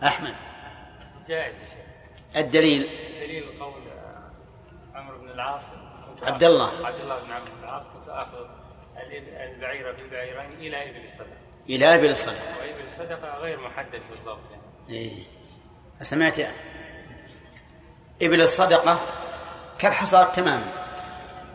أحمد. 0.02 0.34
جائز 1.28 1.60
يا 1.60 1.66
شيخ. 1.66 2.36
الدليل. 2.36 2.88
دليل 3.20 3.44
قول 3.60 3.72
عمرو 4.94 5.18
بن 5.18 5.30
العاص. 5.30 5.62
عبد 6.22 6.44
الله. 6.44 6.86
عبد 6.86 7.00
الله 7.00 7.18
بن 7.18 7.32
عمرو 7.32 7.44
بن 7.58 7.64
العاص 7.64 7.82
كنت 7.82 8.08
اخذ 8.08 8.46
البعير 9.54 9.92
بالبعيرين 9.92 10.50
إلى 10.58 10.90
إبل 10.90 11.04
الصدقة. 11.04 11.36
إلى 11.68 11.94
أبل 11.94 12.10
الصدقة. 12.10 12.58
وإبل 12.60 12.84
الصدقة 12.92 13.38
غير 13.38 13.60
محدد 13.60 14.02
بالضبط 14.10 14.38
يعني. 14.50 14.62
إيه. 14.88 15.22
سمعت 16.02 16.38
إبل 18.22 18.40
الصدقة 18.40 19.00
كالحصاد 19.78 20.32
تماما 20.32 20.72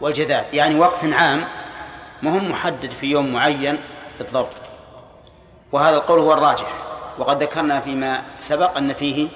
والجذاذ 0.02 0.54
يعني 0.54 0.76
وقت 0.80 1.06
عام 1.06 1.44
مهم 2.22 2.52
محدد 2.52 2.92
في 2.92 3.06
يوم 3.06 3.34
معين 3.34 3.80
بالضبط. 4.18 4.62
وهذا 5.72 5.96
القول 5.96 6.20
هو 6.20 6.34
الراجح. 6.34 6.74
وقد 7.18 7.44
ذكرنا 7.44 7.82
فيما 7.82 8.24
سبق 8.40 8.78
أن 8.78 8.94
فيه 8.94 9.28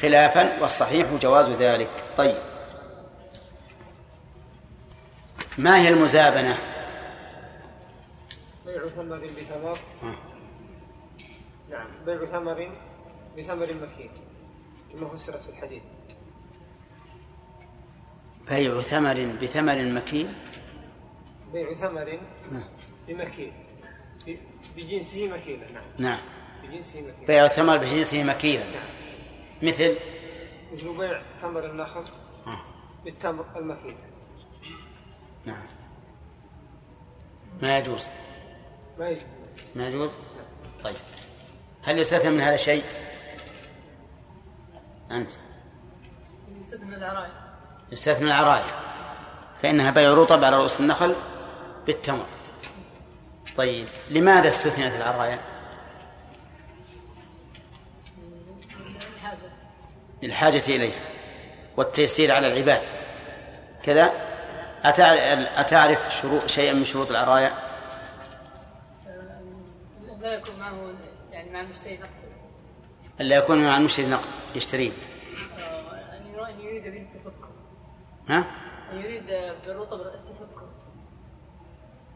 خلافا 0.00 0.62
والصحيح 0.62 1.14
جواز 1.22 1.50
ذلك. 1.50 1.90
طيب. 2.16 2.38
ما 5.58 5.80
هي 5.80 5.88
المزابنة؟ 5.88 6.58
بيع 8.66 8.86
ثمر 8.86 9.18
بثمر. 9.18 9.78
آه. 10.02 10.16
نعم 11.70 11.86
بيع 12.06 12.24
ثمر 12.24 12.70
بثمر 13.38 13.74
مكين. 13.74 14.10
كما 14.92 15.08
فسرت 15.08 15.42
في 15.42 15.48
الحديث. 15.48 15.82
بيع 18.48 18.80
ثمر 18.80 19.36
بثمر 19.42 19.82
مكين؟ 19.82 20.34
بيع 21.52 21.74
ثمر 21.74 22.18
آه. 22.52 22.64
بمكين. 23.08 23.52
بجنسه 24.76 25.28
مكينة 25.28 25.66
نعم. 25.74 25.84
نعم. 25.98 26.20
بجنسه 26.62 27.00
مكينة. 27.00 27.26
بيع 27.26 27.48
ثمر 27.48 27.76
بجنسه 27.76 28.22
مكيلا 28.22 28.64
مثل 29.62 29.96
مثل 30.72 30.98
بيع 30.98 31.22
ثمر 31.40 31.64
النخل. 31.64 32.04
بالتمر 33.04 33.44
المكين 33.56 33.96
نعم. 35.44 35.66
ما 37.62 37.78
يجوز. 37.78 38.08
ما 38.98 39.08
يجوز. 39.08 39.22
ما 39.74 39.88
يجوز؟ 39.88 40.10
طيب. 40.84 40.96
هل 41.82 41.98
يستثنى 41.98 42.30
من 42.30 42.40
هذا 42.40 42.56
شيء 42.56 42.84
أنت. 45.10 45.32
يستثنى 46.58 46.96
العراية. 46.96 47.32
يستثنى 47.92 48.26
العراية. 48.26 48.64
فإنها 49.62 49.90
بيع 49.90 50.12
رطب 50.12 50.44
على 50.44 50.56
رؤوس 50.56 50.80
النخل 50.80 51.14
بالتمر. 51.86 52.26
طيب. 53.56 53.88
لماذا 54.10 54.48
استثنيت 54.48 54.94
العراية 54.94 55.40
الحاجة 59.16 59.50
للحاجة 60.22 60.62
إليها 60.68 61.00
والتيسير 61.76 62.32
على 62.32 62.46
العباد. 62.52 62.82
كذا؟ 63.82 64.12
أتع- 64.82 65.58
أتعرف 65.58 66.14
شروط 66.14 66.46
شيئا 66.46 66.72
من 66.72 66.84
شروط 66.84 67.10
العراية 67.10 67.52
لا 70.20 70.34
يكون 70.34 70.58
معه 70.58 70.74
يعني 71.32 71.50
مع 71.50 71.60
المشتري 71.60 71.96
نقد 71.96 72.08
ألا 73.20 73.36
يكون 73.36 73.64
مع 73.64 73.76
المشتري 73.76 74.06
نقد 74.06 74.24
يشتريه 74.54 74.90
أن 75.58 76.44
أن 76.48 76.60
يريد 76.60 76.82
به 76.82 76.98
التفكر. 77.02 77.48
ها؟ 78.28 78.46
أن 78.92 78.98
يريد 78.98 79.26
بالرطب 79.66 80.00
التفكر. 80.00 80.68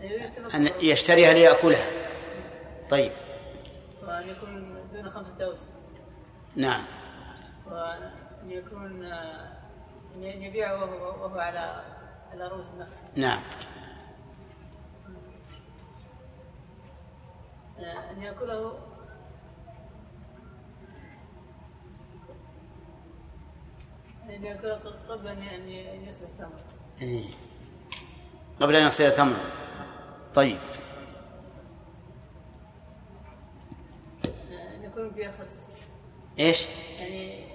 أن 0.00 0.06
يريد 0.06 0.22
التفكر. 0.22 0.56
أن 0.56 0.70
يشتريها 0.80 1.32
ليأكلها. 1.32 1.86
طيب. 2.90 3.12
وأن 4.02 4.28
يكون 4.28 4.78
دون 4.94 5.10
خمسة 5.10 5.44
أوسق 5.44 5.68
نعم. 6.56 6.84
وأن 7.74 8.10
يكون 8.50 9.04
أن 9.04 10.42
يبيعه 10.42 10.84
وهو, 10.84 11.24
وهو 11.24 11.38
على 11.38 11.84
على 12.32 12.48
رؤوس 12.48 12.68
النخل 12.68 12.96
نعم. 13.16 13.42
آه، 17.78 18.10
أن 18.10 18.22
يأكله. 18.22 18.78
أن 24.30 24.44
يأكله 24.44 24.80
قبل 25.08 25.28
أن 25.28 26.04
يصبح 26.08 26.28
تمر 26.38 26.60
إيه. 27.00 27.24
قبل 28.60 28.76
أن 28.76 28.86
يصير 28.86 29.10
تمر 29.10 29.36
طيب. 30.34 30.58
آه، 34.52 34.76
أن 34.76 34.84
يكون 34.84 35.14
فيها 35.14 35.30
خس 35.30 35.84
بالخرص 36.38 36.68
يعني 37.00 37.53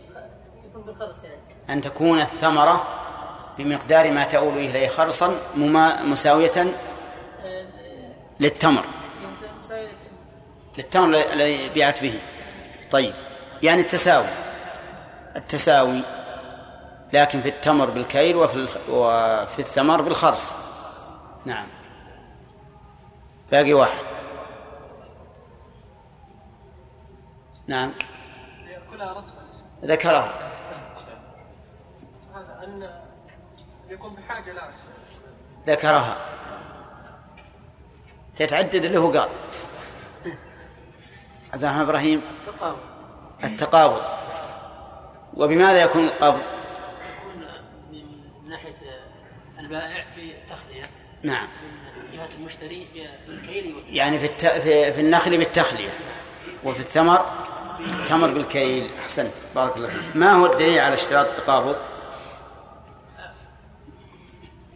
أن 1.70 1.82
تكون 1.82 2.22
الثمرة 2.22 2.88
بمقدار 3.58 4.12
ما 4.12 4.24
تؤول 4.24 4.58
إليه 4.58 4.88
خرصا 4.88 5.36
مما 5.56 6.04
مساوية 6.04 6.74
للتمر. 8.40 8.86
مساوية 9.60 9.90
للتمر. 10.78 11.16
الذي 11.34 11.70
بيعت 11.70 12.02
به. 12.02 12.20
طيب. 12.92 13.14
يعني 13.64 13.82
التساوي. 13.82 14.28
التساوي 15.36 16.02
لكن 17.14 17.42
في 17.42 17.50
التمر 17.50 17.90
بالكيل 17.90 18.36
وفي 18.36 18.68
وفي 18.90 19.60
الثمر 19.60 20.02
بالخرص. 20.02 20.54
نعم. 21.46 21.68
باقي 23.52 23.74
واحد. 23.74 24.04
نعم. 27.68 27.92
ذكرها 29.86 30.49
أن 32.70 32.90
يكون 33.90 34.16
بحاجة 34.16 34.54
لها. 34.54 34.74
ذكرها. 35.68 36.18
تتعدد 38.36 38.86
اللي 38.86 38.98
هو 38.98 39.12
قال. 39.12 39.30
عبد 41.54 41.64
الرحمن 41.64 41.82
إبراهيم. 41.82 42.22
تقاوم 42.46 42.78
التقابض 43.44 44.02
وبماذا 45.34 45.82
يكون 45.82 46.06
القبض؟ 46.06 46.42
يكون 47.18 47.48
من 47.92 48.50
ناحية 48.50 48.76
البائع 49.60 50.06
بالتخلية 50.16 50.84
نعم. 51.24 51.48
من 51.98 52.12
جهة 52.12 52.30
المشتري 52.40 52.88
بالكيل. 53.28 53.84
يعني 53.90 54.20
في, 54.20 54.26
الت... 54.26 54.46
في 54.46 54.94
في 54.94 55.02
النخل 55.02 55.38
بالتخلية. 55.38 55.90
وفي 56.64 56.80
الثمر 56.80 57.26
تمر 58.06 58.28
بالكيل. 58.28 58.90
أحسنت. 59.00 59.34
بارك 59.56 59.78
الله 59.78 59.88
فيك. 59.88 60.16
ما 60.16 60.34
هو 60.34 60.46
الدليل 60.46 60.80
على 60.80 60.94
اشتراط 60.94 61.26
التقابض؟ 61.26 61.76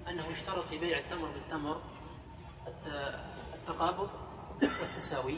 أنه 0.09 0.23
يشترط 0.31 0.67
في 0.67 0.72
بيع 0.83 0.97
التمر 0.97 1.27
بالتمر 1.27 1.81
الت- 2.67 3.19
التقابض 3.53 4.09
والتساوي 4.61 5.37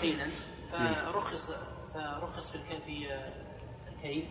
كيلا 0.00 0.30
فرخص 0.72 1.50
فرخص 1.94 2.50
في 2.50 2.80
في 2.86 3.08
الكيل 3.88 4.28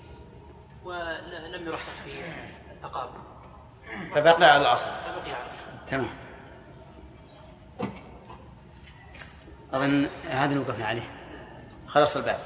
ولم 0.84 1.66
يرخص 1.68 2.00
في 2.00 2.12
التقابض. 2.72 3.14
فبقي 4.16 4.50
على 4.52 4.62
الأصل. 4.62 4.90
فبقي 4.90 5.32
على 5.36 5.46
الأصل. 5.50 5.66
تمام. 5.88 6.10
أظن 9.74 10.08
هذا 10.24 10.46
اللي 10.46 10.58
وقفنا 10.60 10.86
عليه. 10.86 11.12
خلص 11.88 12.16
الباب. 12.18 12.40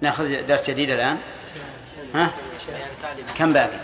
ناخذ 0.00 0.46
درس 0.46 0.70
جديد 0.70 0.90
الآن. 0.90 1.18
ها؟ 2.14 2.30
كم 3.38 3.52
باقي. 3.52 3.78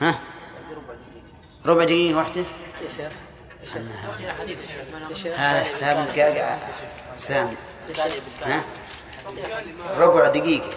ها؟ 0.00 0.18
ربع 1.66 1.84
دقيقة 1.84 2.16
واحدة؟ 2.16 2.42
يا 2.82 2.88
شيخ 5.14 5.38
هذا. 5.38 5.64
حساب 5.64 6.06
دقائق 6.06 6.58
سامي 7.18 7.56
ها؟ 8.42 8.64
ربع 9.96 10.28
دقيقة. 10.28 10.70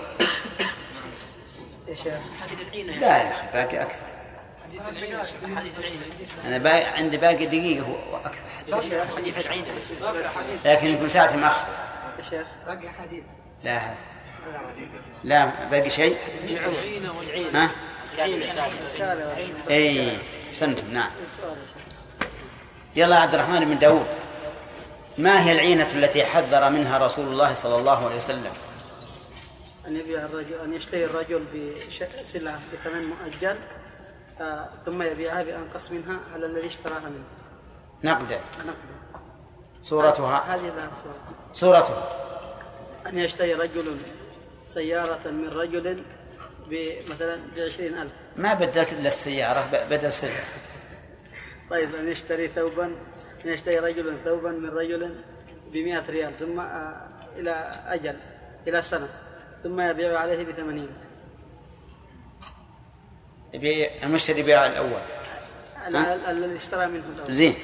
العينة 1.88 2.94
لا. 2.94 3.18
يا 3.18 3.32
أخي 3.32 3.48
باقي 3.54 3.82
أكثر. 3.82 4.02
العينة 4.90 5.24
العينة. 5.78 6.02
أنا 6.46 6.58
باقي 6.58 6.84
عندي 6.84 7.18
باقي 7.18 7.46
دقيقة 7.46 7.98
وأكثر 8.12 8.50
حديث. 9.18 9.38
العين 9.38 9.66
لكن 10.66 10.88
يكون 10.88 11.10
ساعة 11.10 11.36
مأخر 11.36 11.68
يا 12.18 12.24
شيخ. 12.24 12.48
باقي 12.68 12.90
حديث. 12.90 13.24
لا 13.64 13.78
هذا. 13.78 13.96
لا 15.24 15.52
باقي 15.72 15.90
شيء؟ 15.90 16.18
العينة 16.44 17.18
والعين 17.18 17.56
ها؟ 17.56 17.72
اي 19.70 20.18
سنتم 20.52 20.94
نعم. 20.94 21.12
يلا 22.96 23.16
عبد 23.16 23.34
الرحمن 23.34 23.66
بن 23.66 23.80
داود 23.80 24.06
ما 25.18 25.44
هي 25.44 25.52
العينة 25.52 25.88
التي 25.96 26.26
حذر 26.26 26.70
منها 26.70 26.98
رسول 26.98 27.28
الله 27.28 27.54
صلى 27.54 27.76
الله 27.76 28.06
عليه 28.06 28.16
وسلم؟ 28.16 28.54
أن 29.88 29.96
يبيع 29.96 30.26
الرجل 30.26 30.54
أن 30.64 30.74
يشتري 30.74 31.06
الرجل 31.06 31.44
بسلعة 32.24 32.60
بثمن 32.74 33.08
مؤجل 33.08 33.56
آه، 34.42 34.70
ثم 34.86 35.02
يبيعها 35.02 35.44
بأنقص 35.44 35.92
منها 35.92 36.20
على 36.34 36.46
الذي 36.46 36.68
اشتراها 36.68 37.00
منه. 37.00 37.24
نقدا 38.04 38.42
نقدا 38.60 38.74
صورتها؟ 39.82 40.56
هذه 40.56 40.62
لها 40.62 40.90
صورة. 41.04 41.36
صورتها. 41.54 42.10
أن 43.08 43.18
يشتري 43.18 43.54
رجل 43.54 43.98
سيارة 44.68 45.32
من 45.32 45.50
رجل 45.50 46.04
بمثلا 46.70 47.40
بعشرين 47.56 47.98
ألف. 47.98 48.12
ما 48.36 48.54
بدلت 48.54 48.94
إلا 48.94 49.08
السيارة 49.08 49.60
ب- 49.72 49.90
بدل 49.94 50.14
سلعة 50.14 50.44
طيب 51.70 51.96
أن 51.96 52.08
يشتري 52.08 52.48
ثوبا 52.48 52.86
أن 53.46 53.50
يشتري 53.54 53.76
رجل 53.80 54.18
ثوبا 54.24 54.52
من 54.52 54.70
رجل 54.70 55.16
بمئة 55.72 56.10
ريال 56.10 56.40
ثم 56.40 56.60
آه، 56.60 57.08
إلى 57.36 57.52
أجل 57.88 58.16
إلى 58.68 58.82
سنة 58.82 59.08
ثم 59.64 59.80
يبيع 59.82 60.20
عليه 60.20 60.46
بثمانين. 60.46 60.90
يبيع 63.54 63.90
المشتري 64.04 64.44
بيع 64.44 64.66
الأول. 64.66 65.02
ال- 65.88 65.96
الذي 66.28 66.58
اشترى 66.58 66.88
منه 66.88 67.04
الأول. 67.16 67.32
زين. 67.32 67.56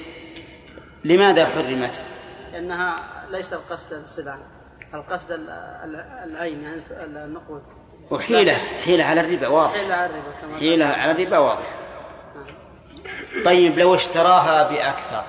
لماذا 1.04 1.46
حرمت؟ 1.46 2.04
لأنها 2.52 3.04
ليس 3.30 3.54
القصد 3.54 3.94
السلعة 3.94 4.40
القصد 4.94 5.32
ال- 5.32 5.50
ال- 5.50 6.30
العين 6.32 6.62
يعني 6.62 6.82
النقود. 6.92 7.64
وحيلة 8.14 8.54
حيلة 8.86 9.04
على 9.04 9.22
الربا 9.22 9.48
واضح. 9.48 9.74
حيلة 9.74 9.94
على 9.94 10.06
الربا 10.06 10.32
كما 10.42 10.58
حيلة 10.58 10.86
على 10.86 11.12
الربا 11.12 11.38
واضح. 11.38 11.68
طيب 13.46 13.80
لو 13.80 13.96
اشتراها 13.96 14.70
بأكثر 14.70 15.24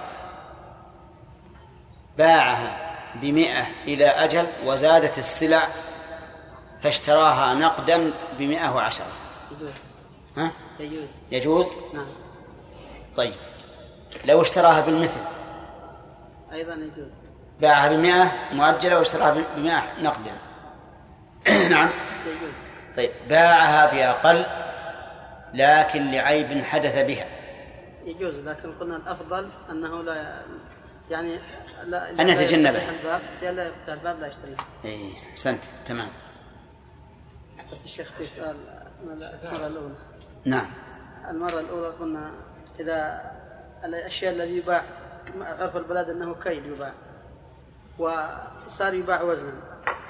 باعها 2.18 2.97
بمئة 3.14 3.66
إلى 3.85 4.07
أجل 4.07 4.47
وزادت 4.64 5.18
السلع 5.18 5.68
فاشتراها 6.82 7.55
نقدا 7.55 8.12
بمئة 8.39 8.74
وعشرة. 8.74 9.07
يجوز. 9.51 9.72
ها؟ 10.37 10.51
يجوز. 10.80 11.09
يجوز؟ 11.30 11.72
نعم. 11.95 12.07
طيب 13.16 13.35
لو 14.24 14.43
اشتراها 14.43 14.80
بالمثل 14.80 15.20
أيضا 16.53 16.74
يجوز. 16.74 17.09
باعها 17.61 17.89
بمئة 17.89 18.32
مؤجلة 18.53 18.99
واشتراها 18.99 19.37
بمئة 19.57 19.82
نقدا. 20.03 20.32
نعم. 21.70 21.89
يجوز. 22.26 22.63
طيب 22.97 23.11
باعها 23.28 23.95
بأقل 23.95 24.47
لكن 25.55 26.11
لعيب 26.11 26.62
حدث 26.62 26.99
بها. 26.99 27.26
يجوز 28.05 28.34
لكن 28.34 28.72
قلنا 28.72 28.97
الأفضل 28.97 29.49
أنه 29.70 30.03
لا 30.03 30.42
يعني 31.11 31.38
لا 31.84 32.11
أن 32.11 32.28
يتجنبه. 32.28 32.78
يفتح 32.78 32.88
الباب. 32.88 33.55
لا 33.57 33.68
يفتح 33.68 33.92
الباب 33.92 34.20
لا 34.20 34.26
يشتري. 34.26 34.57
اي 34.84 35.11
أحسنت. 35.30 35.64
تمام. 35.86 36.09
بس 37.72 37.84
الشيخ 37.84 38.12
في 38.18 38.24
سؤال 38.24 38.57
المرة 39.03 39.66
الأولى 39.66 39.95
نعم. 40.45 40.70
المرة 41.30 41.61
الأولى 41.61 41.88
قلنا 41.88 42.30
إذا 42.80 43.30
الأشياء 43.84 44.32
الذي 44.32 44.57
يباع 44.57 44.84
عرف 45.40 45.76
البلد 45.76 46.11
أنه 46.11 46.34
كيل 46.34 46.66
يباع 46.66 46.92
وصار 47.99 48.95
يباع 48.95 49.22
وزنا 49.22 49.53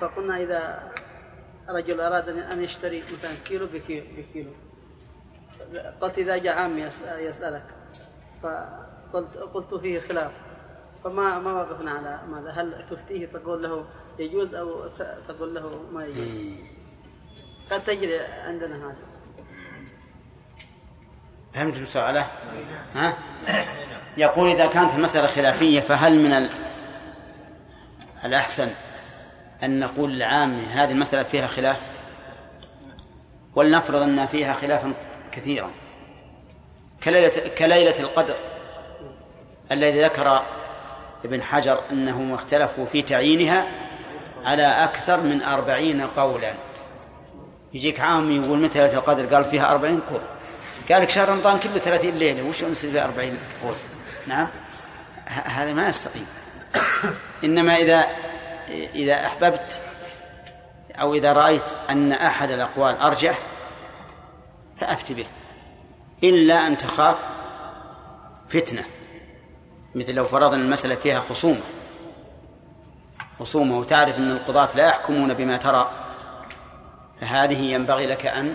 فقلنا 0.00 0.36
إذا 0.36 0.92
رجل 1.68 2.00
أراد 2.00 2.50
أن- 2.50 2.58
يشتري 2.58 3.02
مثلا 3.18 3.34
كيلو 3.44 3.66
بكيلو, 3.66 4.06
بكيلو. 4.16 4.50
قلت 6.00 6.18
إذا 6.18 6.36
جاء 6.36 6.54
عام 6.58 6.78
يس- 6.78 7.02
يسألك. 7.18 7.66
فقلت 8.42 9.36
قلت 9.54 9.74
فيه 9.74 10.00
خلاف. 10.00 10.32
فما 11.04 11.38
ما 11.38 11.52
وقفنا 11.52 11.90
على 11.90 12.20
ماذا. 12.28 12.50
هل 12.50 12.86
تفتيه؟ 12.86 13.26
تقول 13.26 13.62
له 13.62 13.84
يجوز 14.18 14.54
أو 14.54 14.88
تقول 15.28 15.54
له 15.54 15.82
ما 15.92 16.04
يجوز. 16.04 16.58
قد 17.70 17.84
تجري 17.84 18.20
عندنا 18.20 18.76
هذا. 18.86 18.96
فهمت 21.54 21.82
سؤاله؟ 21.88 22.26
ها؟ 22.94 23.16
يقول 24.16 24.50
إذا 24.50 24.66
كانت 24.66 24.94
المسألة 24.94 25.26
خلافية 25.26 25.80
فهل 25.80 26.18
من 26.18 26.32
ال... 26.32 26.50
الأحسن 28.24 28.68
أن 29.62 29.80
نقول 29.80 30.10
للعامة 30.10 30.62
هذه 30.62 30.90
المسألة 30.90 31.22
فيها 31.22 31.46
خلاف 31.46 31.76
ولنفرض 33.54 34.02
أن 34.02 34.26
فيها 34.26 34.54
خلافا 34.54 34.92
كثيرا. 35.32 35.70
كليلة, 37.04 37.32
كليلة 37.58 38.00
القدر 38.00 38.36
الذي 39.72 40.04
ذكر 40.04 40.42
ابن 41.24 41.42
حجر 41.42 41.80
أنهم 41.90 42.34
اختلفوا 42.34 42.86
في 42.86 43.02
تعيينها 43.02 43.66
على 44.44 44.66
أكثر 44.66 45.20
من 45.20 45.42
أربعين 45.42 46.00
قولا. 46.00 46.54
يجيك 47.74 48.00
عام 48.00 48.30
يقول 48.30 48.58
متى 48.58 48.78
ليلة 48.78 48.94
القدر؟ 48.94 49.34
قال 49.34 49.44
فيها 49.44 49.72
أربعين 49.72 50.00
قول. 50.00 50.22
قال 50.90 51.02
لك 51.02 51.10
شهر 51.10 51.28
رمضان 51.28 51.58
كله 51.58 51.78
ثلاثين 51.78 52.14
ليلة 52.14 52.42
وش 52.42 52.62
يصير 52.62 52.90
فيها 52.90 53.04
أربعين 53.04 53.38
قول؟ 53.64 53.74
نعم. 54.26 54.48
هذا 55.26 55.74
ما 55.74 55.88
يستقيم. 55.88 56.26
إنما 57.44 57.76
إذا 57.76 58.06
إذا 58.94 59.26
أحببت 59.26 59.80
أو 61.00 61.14
إذا 61.14 61.32
رأيت 61.32 61.64
أن 61.90 62.12
أحد 62.12 62.50
الأقوال 62.50 62.96
أرجح 62.96 63.38
فأفت 64.76 65.12
به. 65.12 65.26
إلا 66.22 66.66
أن 66.66 66.76
تخاف 66.76 67.18
فتنة 68.48 68.84
مثل 69.94 70.14
لو 70.14 70.24
فرضنا 70.24 70.62
المسألة 70.62 70.94
فيها 70.94 71.20
خصومة. 71.20 71.60
خصومة 73.38 73.78
وتعرف 73.78 74.18
أن 74.18 74.30
القضاة 74.30 74.68
لا 74.76 74.86
يحكمون 74.86 75.34
بما 75.34 75.56
ترى 75.56 75.90
فهذه 77.20 77.60
ينبغي 77.60 78.06
لك 78.06 78.26
أن 78.26 78.54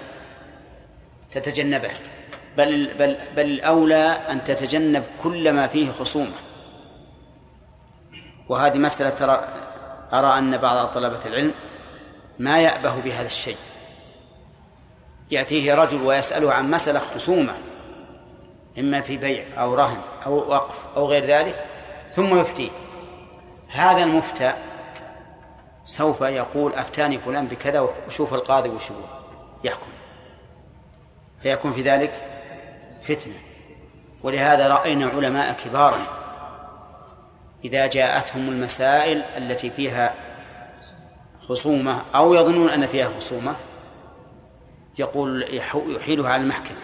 تتجنبه 1.31 1.91
بل 2.57 2.93
بل 2.93 3.17
بل 3.35 3.45
الأولى 3.45 4.03
أن 4.29 4.43
تتجنب 4.43 5.03
كل 5.23 5.53
ما 5.53 5.67
فيه 5.67 5.91
خصومة. 5.91 6.35
وهذه 8.49 8.77
مسألة 8.77 9.09
ترى 9.09 9.47
أرى 10.13 10.37
أن 10.37 10.57
بعض 10.57 10.87
طلبة 10.87 11.25
العلم 11.25 11.53
ما 12.39 12.59
يأبه 12.59 12.99
بهذا 13.01 13.25
الشيء. 13.25 13.57
يأتيه 15.31 15.73
رجل 15.73 16.01
ويسأله 16.01 16.53
عن 16.53 16.71
مسألة 16.71 16.99
خصومة 16.99 17.53
إما 18.79 19.01
في 19.01 19.17
بيع 19.17 19.45
أو 19.61 19.73
رهن 19.73 20.01
أو 20.25 20.49
وقف 20.49 20.75
أو 20.95 21.05
غير 21.05 21.25
ذلك 21.25 21.65
ثم 22.11 22.39
يفتيه 22.39 22.69
هذا 23.69 24.03
المفتى 24.03 24.53
سوف 25.85 26.21
يقول 26.21 26.73
أفتاني 26.73 27.19
فلان 27.19 27.47
بكذا 27.47 27.79
وشوف 28.07 28.33
القاضي 28.33 28.69
وش 28.69 28.83
يحكم. 29.63 29.91
فيكون 31.43 31.73
في 31.73 31.81
ذلك 31.81 32.25
فتنة. 33.03 33.33
ولهذا 34.23 34.67
رأينا 34.67 35.07
علماء 35.07 35.53
كبارا 35.53 36.18
إذا 37.63 37.87
جاءتهم 37.87 38.49
المسائل 38.49 39.21
التي 39.37 39.69
فيها 39.69 40.13
خصومة 41.41 42.01
أو 42.15 42.33
يظنون 42.33 42.69
أن 42.69 42.87
فيها 42.87 43.09
خصومة 43.17 43.55
يقول 44.99 45.43
يحيلها 45.87 46.29
على 46.29 46.43
المحكمة. 46.43 46.77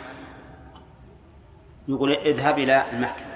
يقول 1.87 2.11
اذهب 2.11 2.59
إلى 2.59 2.85
المحكمة. 2.93 3.35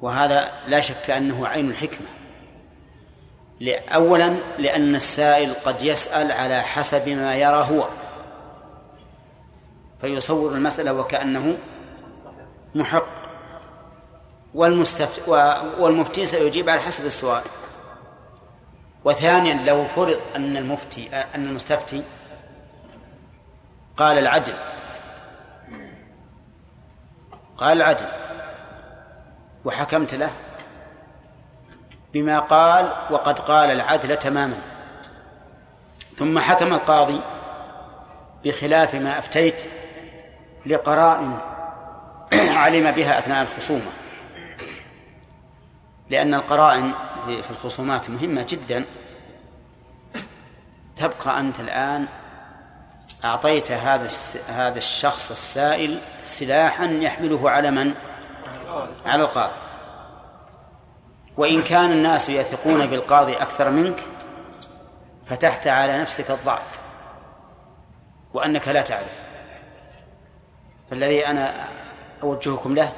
وهذا 0.00 0.52
لا 0.66 0.80
شك 0.80 1.10
أنه 1.10 1.46
عين 1.46 1.70
الحكمة. 1.70 2.06
أولا 3.88 4.36
لأن 4.58 4.94
السائل 4.94 5.54
قد 5.54 5.82
يسأل 5.84 6.32
على 6.32 6.62
حسب 6.62 7.08
ما 7.08 7.34
يرى 7.34 7.66
هو. 7.70 7.88
فيصور 10.00 10.52
المسألة 10.52 10.92
وكأنه 10.92 11.56
محق. 12.74 13.21
والمستفت 14.54 15.28
والمفتي 15.78 16.26
سيجيب 16.26 16.68
على 16.68 16.80
حسب 16.80 17.04
السؤال. 17.04 17.42
وثانيا 19.04 19.54
لو 19.54 19.86
فرض 19.96 20.20
أن 20.36 20.56
المفتي 20.56 21.16
أن 21.34 21.46
المستفتي 21.46 22.02
قال 23.96 24.18
العدل. 24.18 24.54
قال 27.56 27.76
العدل. 27.76 28.06
وحكمت 29.64 30.14
له 30.14 30.30
بما 32.12 32.38
قال 32.38 32.92
وقد 33.10 33.38
قال 33.38 33.70
العدل 33.70 34.16
تماما. 34.16 34.58
ثم 36.16 36.38
حكم 36.38 36.74
القاضي 36.74 37.20
بخلاف 38.44 38.94
ما 38.94 39.18
أفتيت 39.18 39.62
لقرائن 40.66 41.38
علم 42.32 42.90
بها 42.90 43.18
أثناء 43.18 43.42
الخصومة. 43.42 44.01
لأن 46.12 46.34
القرائن 46.34 46.92
في 47.26 47.50
الخصومات 47.50 48.10
مهمة 48.10 48.46
جدا. 48.48 48.84
تبقى 50.96 51.40
أنت 51.40 51.60
الآن 51.60 52.06
أعطيت 53.24 53.72
هذا 53.72 54.08
هذا 54.48 54.78
الشخص 54.78 55.30
السائل 55.30 55.98
سلاحا 56.24 56.84
يحمله 56.84 57.50
على 57.50 57.70
من؟ 57.70 57.94
على 59.06 59.22
القاضي. 59.22 59.52
وإن 61.36 61.62
كان 61.62 61.92
الناس 61.92 62.28
يثقون 62.28 62.86
بالقاضي 62.86 63.32
أكثر 63.32 63.70
منك 63.70 64.00
فتحت 65.26 65.66
على 65.66 65.98
نفسك 65.98 66.30
الضعف 66.30 66.78
وأنك 68.34 68.68
لا 68.68 68.82
تعرف. 68.82 69.20
فالذي 70.90 71.26
أنا 71.26 71.54
أوجهكم 72.22 72.74
له 72.74 72.92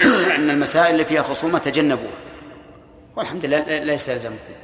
أن 0.36 0.50
المسائل 0.50 0.90
اللي 0.90 1.04
فيها 1.04 1.22
خصومة 1.22 1.58
تجنبوها. 1.58 2.23
والحمد 3.16 3.44
لله 3.44 3.78
ليس 3.78 4.08
يلزمكم 4.08 4.54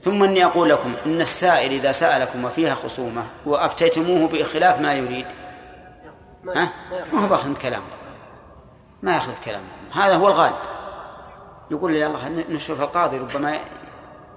ثم 0.00 0.22
إني 0.22 0.44
أقول 0.44 0.70
لكم 0.70 0.96
إن 1.06 1.20
السائل 1.20 1.72
إذا 1.72 1.92
سألكم 1.92 2.44
وفيها 2.44 2.74
خصومة 2.74 3.26
وأفتيتموه 3.46 4.28
بخلاف 4.28 4.80
ما 4.80 4.94
يريد 4.94 5.26
ها؟ 6.56 6.72
ما 7.12 7.24
هو 7.24 7.28
بأخذ 7.28 7.50
بكلامه 7.50 7.86
ما 9.02 9.14
يأخذ 9.14 9.32
بكلامه 9.32 9.66
هذا 9.92 10.14
هو 10.14 10.28
الغالب. 10.28 10.56
يقول 11.70 11.92
لي 11.92 12.06
الله 12.06 12.28
نشوف 12.28 12.82
القاضي 12.82 13.18
ربما 13.18 13.58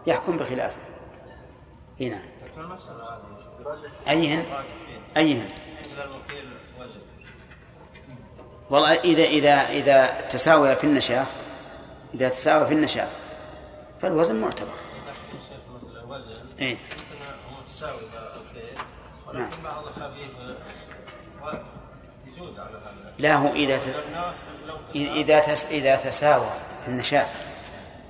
يحكم 0.07 0.37
بخلافه. 0.37 0.77
هنا 2.01 2.19
أيهن؟ 4.07 4.45
أيهن؟ 5.17 5.49
والله 8.69 8.93
إذا 8.93 9.23
إذا 9.23 9.69
إذا 9.69 10.21
تساوي 10.29 10.75
في 10.75 10.83
النشاف 10.83 11.27
إذا 12.13 12.29
تساوي 12.29 12.67
في 12.67 12.73
النشاف 12.73 13.22
فالوزن 14.03 14.35
معتبر 14.35 14.73
إيه 16.59 16.77
نعم. 19.33 19.49
لا 23.17 23.35
هو 23.35 23.47
إذا. 23.47 23.79
إذا 24.95 25.39
تس... 25.39 25.65
إذا 25.65 25.95
تساوى 25.95 26.49
في 26.85 26.91
النشاف 26.91 27.47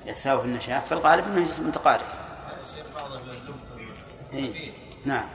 يتساوى 0.06 0.42
في 0.42 0.46
النشاف 0.46 0.90
فالغالب 0.90 1.26
أنه 1.26 1.46
جسم 1.46 1.68
متقارب 1.68 2.06
إيه؟ 4.34 4.72
نعم 5.06 5.30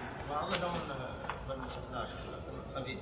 إيه. 2.86 2.96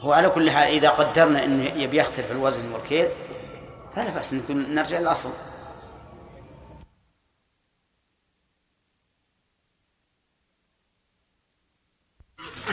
هو 0.00 0.12
على 0.12 0.30
كل 0.30 0.50
حال 0.50 0.68
إذا 0.68 0.90
قدرنا 0.90 1.44
أنه 1.44 1.64
يبي 1.64 1.96
يختلف 1.96 2.30
الوزن 2.30 2.72
والكيل 2.72 3.08
فلا 3.98 4.10
بأس 4.10 4.32
نكون 4.32 4.74
نرجع 4.74 4.98
للأصل 4.98 5.30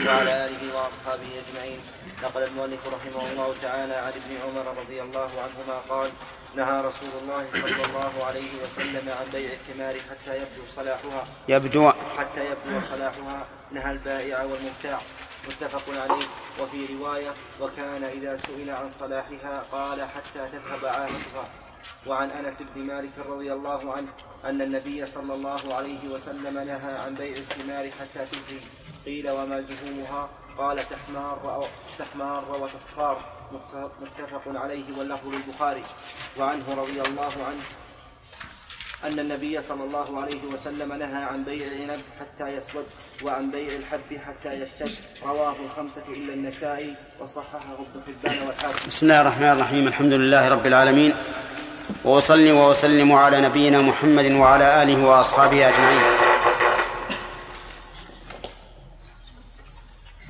وعلى 0.06 0.46
آله 0.46 0.76
وأصحابه 0.76 1.42
أجمعين. 1.42 1.80
نقل 2.22 2.42
المؤلف 2.42 2.86
رحمه 2.86 3.30
الله 3.30 3.54
تعالى 3.62 3.94
عن 3.94 4.12
ابن 4.12 4.36
عمر 4.44 4.80
رضي 4.80 5.02
الله 5.02 5.30
عنهما 5.42 5.78
قال 5.88 6.10
نهى 6.56 6.80
رسول 6.80 7.08
الله 7.22 7.46
صلى 7.52 7.84
الله 7.86 8.24
عليه 8.24 8.50
وسلم 8.62 9.08
عن 9.08 9.26
بيع 9.32 9.50
الثمار 9.52 9.94
حتى 10.10 10.36
يبدو 10.36 10.62
صلاحها. 10.76 11.26
يبدو. 11.48 11.90
حتى 11.90 12.50
يبدو 12.50 12.80
صلاحها. 12.90 13.46
نهى 13.72 13.90
البائع 13.92 14.42
والمبتاع. 14.42 15.00
متفق 15.48 16.02
عليه. 16.02 16.26
وفي 16.60 16.96
رواية 16.96 17.34
وكان 17.60 18.04
إذا 18.04 18.36
سئل 18.46 18.70
عن 18.70 18.90
صلاحها 19.00 19.64
قال 19.72 20.02
حتى 20.02 20.48
تذهب 20.52 20.84
عاهتها 20.84 21.48
وعن 22.06 22.30
أنس 22.30 22.54
بن 22.74 22.82
مالك 22.82 23.18
رضي 23.18 23.52
الله 23.52 23.94
عنه 23.94 24.08
أن 24.44 24.62
النبي 24.62 25.06
صلى 25.06 25.34
الله 25.34 25.74
عليه 25.74 26.08
وسلم 26.08 26.54
نهى 26.54 26.98
عن 27.04 27.14
بيع 27.14 27.36
الثمار 27.36 27.90
حتى 27.90 28.26
تزهي. 28.26 28.60
قيل 29.06 29.30
وما 29.30 29.60
زهومها 29.60 30.28
قال 30.58 30.78
تحمار 30.88 31.68
تحمار 31.98 32.62
وتصفار. 32.62 33.22
متفق 34.00 34.42
عليه 34.46 34.98
واللفظ 34.98 35.26
للبخاري. 35.26 35.82
وعنه 36.38 36.74
رضي 36.74 37.00
الله 37.00 37.32
عنه 37.48 37.62
أن 39.04 39.18
النبي 39.18 39.62
صلى 39.62 39.84
الله 39.84 40.22
عليه 40.22 40.42
وسلم 40.52 40.92
نهى 40.92 41.24
عن 41.24 41.44
بيع 41.44 41.66
العنب 41.66 42.00
حتى 42.20 42.48
يسود 42.48 42.86
وعن 43.22 43.50
بيع 43.50 43.72
الحب 43.76 44.20
حتى 44.26 44.48
يشتد. 44.48 44.90
رواه 45.22 45.56
الخمسة 45.64 46.02
إلا 46.08 46.34
النسائي 46.34 46.94
وصححه 47.20 47.74
ابن 47.78 48.02
حبان 48.06 48.46
والحاكم. 48.46 48.88
بسم 48.88 49.06
الله 49.06 49.20
الرحمن 49.20 49.48
الرحيم. 49.48 49.88
الحمد 49.88 50.12
لله 50.12 50.48
رب 50.48 50.66
العالمين. 50.66 51.14
وأصلي 52.04 52.52
وأسلم 52.52 53.12
على 53.12 53.40
نبينا 53.40 53.82
محمد 53.82 54.32
وعلى 54.32 54.82
آله 54.82 55.04
وأصحابه 55.06 55.68
أجمعين. 55.68 56.02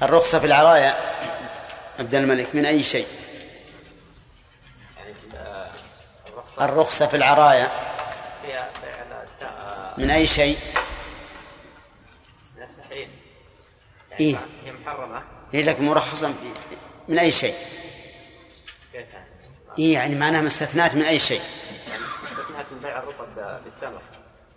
الرخصة 0.02 0.38
في 0.38 0.46
العرايا 0.46 0.96
عبد 1.98 2.14
الملك 2.14 2.54
من 2.54 2.66
أي 2.66 2.82
شيء؟ 2.82 3.06
الرخصة. 6.60 7.06
في 7.06 7.16
العرايا 7.16 7.85
من 9.98 10.10
أي 10.10 10.26
شيء؟ 10.26 10.58
التحريم. 12.58 13.10
إيه؟ 14.20 14.36
هي 14.64 14.72
محرمة. 14.72 15.22
هي 15.52 15.62
لك 15.62 15.80
مرخصا 15.80 16.34
من 17.08 17.18
أي 17.18 17.32
شيء؟ 17.32 17.54
كيف؟ 18.92 19.06
إيه 19.78 19.94
يعني 19.94 20.14
معناها 20.14 20.40
مستثنات 20.42 20.96
من 20.96 21.02
أي 21.02 21.18
شيء. 21.18 21.42
يعني 21.90 22.02
استثناء 22.24 22.66
من 22.70 22.78
بيع 22.78 22.98
الرطب 22.98 23.60
بالتمر. 23.64 24.00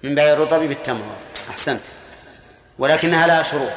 من 0.03 0.15
بيع 0.15 0.33
الرطب 0.33 0.59
بالتمر. 0.59 1.15
أحسنت. 1.49 1.81
ولكنها 2.79 3.27
لها 3.27 3.43
شروط. 3.43 3.71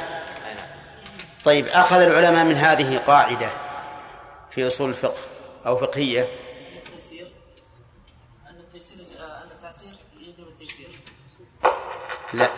طيب 1.45 1.67
أخذ 1.67 2.01
العلماء 2.01 2.45
من 2.45 2.57
هذه 2.57 2.99
قاعدة 2.99 3.51
في 4.51 4.67
أصول 4.67 4.91
الفقه 4.91 5.21
أو 5.67 5.77
فقهية 5.77 6.29
التيسير 6.77 7.27
أن 8.51 8.61
التيسير 8.61 8.97
أن 9.21 9.51
التعسير 9.51 9.91
يجلب 10.21 10.49
التيسير 10.49 10.89
لا. 12.35 12.51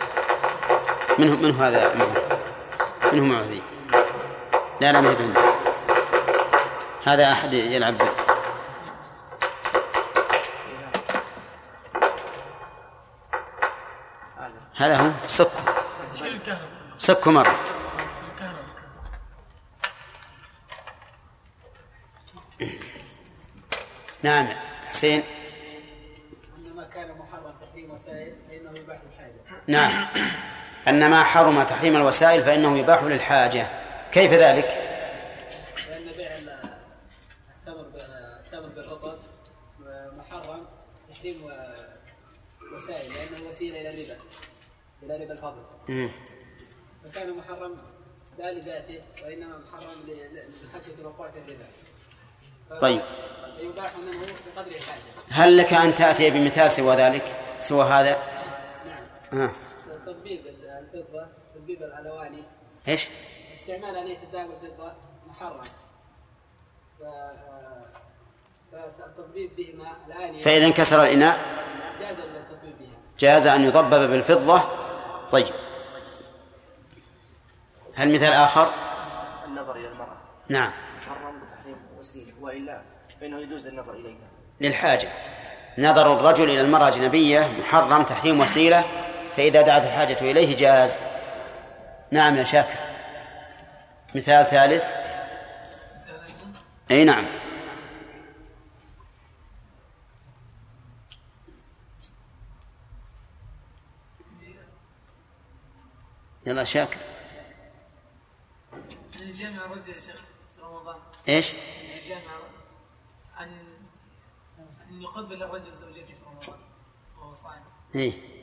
منه 1.19 1.35
منه 1.35 1.67
هذا 1.67 1.95
منه 1.95 2.39
منه 3.13 3.23
معذي 3.23 3.61
لا 4.81 4.91
لا 4.91 5.01
ما 5.01 5.09
هي. 5.09 5.55
هذا 7.05 7.31
أحد 7.31 7.53
يلعب 7.53 7.97
به. 7.97 8.09
هذا 14.75 14.97
هو 14.97 15.11
سكه 15.27 15.49
سكه 16.97 17.31
مرة. 17.31 17.55
نعم 24.23 24.47
حسين 24.89 25.23
أن 26.57 26.75
ما 26.75 26.83
كان 26.83 27.17
محرم 27.17 27.53
تحريم 27.61 27.91
وسائل 27.91 28.35
فإنه 28.49 28.79
يباح 28.79 28.97
الحاجة 29.11 29.54
نعم 29.67 30.07
أن 30.87 31.09
ما 31.09 31.23
حرم 31.23 31.63
تحريم 31.63 31.95
الوسائل 31.95 32.41
فإنه 32.43 32.77
يباح 32.77 33.03
للحاجة 33.03 33.67
كيف 34.11 34.33
ذلك؟ 34.33 34.81
لأن 35.89 36.11
بيع 36.17 36.31
التمر 36.37 37.85
التمر 38.45 38.67
بالرطب 38.75 39.17
محرم 40.17 40.65
تحريم 41.15 41.43
وسائل 42.75 43.11
لأنه 43.13 43.47
وسيلة 43.49 43.81
إلى 43.81 43.89
الربا 43.89 44.17
إلى 45.03 45.23
ربا 45.23 45.33
الفضل. 45.33 45.61
فكان 47.05 47.33
محرم 47.37 47.77
لا 48.39 48.51
لذاته 48.53 49.01
وإنما 49.23 49.57
محرم 49.57 49.89
لخشية 50.07 51.05
وقوع 51.05 51.29
الربا 51.29 51.63
ف- 52.69 52.73
طيب. 52.81 53.01
فيباح 53.57 53.91
منه 53.97 54.25
بقدر 54.55 54.71
الحاجة 54.75 54.99
هل 55.31 55.57
لك 55.57 55.73
أن 55.73 55.95
تأتي 55.95 56.29
بمثال 56.29 56.71
سوى 56.71 56.95
ذلك 56.95 57.35
سوى 57.61 57.85
هذا 57.85 58.17
آه. 59.33 59.49
تطبيب 60.05 60.45
الفضة 60.47 61.27
تطبيب 61.55 61.83
الألواني 61.83 62.43
إيش؟ 62.87 63.09
استعمال 63.53 63.95
آلية 63.97 64.17
الذهب 64.23 64.49
والفضة 64.49 64.93
محرم. 65.27 65.63
ف- 66.99 67.03
فالتطبيب 68.71 69.55
بهما 69.55 69.91
الآلية 70.07 70.39
فإذا 70.43 70.65
انكسر 70.65 71.03
الإناء. 71.03 71.39
جاز 71.99 72.19
التطبيب 72.19 72.79
بها 72.79 72.97
جاز 73.19 73.47
أن 73.47 73.61
يضبب 73.63 74.09
بالفضة. 74.11 74.61
طيب. 75.31 75.47
هل 77.95 78.13
مثال 78.13 78.33
آخر؟ 78.33 78.69
النظر 79.45 79.75
إلى 79.75 79.87
المرأة. 79.87 80.17
نعم. 80.49 80.71
محرم 81.01 81.39
بتحريم 81.45 81.77
وسيلة. 81.99 82.33
وإلا 82.41 82.81
فإنه 83.21 83.39
يجوز 83.39 83.67
النظر 83.67 83.93
إليها. 83.93 84.27
للحاجة. 84.61 85.07
نظر 85.77 86.13
الرجل 86.13 86.43
إلى 86.43 86.61
المرأة 86.61 86.87
أجنبية 86.87 87.51
محرم 87.59 88.03
تحريم 88.03 88.39
وسيلة. 88.39 88.83
فإذا 89.35 89.61
دعت 89.61 89.83
الحاجة 89.83 90.31
إليه 90.31 90.55
جاز. 90.55 90.99
نعم 92.11 92.37
يا 92.37 92.43
شاكر. 92.43 92.79
مثال 94.15 94.45
ثالث. 94.45 94.83
أي 96.91 97.03
نعم. 97.03 97.27
يلا 106.45 106.63
شاكر. 106.63 106.97
أن 108.73 109.29
يجامع 109.29 109.65
الرجل 109.65 109.93
يا 109.93 109.99
شيخ 109.99 110.21
في 110.55 110.61
رمضان. 110.61 110.99
إيش؟ 111.29 111.53
أن 111.53 111.57
يجامع 112.03 112.31
أن 113.39 113.59
أن 114.59 115.01
يقبل 115.01 115.43
الرجل 115.43 115.73
زوجته 115.73 116.05
في 116.05 116.25
رمضان. 116.25 116.59
وهو 117.17 117.33
صائم. 117.33 117.63
إيه. 117.95 118.34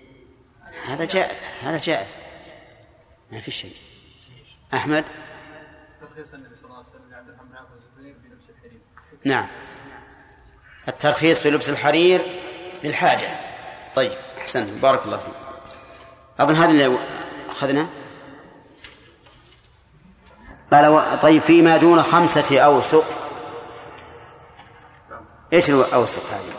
هذا 0.86 1.04
جائز 1.04 1.36
هذا 1.62 1.78
جائز. 1.78 2.16
ما 3.32 3.40
في 3.40 3.50
شيء. 3.50 3.76
أحمد؟ 4.74 5.04
ترخيص 6.00 6.34
النبي 6.34 6.56
صلى 6.56 6.64
الله 6.64 6.76
عليه 6.76 6.86
وسلم 6.88 7.10
لعبد 7.10 7.28
الرحمن 7.28 7.48
بن 7.48 7.56
عوف 7.56 7.68
الزبير 7.72 8.16
بلبس 8.24 8.44
الحرير. 8.50 8.80
نعم. 9.24 9.48
الترخيص 10.88 11.38
في 11.38 11.50
لبس 11.50 11.68
الحرير 11.68 12.40
للحاجة. 12.84 13.40
طيب 13.94 14.12
أحسنت. 14.38 14.82
بارك 14.82 15.00
الله 15.04 15.16
فيك. 15.16 15.34
أظن 16.38 16.54
هذا 16.54 16.70
اللي 16.70 16.98
أخذنا 17.48 17.88
قال 20.72 20.86
و... 20.86 21.14
طيب 21.14 21.42
فيما 21.42 21.76
دون 21.76 22.02
خمسة 22.02 22.60
أوسق. 22.60 23.04
إيش 25.52 25.70
الأوسق 25.70 26.22
هذه؟ 26.30 26.54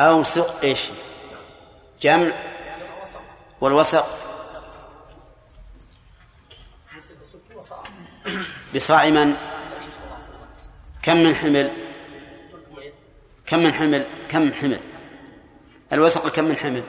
أوسق 0.00 0.60
إيش؟ 0.62 0.90
جمع 2.02 2.32
والوسق 3.60 4.06
بصاع 8.74 9.10
من؟ 9.10 9.36
كم 11.02 11.16
من 11.16 11.34
حمل؟ 11.34 11.72
كم 13.46 13.58
من 13.58 13.72
حمل؟ 13.72 14.06
كم 14.28 14.42
من 14.42 14.54
حمل؟ 14.54 14.80
الوسق 15.92 16.28
كم 16.28 16.44
من 16.44 16.56
حمل؟ 16.56 16.82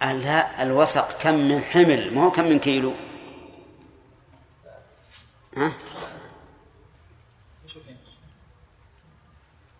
لا 0.00 0.62
الوسق 0.62 1.18
كم 1.22 1.34
من 1.34 1.60
حمل؟ 1.60 2.14
ما 2.14 2.22
هو 2.22 2.30
كم 2.30 2.44
من 2.44 2.58
كيلو؟ 2.58 2.94
ها 5.56 5.72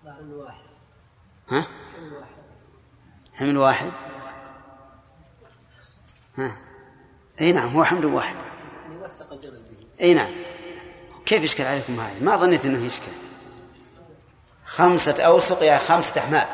حمل 0.05 0.35
واحد 0.35 0.69
ها؟ 1.51 1.65
حمل 3.35 3.57
واحد. 3.57 3.91
ها؟ 6.37 6.53
أي 7.41 7.53
نعم 7.53 7.69
هو 7.77 7.85
حمل 7.85 8.07
واحد. 8.07 8.37
الجبل 9.33 9.63
به 9.71 9.87
أي 10.01 10.15
نعم. 10.15 10.33
كيف 11.27 11.43
يشكل 11.43 11.65
عليكم 11.65 12.01
هذا؟ 12.01 12.21
ما 12.21 12.37
ظنيت 12.37 12.65
إنه 12.65 12.87
يشكل. 12.87 13.13
خمسة 14.65 15.23
أوسق 15.23 15.63
يعني 15.63 15.81
خمسة 15.81 16.21
أحمال. 16.21 16.47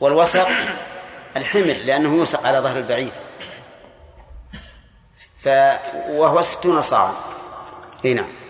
والوسق 0.00 0.48
الحمل 1.36 1.86
لأنه 1.86 2.14
يوسق 2.14 2.46
على 2.46 2.58
ظهر 2.58 2.78
البعير. 2.78 3.12
ف 5.38 5.48
وهو 6.08 6.42
ستون 6.42 6.82
صاعا 6.82 7.14
أي 8.04 8.14
نعم. 8.14 8.41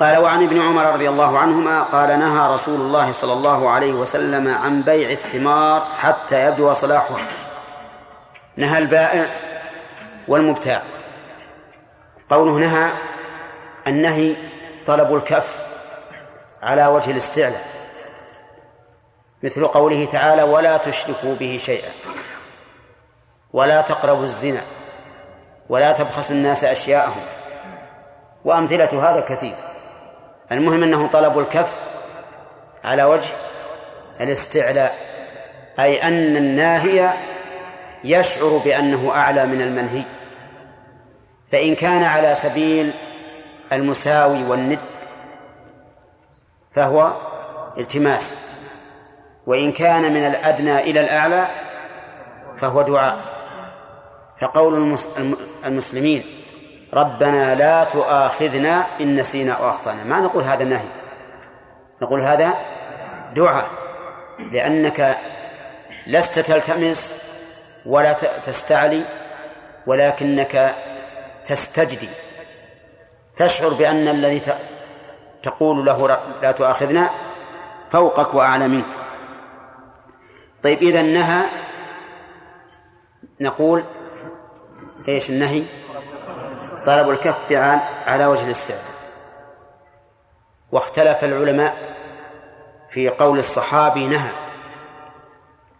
قال 0.00 0.16
وعن 0.16 0.42
ابن 0.42 0.60
عمر 0.60 0.92
رضي 0.92 1.08
الله 1.08 1.38
عنهما 1.38 1.82
قال 1.82 2.18
نهى 2.18 2.54
رسول 2.54 2.80
الله 2.80 3.12
صلى 3.12 3.32
الله 3.32 3.70
عليه 3.70 3.92
وسلم 3.92 4.48
عن 4.48 4.82
بيع 4.82 5.10
الثمار 5.10 5.84
حتى 5.98 6.46
يبدو 6.46 6.72
صلاحها 6.72 7.26
نهى 8.56 8.78
البائع 8.78 9.26
والمبتاع. 10.28 10.82
قوله 12.30 12.58
نهى 12.58 12.92
النهي 13.86 14.36
طلب 14.86 15.14
الكف 15.14 15.66
على 16.62 16.86
وجه 16.86 17.10
الاستعلاء. 17.10 17.68
مثل 19.42 19.66
قوله 19.66 20.04
تعالى 20.04 20.42
ولا 20.42 20.76
تشركوا 20.76 21.34
به 21.34 21.56
شيئا 21.60 21.90
ولا 23.52 23.80
تقربوا 23.80 24.22
الزنا 24.22 24.62
ولا 25.68 25.92
تبخسوا 25.92 26.36
الناس 26.36 26.64
أشياءهم. 26.64 27.22
وأمثلة 28.44 29.10
هذا 29.10 29.20
كثير. 29.20 29.67
المهم 30.52 30.82
انه 30.82 31.06
طلب 31.08 31.38
الكف 31.38 31.82
على 32.84 33.04
وجه 33.04 33.28
الاستعلاء 34.20 34.96
أي 35.80 36.02
أن 36.02 36.36
الناهي 36.36 37.10
يشعر 38.04 38.60
بأنه 38.64 39.10
أعلى 39.10 39.46
من 39.46 39.62
المنهي. 39.62 40.04
فإن 41.52 41.74
كان 41.74 42.02
على 42.02 42.34
سبيل 42.34 42.92
المساوي 43.72 44.44
والند 44.44 44.78
فهو 46.70 47.12
التماس 47.78 48.36
وإن 49.46 49.72
كان 49.72 50.12
من 50.12 50.26
الأدنى 50.26 50.78
إلى 50.80 51.00
الأعلى 51.00 51.48
فهو 52.58 52.82
دعاء. 52.82 53.18
فقول 54.40 54.74
المس- 54.74 55.08
الم- 55.18 55.36
المسلمين 55.64 56.24
ربنا 56.94 57.54
لا 57.54 57.84
تؤاخذنا 57.84 58.86
إن 59.00 59.16
نسينا 59.16 59.52
أو 59.52 59.70
أخطأنا. 59.70 60.04
ما 60.04 60.20
نقول 60.20 60.42
هذا 60.42 60.64
نهي. 60.64 60.88
نقول 62.02 62.20
هذا 62.20 62.54
دعاء. 63.36 63.70
لأنك 64.52 65.18
لست 66.06 66.38
تلتمس 66.38 67.14
ولا 67.86 68.12
تستعلي 68.12 69.04
ولكنك 69.86 70.74
تستجدي. 71.44 72.08
تشعر 73.36 73.68
بأن 73.68 74.08
الذي 74.08 74.42
تقول 75.42 75.86
له 75.86 76.08
لا 76.42 76.52
تؤاخذنا 76.52 77.10
فوقك 77.90 78.34
وأعلى 78.34 78.68
منك. 78.68 78.90
طيب 80.62 80.82
إذا 80.82 81.02
نهى 81.02 81.44
نقول 83.40 83.84
إيش 85.08 85.30
النهي؟ 85.30 85.64
طلب 86.88 87.10
الكف 87.10 87.52
عن 87.52 87.80
على 88.06 88.26
وجه 88.26 88.44
الاستعلاء 88.44 88.84
واختلف 90.72 91.24
العلماء 91.24 91.76
في 92.88 93.08
قول 93.08 93.38
الصحابي 93.38 94.06
نهى 94.06 94.30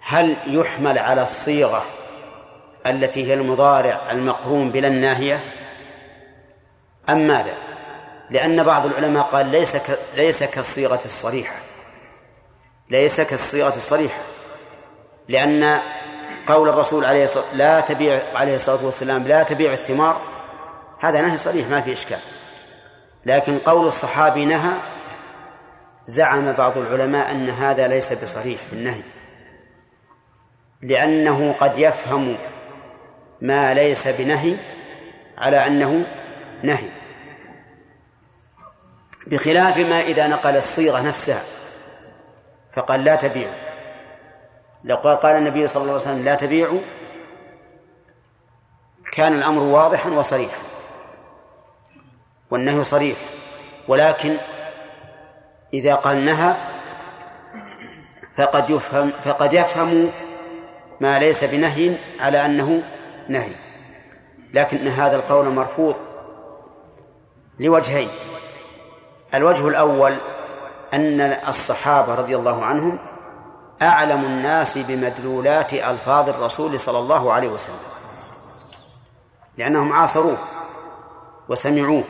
هل 0.01 0.37
يحمل 0.47 0.99
على 0.99 1.23
الصيغة 1.23 1.85
التي 2.87 3.27
هي 3.27 3.35
المضارع 3.35 4.11
المقرون 4.11 4.71
بلا 4.71 4.89
الناهية 4.89 5.41
أم 7.09 7.27
ماذا؟ 7.27 7.55
لأن 8.31 8.63
بعض 8.63 8.87
العلماء 8.87 9.25
قال 9.25 9.47
ليس. 9.47 9.77
ليس 10.17 10.45
كالصيغة 10.45 11.01
الصريحة 11.05 11.57
ليس 12.91 13.21
كالصيغة 13.21 13.77
الصريحة 13.77 14.21
لأن 15.29 15.81
قول 16.47 16.69
الرسول 16.69 17.05
عليه 17.05 17.25
الصلاة 17.25 17.55
لا 17.55 17.81
تبيع 17.81 18.23
عليه 18.35 18.55
الصلاة 18.55 18.85
والسلام 18.85 19.29
لا 19.29 19.43
تبيع 19.43 19.73
الثمار 19.73 20.38
هذا 21.01 21.21
نهي 21.21 21.37
صريح 21.37 21.69
ما 21.69 21.81
في 21.81 21.93
إشكال. 21.93 22.19
لكن 23.27 23.59
قول 23.59 23.87
الصحابي 23.87 24.45
نهى 24.45 24.73
زعم 26.05 26.53
بعض 26.53 26.79
العلماء 26.79 27.31
أن 27.31 27.51
هذا 27.51 27.87
ليس 27.87 28.13
بصريح 28.13 28.63
في 28.63 28.73
النهي 28.73 29.03
لأنه 30.83 31.53
قد 31.53 31.79
يفهم 31.79 32.39
ما 33.41 33.75
ليس 33.75 34.09
بنهي 34.09 34.57
على 35.39 35.67
أنه 35.67 36.07
نهي. 36.63 36.89
بخلاف 39.27 39.77
ما 39.77 40.01
إذا 40.01 40.27
نقل 40.27 40.57
الصيغة 40.57 41.01
نفسها 41.01 41.43
فقال 42.71 43.05
لا 43.05 43.15
تبيعوا. 43.15 43.55
لو 44.85 44.97
قال 44.97 45.37
النبي 45.37 45.67
صلى 45.67 45.83
الله 45.83 45.93
عليه 45.93 46.03
وسلم 46.03 46.25
لا 46.25 46.35
تبيعوا 46.35 46.81
كان 49.13 49.33
الأمر 49.33 49.63
واضحا 49.63 50.11
وصريحا. 50.11 50.68
والنهي 52.51 52.85
صريح. 52.85 53.19
ولكن 53.89 54.37
إذا 55.75 55.95
قال 55.95 56.25
نهى 56.25 56.57
فقد 58.37 58.71
يفهم 58.71 59.13
فقد 59.25 59.53
يفهم 59.53 60.11
ما 61.01 61.19
ليس 61.19 61.45
بنهي 61.45 61.97
على 62.21 62.45
أنه 62.45 62.83
نهي. 63.29 63.53
لكن 64.55 64.89
هذا 64.89 65.17
القول 65.17 65.49
مرفوض 65.49 65.97
لوجهين. 67.59 68.09
الوجه 69.35 69.69
الأول 69.69 70.15
أن 70.95 71.21
الصحابة 71.21 72.15
رضي 72.15 72.37
الله 72.37 72.65
عنهم 72.65 72.99
أعلم 73.83 74.25
الناس 74.25 74.79
بمدلولات 74.79 75.75
ألفاظ 75.75 76.29
الرسول 76.29 76.81
صلى 76.81 76.99
الله 76.99 77.33
عليه 77.33 77.49
وسلم 77.49 77.77
لأنهم 79.57 79.93
عاصروه 79.93 80.39
وسمعوه. 81.49 82.05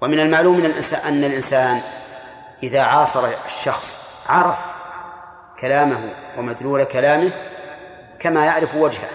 ومن 0.00 0.20
المعلوم 0.20 0.74
أن 1.04 1.24
الإنسان 1.24 1.80
إذا 2.62 2.82
عاصر 2.82 3.28
الشخص 3.46 4.00
عرف 4.28 4.58
كلامه 5.60 6.00
ومدلول 6.38 6.84
كلامه 6.84 7.30
كما 8.18 8.46
يعرف 8.46 8.74
وجهه 8.74 9.10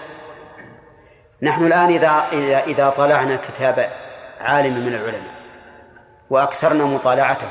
نحن 1.42 1.66
الآن 1.66 1.88
إذا 1.88 2.28
إذا 2.32 2.60
إذا 2.60 2.88
طلعنا 2.88 3.36
كتاب 3.36 3.90
عالم 4.40 4.86
من 4.86 4.94
العلماء 4.94 5.34
وأكثرنا 6.30 6.84
مطالعته 6.84 7.48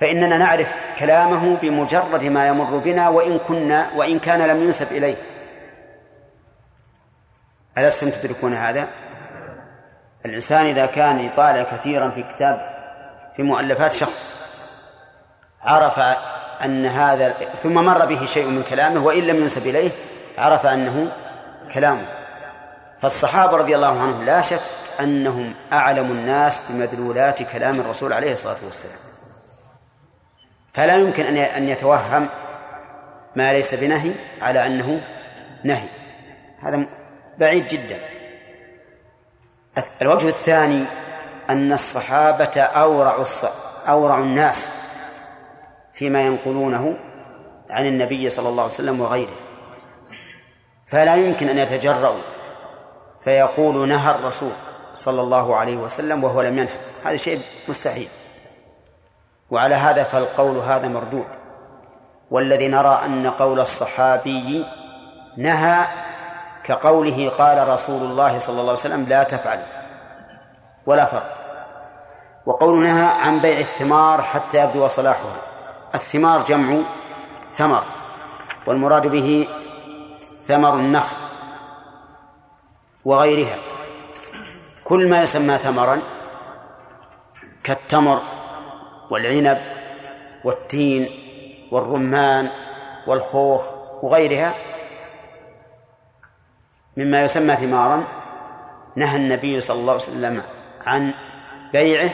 فإننا 0.00 0.38
نعرف 0.38 0.74
كلامه 0.98 1.56
بمجرد 1.56 2.24
ما 2.24 2.48
يمر 2.48 2.78
بنا 2.78 3.08
وإن 3.08 3.38
كنا 3.38 3.90
وإن 3.94 4.18
كان 4.18 4.42
لم 4.42 4.62
ينسب 4.62 4.92
إليه 4.92 5.16
ألستم 7.78 8.10
تدركون 8.10 8.54
هذا؟ 8.54 8.88
الإنسان 10.26 10.66
إذا 10.66 10.86
كان 10.86 11.20
يطالع 11.20 11.62
كثيرا 11.62 12.10
في 12.10 12.22
كتاب 12.22 12.74
في 13.36 13.42
مؤلفات 13.42 13.92
شخص 13.92 14.36
عرف 15.62 15.98
أن 16.64 16.86
هذا 16.86 17.34
ثم 17.62 17.74
مر 17.74 18.06
به 18.06 18.26
شيء 18.26 18.46
من 18.46 18.62
كلامه 18.62 19.04
وإن 19.04 19.22
لم 19.22 19.36
ينسب 19.36 19.66
إليه 19.66 19.90
عرف 20.38 20.66
أنه 20.66 21.12
كلامه. 21.74 22.06
فالصحابة 23.00 23.56
رضي 23.56 23.76
الله 23.76 24.00
عنهم 24.00 24.24
لا 24.24 24.42
شك 24.42 24.60
أنهم 25.00 25.54
أعلم 25.72 26.10
الناس 26.10 26.62
بمدلولات 26.68 27.42
كلام 27.42 27.80
الرسول 27.80 28.12
عليه 28.12 28.32
الصلاة 28.32 28.56
والسلام. 28.64 28.96
فلا 30.72 30.96
يمكن 30.96 31.24
أن 31.24 31.36
أن 31.36 31.68
يتوهم 31.68 32.28
ما 33.36 33.52
ليس 33.52 33.74
بنهي 33.74 34.12
على 34.42 34.66
أنه 34.66 35.00
نهي. 35.64 35.88
هذا 36.62 36.86
بعيد 37.38 37.68
جدا. 37.68 37.98
الوجه 40.02 40.28
الثاني 40.28 40.84
أن 41.50 41.72
الصحابة 41.72 42.60
أورع 42.60 43.24
أورع 43.88 44.18
الناس 44.18 44.68
فيما 45.92 46.20
ينقلونه 46.20 46.96
عن 47.70 47.86
النبي 47.86 48.30
صلى 48.30 48.48
الله 48.48 48.62
عليه 48.62 48.72
وسلم 48.72 49.00
وغيره. 49.00 49.36
فلا 50.86 51.14
يمكن 51.14 51.48
أن 51.48 51.58
يتجرؤوا 51.58 52.22
فيقول 53.20 53.88
نهى 53.88 54.10
الرسول 54.10 54.52
صلى 54.94 55.20
الله 55.20 55.56
عليه 55.56 55.76
وسلم 55.76 56.24
وهو 56.24 56.42
لم 56.42 56.58
ينهى. 56.58 56.78
هذا 57.04 57.16
شيء 57.16 57.40
مستحيل. 57.68 58.08
وعلى 59.50 59.74
هذا 59.74 60.04
فالقول 60.04 60.56
هذا 60.56 60.88
مردود. 60.88 61.26
والذي 62.30 62.68
نرى 62.68 63.00
أن 63.04 63.30
قول 63.30 63.60
الصحابي 63.60 64.66
نهى 65.36 65.86
كقوله 66.64 67.28
قال 67.28 67.68
رسول 67.68 68.02
الله 68.02 68.38
صلى 68.38 68.60
الله 68.60 68.70
عليه 68.70 68.80
وسلم 68.80 69.06
لا 69.08 69.22
تفعل 69.22 69.62
ولا 70.86 71.04
فرق 71.04 71.34
وقول 72.46 72.82
نهى 72.82 73.06
عن 73.06 73.40
بيع 73.40 73.58
الثمار 73.58 74.22
حتى 74.22 74.58
يبدو 74.58 74.88
صلاحها. 74.88 75.36
الثمار 75.94 76.44
جمع 76.44 76.78
ثمر 77.50 77.84
والمراد 78.66 79.06
به 79.06 79.48
ثمر 80.18 80.74
النخل 80.74 81.16
وغيرها. 83.04 83.56
كل 84.84 85.10
ما 85.10 85.22
يسمى 85.22 85.58
ثمرا 85.58 86.02
كالتمر 87.64 88.22
والعنب 89.10 89.60
والتين 90.44 91.08
والرمان 91.72 92.50
والخوخ 93.06 93.62
وغيرها 94.02 94.54
مما 96.96 97.22
يسمى 97.22 97.56
ثمارا 97.56 98.04
نهى 98.96 99.16
النبي 99.16 99.60
صلى 99.60 99.80
الله 99.80 99.92
عليه 99.92 100.02
وسلم 100.02 100.42
عن 100.86 101.14
بيعه 101.72 102.10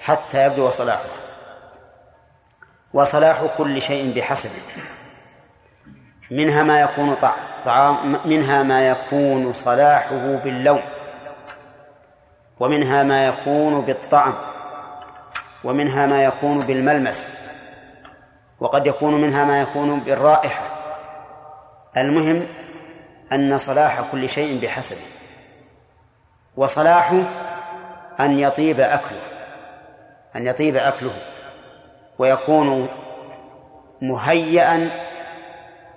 حتى 0.00 0.46
يبدو 0.46 0.70
صلاحه. 0.70 1.04
وصلاح 2.94 3.44
كل 3.58 3.82
شيء 3.82 4.12
بحسبه. 4.16 4.60
منها 6.30 6.62
ما 6.62 6.80
يكون 6.80 7.16
طعام 7.64 8.20
منها 8.28 8.62
ما 8.62 8.88
يكون 8.88 9.52
صلاحه 9.52 10.36
باللون. 10.44 10.82
ومنها 12.60 13.02
ما 13.02 13.26
يكون 13.26 13.80
بالطعم. 13.80 14.34
ومنها 15.64 16.06
ما 16.06 16.24
يكون 16.24 16.58
بالملمس. 16.58 17.30
وقد 18.60 18.86
يكون 18.86 19.20
منها 19.20 19.44
ما 19.44 19.60
يكون 19.60 20.00
بالرائحة. 20.00 20.62
المهم 21.96 22.46
أن 23.32 23.58
صلاح 23.58 24.00
كل 24.12 24.28
شيء 24.28 24.60
بحسبه 24.60 25.06
وصلاحه 26.56 27.22
أن 28.20 28.38
يطيب 28.38 28.80
أكله 28.80 29.22
أن 30.36 30.46
يطيب 30.46 30.76
أكله 30.76 31.18
ويكون 32.18 32.88
مهيئا 34.02 34.90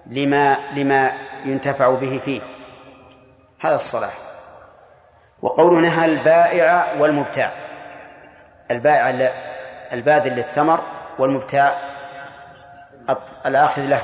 لما 0.05 0.57
لما 0.73 1.11
ينتفع 1.45 1.89
به 1.89 2.19
فيه. 2.25 2.41
هذا 3.61 3.75
الصلاح. 3.75 4.13
وقوله 5.41 5.79
نهى 5.79 6.05
البائع 6.05 6.93
والمبتاع. 6.99 7.51
البائع 8.71 9.31
الباذل 9.93 10.35
للثمر 10.35 10.81
والمبتاع 11.19 11.77
الآخذ 13.45 13.85
له. 13.85 14.01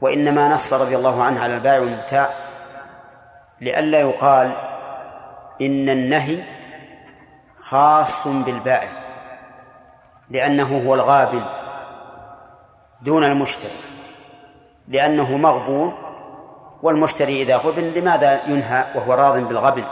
وإنما 0.00 0.48
نص 0.48 0.72
رضي 0.72 0.96
الله 0.96 1.22
عنه 1.22 1.40
على 1.40 1.54
البائع 1.54 1.80
والمبتاع 1.80 2.30
لئلا 3.60 4.00
يقال 4.00 4.52
إن 5.60 5.88
النهي 5.88 6.42
خاص 7.56 8.28
بالبائع 8.28 8.88
لأنه 10.30 10.82
هو 10.86 10.94
الغابن 10.94 11.42
دون 13.02 13.24
المشتري 13.24 13.80
لأنه 14.88 15.36
مغبون 15.36 15.94
والمشتري 16.82 17.42
إذا 17.42 17.56
غبن 17.56 17.82
لماذا 17.82 18.40
ينهى 18.46 18.84
وهو 18.94 19.12
راض 19.12 19.38
بالغبن؟ 19.38 19.84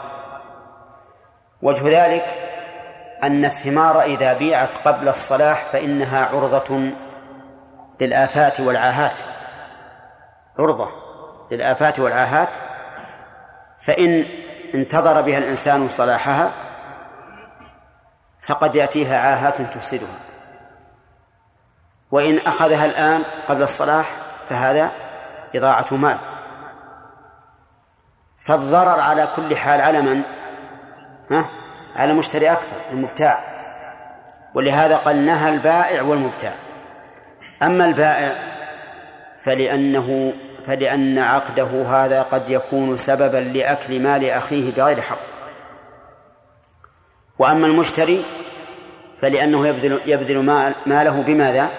وجه 1.63 2.05
ذلك 2.05 2.27
أن 3.23 3.45
الثمار 3.45 4.01
إذا 4.01 4.33
بيعت 4.33 4.77
قبل 4.77 5.09
الصلاح 5.09 5.65
فإنها 5.65 6.25
عرضة 6.25 6.91
للآفات 8.01 8.61
والعاهات. 8.61 9.19
عرضة 10.59 10.89
للآفات 11.51 12.01
والعاهات 12.01 12.57
فإن 13.79 14.25
انتظر 14.75 15.21
بها 15.21 15.39
الإنسان 15.39 15.89
صلاحها 15.89 16.51
فقد 18.43 18.77
يأتيها 18.77 19.19
عاهات 19.19 19.63
تفسدها 19.63 20.19
وإن 22.11 22.39
أخذها 22.39 22.85
الآن 22.85 23.23
قبل 23.49 23.63
الصلاح 23.63 24.11
فهذا 24.49 24.91
إضاعة 25.55 25.87
مال 25.91 26.19
فالضرر 28.39 29.01
على 29.01 29.29
كل 29.37 29.57
حال 29.57 29.81
على 29.81 30.03
من؟ 30.03 30.23
ها؟ 31.31 31.45
على 31.97 32.11
المشتري 32.11 32.53
أكثر 32.53 32.77
المبتاع 32.93 33.39
ولهذا 34.55 34.97
قال 34.97 35.27
نهى 35.27 35.49
البائع 35.49 36.03
والمبتاع 36.03 36.55
أما 37.63 37.85
البائع 37.85 38.35
فلأنه 39.41 40.33
فلأن 40.69 41.19
عقده 41.19 41.87
هذا 41.87 42.23
قد 42.23 42.51
يكون 42.51 42.97
سببا 42.97 43.37
لأكل 43.37 44.01
مال 44.01 44.25
أخيه 44.25 44.73
بغير 44.73 45.01
حق 45.01 45.19
وأما 47.39 47.67
المشتري 47.67 48.25
فلأنه 49.17 49.67
يبذل 49.67 50.01
يبذل 50.07 50.43
ماله 50.87 51.23
بماذا؟ 51.23 51.71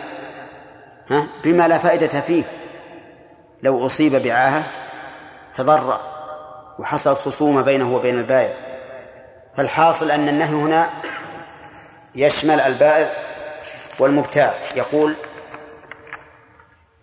ها؟ 1.10 1.28
بما 1.44 1.68
لا 1.68 1.78
فائدة 1.78 2.22
فيه 2.22 2.44
لو 3.64 3.86
أصيب 3.86 4.16
بعاهة 4.16 4.64
تضرر 5.54 6.00
وحصلت 6.80 7.20
خصومة 7.20 7.62
بينه 7.62 7.96
وبين 7.96 8.20
البائع 8.20 8.54
فالحاصل 9.56 10.12
أن 10.12 10.30
النهي 10.30 10.54
هنا 10.54 10.90
يشمل 12.16 12.62
البائع 12.62 13.12
والمبتاع 14.00 14.54
يقول 14.76 15.16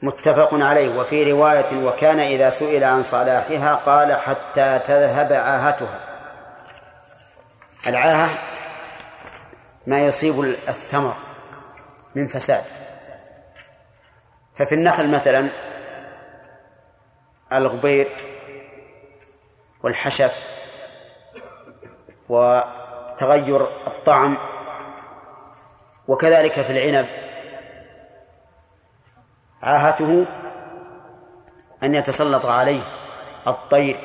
متفق 0.03 0.55
عليه. 0.55 0.99
وفي 0.99 1.33
رواية 1.33 1.85
وكان 1.87 2.21
إذا 2.21 2.51
سئل 2.51 2.85
عن 2.85 3.03
صلاحها 3.03 3.75
قال 3.75 4.13
حتى 4.13 4.79
تذهب 4.79 5.33
عاهتها. 5.33 6.01
العاهة 7.89 8.39
ما 9.87 10.01
يصيب 10.01 10.41
الثمر 10.41 11.17
من 12.15 12.27
فساد. 12.27 12.65
ففي 14.55 14.75
النخل 14.75 15.11
مثلا 15.11 15.49
الغبير 17.53 18.13
والحشف 19.83 20.35
وتغير 22.29 23.63
الطعم 23.87 24.39
وكذلك 26.09 26.53
في 26.53 26.73
العنب 26.73 27.07
عاهته 29.67 30.27
أن 31.83 31.95
يتسلط 31.95 32.47
عليه 32.47 32.81
الطير 33.47 33.97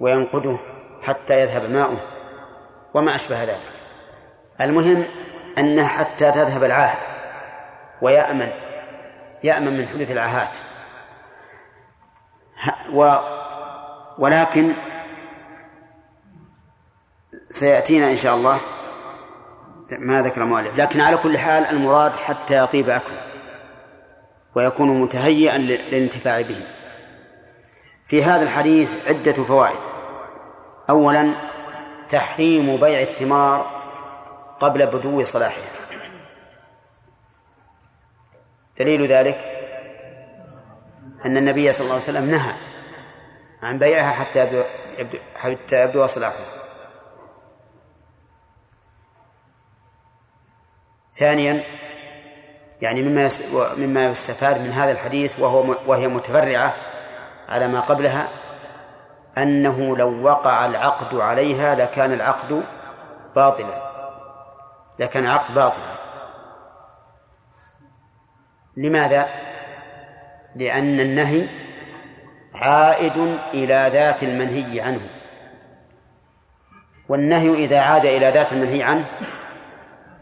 وينقده 0.00 0.58
حتى 1.02 1.40
يذهب 1.40 1.70
ماؤه 1.70 2.00
وما 2.94 3.14
أشبه 3.14 3.44
ذلك. 3.44 3.60
المهم 4.60 5.04
أنه 5.58 5.86
حتى 5.86 6.30
تذهب 6.30 6.64
العاهة 6.64 6.98
ويأمن 8.02 8.50
يأمن 9.44 9.78
من 9.78 9.88
حدوث 9.88 10.10
العاهات. 10.10 10.56
و 12.92 13.14
ولكن 14.18 14.72
سيأتينا 17.50 18.10
إن 18.10 18.16
شاء 18.16 18.34
الله 18.34 18.60
ما 19.90 20.22
ذكر 20.22 20.42
المؤلف. 20.42 20.78
لكن 20.78 21.00
على 21.00 21.16
كل 21.16 21.38
حال 21.38 21.66
المراد 21.66 22.16
حتى 22.16 22.56
يطيب 22.56 22.90
أكله. 22.90 23.27
ويكون 24.58 25.00
متهيئا 25.00 25.58
للانتفاع 25.58 26.40
به. 26.40 26.66
في 28.04 28.22
هذا 28.24 28.42
الحديث 28.42 29.08
عدة 29.08 29.32
فوائد. 29.32 29.80
أولا 30.90 31.34
تحريم 32.08 32.76
بيع 32.76 33.00
الثمار 33.00 33.80
قبل 34.60 34.86
بدو 34.86 35.24
صلاحها. 35.24 35.70
دليل 38.78 39.06
ذلك 39.06 39.38
أن 41.24 41.36
النبي 41.36 41.72
صلى 41.72 41.84
الله 41.84 41.94
عليه 41.94 42.04
وسلم 42.04 42.30
نهى 42.30 42.54
عن 43.62 43.78
بيعها 43.78 44.10
حتى 44.10 44.64
يبدو 44.98 45.18
حتى 45.34 45.84
يبدو 45.84 46.06
صلاحها. 46.06 46.46
ثانيا 51.12 51.64
يعني 52.82 53.02
مما 53.02 53.28
مما 53.76 54.06
يستفاد 54.06 54.60
من 54.60 54.72
هذا 54.72 54.90
الحديث 54.90 55.38
وهو 55.38 55.76
وهي 55.86 56.08
متفرعة 56.08 56.74
على 57.48 57.68
ما 57.68 57.80
قبلها 57.80 58.28
أنه 59.38 59.96
لو 59.96 60.22
وقع 60.22 60.66
العقد 60.66 61.14
عليها 61.20 61.74
لكان 61.74 62.12
العقد 62.12 62.62
باطلا. 63.36 63.88
لكان 64.98 65.24
العقد 65.24 65.54
باطلا. 65.54 65.94
لماذا؟ 68.76 69.28
لأن 70.56 71.00
النهي 71.00 71.48
عائد 72.54 73.38
إلى 73.54 73.90
ذات 73.92 74.22
المنهي 74.22 74.80
عنه. 74.80 75.08
والنهي 77.08 77.64
إذا 77.64 77.80
عاد 77.80 78.06
إلى 78.06 78.30
ذات 78.30 78.52
المنهي 78.52 78.82
عنه 78.82 79.04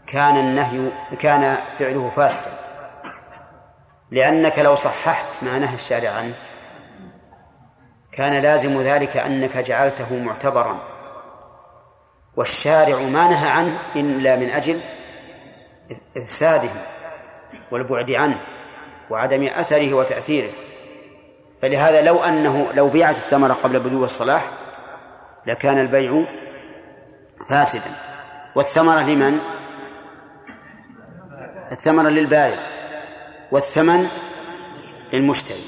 كان 0.07 0.37
النهي 0.37 0.91
كان 1.19 1.57
فعله 1.79 2.11
فاسدا. 2.15 2.53
لأنك 4.11 4.59
لو 4.59 4.75
صححت 4.75 5.43
ما 5.43 5.59
نهى 5.59 5.75
الشارع 5.75 6.09
عنه 6.09 6.33
كان 8.11 8.41
لازم 8.41 8.81
ذلك 8.81 9.17
أنك 9.17 9.57
جعلته 9.57 10.15
معتبرا. 10.15 10.79
والشارع 12.35 12.99
ما 12.99 13.27
نهى 13.27 13.49
عنه 13.49 13.79
إلا 13.95 14.35
من 14.35 14.49
أجل 14.49 14.79
إفساده 16.17 16.69
والبعد 17.71 18.11
عنه 18.11 18.39
وعدم 19.09 19.43
أثره 19.43 19.93
وتأثيره. 19.93 20.51
فلهذا 21.61 22.01
لو 22.01 22.23
أنه 22.23 22.67
لو 22.73 22.89
بيعت 22.89 23.15
الثمرة 23.15 23.53
قبل 23.53 23.79
بدو 23.79 24.05
الصلاح 24.05 24.45
لكان 25.45 25.79
البيع 25.79 26.25
فاسدا. 27.49 27.91
والثمرة 28.55 29.01
لمن؟ 29.01 29.56
الثمرة 31.71 32.09
للبائع 32.09 32.59
والثمن 33.51 34.07
للمشتري. 35.13 35.65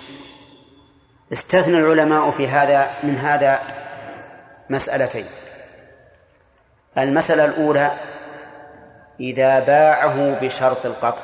استثنى 1.34 1.78
العلماء 1.78 2.32
في 2.32 2.48
هذا 2.48 2.92
من 3.04 3.16
هذا 3.16 3.60
مسألتين. 4.70 5.26
المسألة 6.98 7.46
الأولى 7.46 7.92
إذا 9.20 9.60
باعه 9.60 10.40
بشرط 10.40 10.86
القطع. 10.86 11.24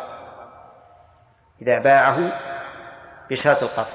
إذا 1.62 1.80
باعه 1.80 2.40
بشرط 3.30 3.64
القطع. 3.64 3.94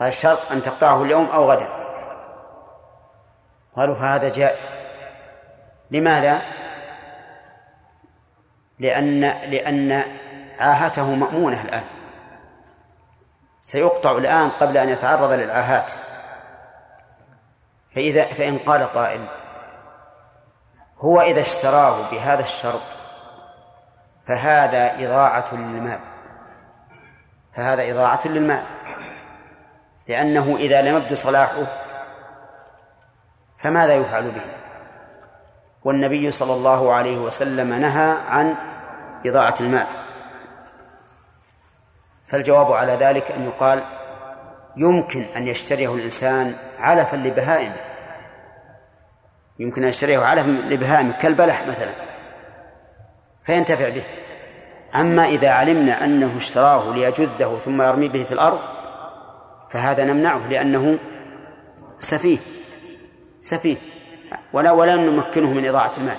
قال 0.00 0.08
الشرط 0.08 0.52
أن 0.52 0.62
تقطعه 0.62 1.02
اليوم 1.02 1.26
أو 1.26 1.52
غدا. 1.52 1.68
قالوا 3.76 3.96
هذا 3.96 4.28
جائز. 4.28 4.74
لماذا؟ 5.90 6.59
لأن 8.80 9.20
لأن 9.20 10.04
عاهته 10.58 11.14
مأمونة 11.14 11.62
الآن. 11.62 11.84
سيقطع 13.60 14.12
الآن 14.12 14.50
قبل 14.50 14.78
أن 14.78 14.88
يتعرض 14.88 15.32
للعاهات. 15.32 15.92
فإذا 17.94 18.24
فإن 18.24 18.58
قال 18.58 18.82
قائل 18.82 19.20
هو 20.98 21.20
إذا 21.20 21.40
اشتراه 21.40 22.10
بهذا 22.10 22.40
الشرط 22.40 22.96
فهذا 24.26 25.06
إضاعة 25.06 25.54
للمال. 25.54 26.00
فهذا 27.56 27.90
إضاعة 27.90 28.20
للمال. 28.24 28.64
لأنه 30.08 30.56
إذا 30.56 30.82
لم 30.82 30.96
يبدو 30.96 31.14
صلاحه 31.14 31.66
فماذا 33.58 33.94
يفعل 33.94 34.30
به؟ 34.30 34.42
والنبي 35.84 36.30
صلى 36.30 36.54
الله 36.54 36.92
عليه 36.92 37.18
وسلم 37.18 37.74
نهى 37.74 38.16
عن 38.28 38.54
إضاعة 39.26 39.54
المال. 39.60 39.86
فالجواب 42.26 42.72
على 42.72 42.92
ذلك 42.92 43.30
أن 43.30 43.46
يقال 43.46 43.84
يمكن 44.76 45.26
أن 45.36 45.48
يشتريه 45.48 45.94
الإنسان 45.94 46.54
علفا 46.78 47.16
لبهائمه. 47.16 47.80
يمكن 49.58 49.82
أن 49.82 49.88
يشتريه 49.88 50.18
علفا 50.18 50.48
لبهائمه 50.48 51.12
كالبلح 51.12 51.66
مثلا. 51.66 51.90
فينتفع 53.42 53.88
به. 53.88 54.02
أما 54.94 55.24
إذا 55.24 55.50
علمنا 55.50 56.04
أنه 56.04 56.36
اشتراه 56.36 56.94
ليجذه 56.94 57.58
ثم 57.64 57.82
يرمي 57.82 58.08
به 58.08 58.24
في 58.24 58.32
الأرض 58.32 58.60
فهذا 59.70 60.04
نمنعه 60.04 60.48
لأنه 60.48 60.98
سفيه. 62.00 62.38
سفيه. 63.40 63.76
ولا 64.52 64.70
ولا 64.70 64.96
نمكنه 64.96 65.50
من 65.50 65.68
إضاعة 65.68 65.92
المال. 65.98 66.18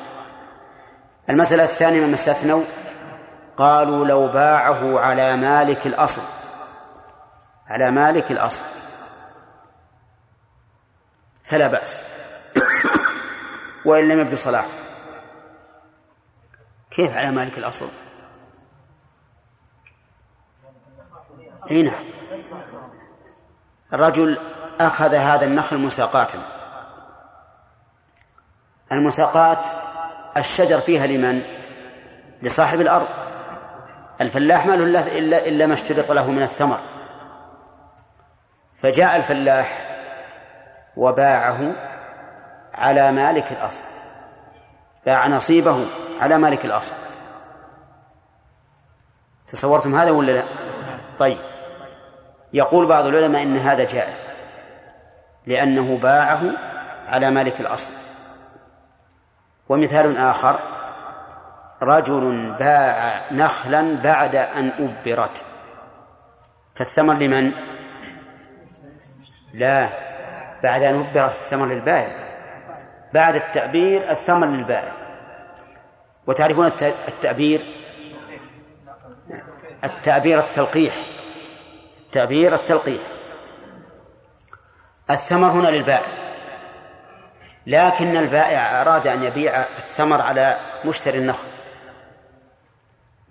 المسألة 1.30 1.64
الثانية 1.64 2.06
مما 2.06 2.14
استثنوا 2.14 2.64
قالوا 3.62 4.06
لو 4.06 4.28
باعه 4.28 5.00
على 5.00 5.38
مالك 5.38 5.88
الأصل 5.88 6.22
على 7.68 7.92
مالك 7.92 8.32
الأصل. 8.32 8.66
فلا 11.44 11.68
بأس. 11.68 12.04
وإن 13.86 14.08
لم 14.08 14.20
يبدو 14.20 14.36
صلاح. 14.36 14.66
كيف 16.92 17.18
على 17.18 17.32
مالك 17.32 17.58
الأصل؟ 17.58 17.90
أي 21.72 21.84
نعم. 21.84 22.04
الرجل 23.94 24.38
أخذ 24.80 25.16
هذا 25.16 25.46
النخل 25.46 25.78
مساقاة. 25.78 26.28
المساقات 28.92 29.66
الشجر 30.38 30.82
فيها 30.82 31.08
لمن؟ 31.08 31.42
لصاحب 32.42 32.82
الأرض. 32.82 33.31
الفلاح 34.22 34.66
ما 34.66 34.76
له 34.76 35.18
إلا 35.18 35.48
إلا 35.48 35.66
ما 35.66 35.74
اشترط 35.74 36.12
له 36.12 36.32
من 36.32 36.44
الثمر. 36.44 36.80
فجاء 38.74 39.16
الفلاح 39.16 39.98
وباعه 40.98 41.74
على 42.74 43.12
مالك 43.12 43.52
الأصل. 43.52 43.84
باع 45.06 45.28
نصيبه 45.28 45.86
على 46.22 46.38
مالك 46.38 46.66
الأصل. 46.66 46.96
تصورتم 49.48 49.96
هذا 49.96 50.12
ولا 50.12 50.32
لا؟ 50.32 50.44
طيب. 51.18 51.38
يقول 52.54 52.86
بعض 52.86 53.06
العلماء 53.06 53.44
إن 53.44 53.58
هذا 53.58 53.84
جائز 53.84 54.30
لأنه 55.48 55.98
باعه 55.98 56.42
على 57.08 57.30
مالك 57.30 57.60
الأصل. 57.60 57.92
ومثال 59.70 60.18
آخر 60.18 60.60
رجل 61.84 62.56
باع 62.60 63.22
نخلا 63.32 63.96
بعد 63.96 64.36
أن 64.36 64.72
أبرت. 64.80 65.44
فالثمر 66.76 67.14
لمن؟ 67.14 67.52
لا 69.54 69.90
بعد 70.64 70.84
أن 70.84 70.96
أبرت 70.96 71.32
الثمر 71.32 71.66
للبائع. 71.66 72.16
بعد 73.14 73.36
التأبير 73.36 74.12
الثمر 74.12 74.48
للبائع. 74.48 74.94
وتعرفون 76.28 76.66
التأبير؟ 77.08 77.66
التأبير 79.84 80.40
التلقيح. 80.40 80.96
التأبير 82.00 82.54
التلقيح. 82.54 83.02
الثمر 85.10 85.48
هنا 85.48 85.68
للبائع. 85.68 86.12
لكن 87.68 88.18
البائع 88.18 88.82
أراد 88.82 89.08
أن 89.08 89.24
يبيع 89.24 89.60
الثمر 89.60 90.22
على 90.22 90.58
مشتري 90.86 91.18
النخل. 91.18 91.51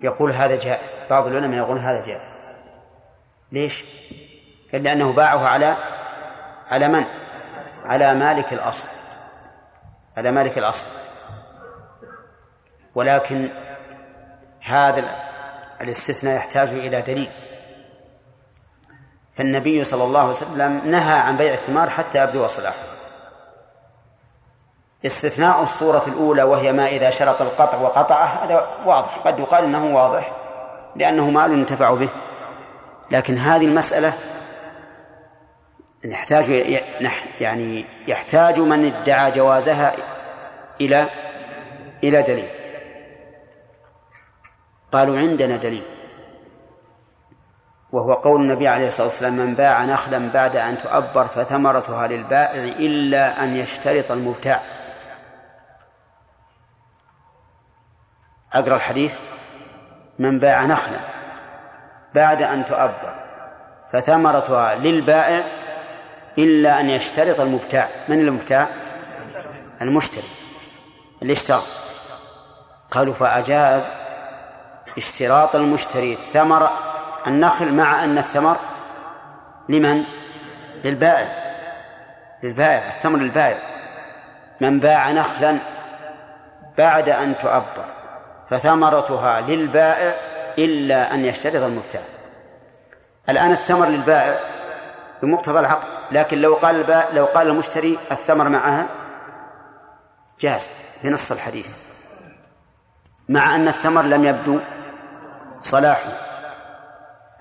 يقول 0.01 0.31
هذا 0.31 0.55
جائز 0.55 0.97
بعض 1.09 1.27
العلماء 1.27 1.57
يقول 1.57 1.77
هذا 1.77 2.01
جائز 2.01 2.41
ليش؟ 3.51 3.85
قال 4.71 4.83
لأنه 4.83 5.13
باعه 5.13 5.47
على 5.47 5.77
على 6.67 6.87
من؟ 6.87 7.05
على 7.85 8.13
مالك 8.13 8.53
الأصل 8.53 8.87
على 10.17 10.31
مالك 10.31 10.57
الأصل 10.57 10.85
ولكن 12.95 13.49
هذا 14.61 15.05
الاستثناء 15.81 16.35
يحتاج 16.35 16.69
إلى 16.69 17.01
دليل 17.01 17.29
فالنبي 19.33 19.83
صلى 19.83 20.03
الله 20.03 20.19
عليه 20.19 20.29
وسلم 20.29 20.81
نهى 20.85 21.19
عن 21.19 21.37
بيع 21.37 21.53
الثمار 21.53 21.89
حتى 21.89 22.23
يبدو 22.23 22.47
صلاحه 22.47 22.90
استثناء 25.05 25.63
الصورة 25.63 26.03
الأولى 26.07 26.43
وهي 26.43 26.71
ما 26.71 26.87
إذا 26.87 27.09
شرط 27.09 27.41
القطع 27.41 27.77
وقطعه 27.77 28.25
هذا 28.25 28.67
واضح. 28.85 29.17
قد 29.17 29.39
يقال 29.39 29.63
أنه 29.63 29.95
واضح 29.95 30.31
لأنه 30.95 31.29
مال 31.29 31.51
ينتفع 31.51 31.93
به. 31.93 32.09
لكن 33.11 33.37
هذه 33.37 33.65
المسألة 33.65 34.13
نحتاج 36.05 36.49
يعني 37.41 37.85
يحتاج 38.07 38.59
من 38.59 38.85
ادعى 38.85 39.31
جوازها 39.31 39.93
إلى 40.81 41.05
إلى 42.03 42.21
دليل. 42.21 42.49
قالوا 44.91 45.17
عندنا 45.17 45.55
دليل. 45.55 45.83
وهو 47.91 48.13
قول 48.13 48.41
النبي 48.41 48.67
عليه 48.67 48.87
الصلاة 48.87 49.07
والسلام 49.07 49.37
من 49.37 49.55
باع 49.55 49.85
نخلا 49.85 50.29
بعد 50.33 50.55
أن 50.55 50.77
تؤبر 50.77 51.27
فثمرتها 51.27 52.07
للبائع 52.07 52.63
إلا 52.63 53.43
أن 53.43 53.57
يشترط 53.57 54.11
المبتاع. 54.11 54.61
أقرأ 58.53 58.75
الحديث؟ 58.75 59.15
من 60.19 60.39
باع 60.39 60.65
نخلا 60.65 60.99
بعد 62.15 62.41
أن 62.41 62.65
تؤبر 62.65 63.15
فثمرتها 63.91 64.75
للبائع 64.75 65.43
إلا 66.37 66.79
أن 66.79 66.89
يشترط 66.89 67.39
المبتاع. 67.39 67.89
من 68.07 68.19
المبتاع؟ 68.19 68.67
المشتري 69.81 70.27
اللي 71.21 71.33
اشترى. 71.33 71.63
قالوا 72.91 73.13
فأجاز 73.13 73.93
اشتراط 74.97 75.55
المشتري 75.55 76.15
ثمر 76.15 76.69
النخل 77.27 77.73
مع 77.73 78.03
أن 78.03 78.17
الثمر 78.17 78.57
لمن؟ 79.69 80.03
للبائع. 80.83 81.27
للبائع 82.43 82.95
الثمر 82.95 83.19
للبائع. 83.19 83.57
من 84.61 84.79
باع 84.79 85.11
نخلا 85.11 85.57
بعد 86.77 87.09
أن 87.09 87.37
تؤبر. 87.37 87.90
فثمرتها 88.51 89.41
للبائع 89.41 90.15
إلا 90.57 91.13
أن 91.13 91.25
يشترط 91.25 91.63
المبتاع. 91.63 92.01
الآن 93.29 93.51
الثمر 93.51 93.87
للبائع 93.87 94.39
بمقتضى 95.21 95.59
العقد 95.59 95.87
لكن 96.11 96.41
لو 96.41 96.55
قال 96.55 96.75
البائع 96.75 97.09
لو 97.13 97.25
قال 97.25 97.47
المشتري 97.47 97.97
الثمر 98.11 98.49
معها 98.49 98.87
جاز 100.39 100.69
بنص 101.03 101.31
الحديث 101.31 101.73
مع 103.29 103.55
أن 103.55 103.67
الثمر 103.67 104.01
لم 104.01 104.25
يبدو 104.25 104.59
صلاحه 105.61 106.11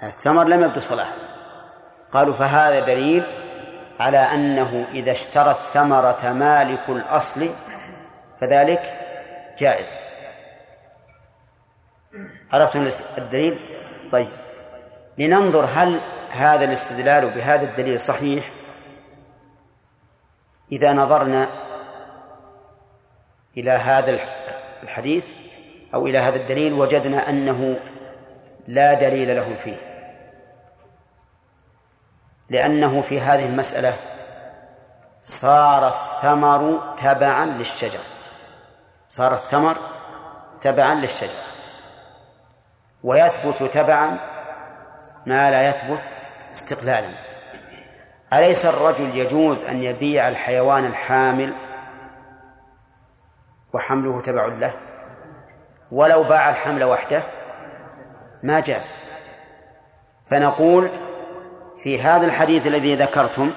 الثمر 0.02 0.44
لم 0.44 0.62
يبدو 0.62 0.80
صلاحه 0.80 1.12
قالوا 2.12 2.34
فهذا 2.34 2.80
دليل 2.80 3.22
على 4.00 4.18
أنه 4.18 4.86
إذا 4.92 5.12
اشترى 5.12 5.50
الثمرة 5.50 6.32
مالك 6.32 6.88
الأصل 6.88 7.50
فذلك 8.40 9.08
جائز. 9.58 9.98
عرفتم 12.52 12.88
الدليل؟ 13.18 13.58
طيب. 14.10 14.28
لننظر 15.18 15.64
هل 15.64 16.00
هذا 16.30 16.64
الاستدلال 16.64 17.30
بهذا 17.30 17.64
الدليل 17.64 18.00
صحيح؟ 18.00 18.50
إذا 20.72 20.92
نظرنا 20.92 21.48
إلى 23.56 23.70
هذا 23.70 24.18
الحديث 24.82 25.32
أو 25.94 26.06
إلى 26.06 26.18
هذا 26.18 26.36
الدليل 26.36 26.72
وجدنا 26.72 27.30
أنه 27.30 27.80
لا 28.68 28.94
دليل 28.94 29.36
لهم 29.36 29.56
فيه. 29.56 29.76
لأنه 32.50 33.02
في 33.02 33.20
هذه 33.20 33.46
المسألة 33.46 33.94
صار 35.22 35.88
الثمر 35.88 36.94
تبعا 36.96 37.46
للشجر. 37.46 38.00
صار 39.08 39.34
الثمر 39.34 39.78
تبعا 40.60 40.94
للشجر. 40.94 41.49
ويثبت 43.04 43.62
تبعا 43.62 44.18
ما 45.26 45.50
لا 45.50 45.68
يثبت 45.68 46.12
استقلالا. 46.52 47.08
أليس 48.32 48.66
الرجل 48.66 49.16
يجوز 49.16 49.64
أن 49.64 49.82
يبيع 49.82 50.28
الحيوان 50.28 50.84
الحامل 50.84 51.54
وحمله 53.72 54.20
تبع 54.20 54.46
له؟ 54.46 54.74
ولو 55.92 56.22
باع 56.22 56.50
الحمل 56.50 56.84
وحده 56.84 57.22
ما 58.44 58.60
جاز. 58.60 58.92
فنقول 60.26 60.90
في 61.82 62.02
هذا 62.02 62.26
الحديث 62.26 62.66
الذي 62.66 62.96
ذكرتم 62.96 63.52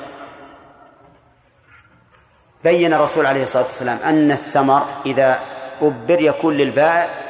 بين 2.63 2.93
الرسول 2.93 3.25
عليه 3.25 3.43
الصلاة 3.43 3.63
والسلام 3.63 3.97
أن 3.97 4.31
الثمر 4.31 4.85
إذا 5.05 5.39
أبر 5.81 6.21
يكون 6.21 6.53
للبائع 6.53 7.22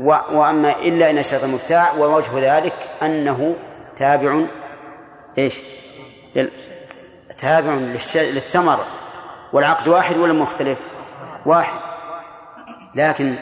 وأما 0.00 0.76
إلا 0.76 1.10
إن 1.10 1.18
اشترط 1.18 1.44
المبتاع 1.44 1.92
ووجه 1.92 2.58
ذلك 2.58 2.74
أنه 3.02 3.56
تابع 3.96 4.40
إيش؟ 5.38 5.60
تابع 7.38 7.72
للثمر 8.14 8.84
والعقد 9.52 9.88
واحد 9.88 10.16
ولا 10.16 10.32
مختلف؟ 10.32 10.86
واحد. 11.46 11.80
لكن 12.94 13.36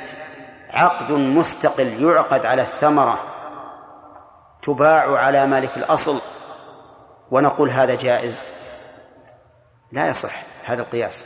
عقد 0.70 1.12
مستقل 1.12 2.02
يعقد 2.04 2.46
على 2.46 2.62
الثمرة 2.62 3.24
تباع 4.62 5.18
على 5.18 5.46
مالك 5.46 5.76
الأصل 5.76 6.18
ونقول 7.30 7.70
هذا 7.70 7.94
جائز. 7.94 8.42
لا 9.92 10.08
يصح 10.08 10.32
هذا 10.64 10.82
القياس. 10.82 11.24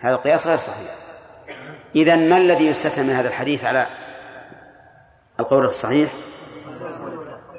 هذا 0.00 0.14
القياس 0.14 0.46
غير 0.46 0.56
صحيح. 0.56 0.94
إذا 1.94 2.16
ما 2.16 2.36
الذي 2.36 2.66
يستثنى 2.66 3.04
من 3.04 3.10
هذا 3.10 3.28
الحديث 3.28 3.64
على 3.64 3.86
القول 5.40 5.64
الصحيح؟ 5.64 6.12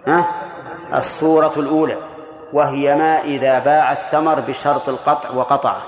ها؟ 0.08 0.28
الصورة 0.94 1.54
الأولى 1.58 1.98
وهي 2.54 2.96
ما 2.96 3.22
إذا 3.22 3.60
باع 3.60 3.92
الثمر 3.92 4.40
بشرط 4.40 4.90
القطع 4.90 5.30
وقطعه. 5.30 5.84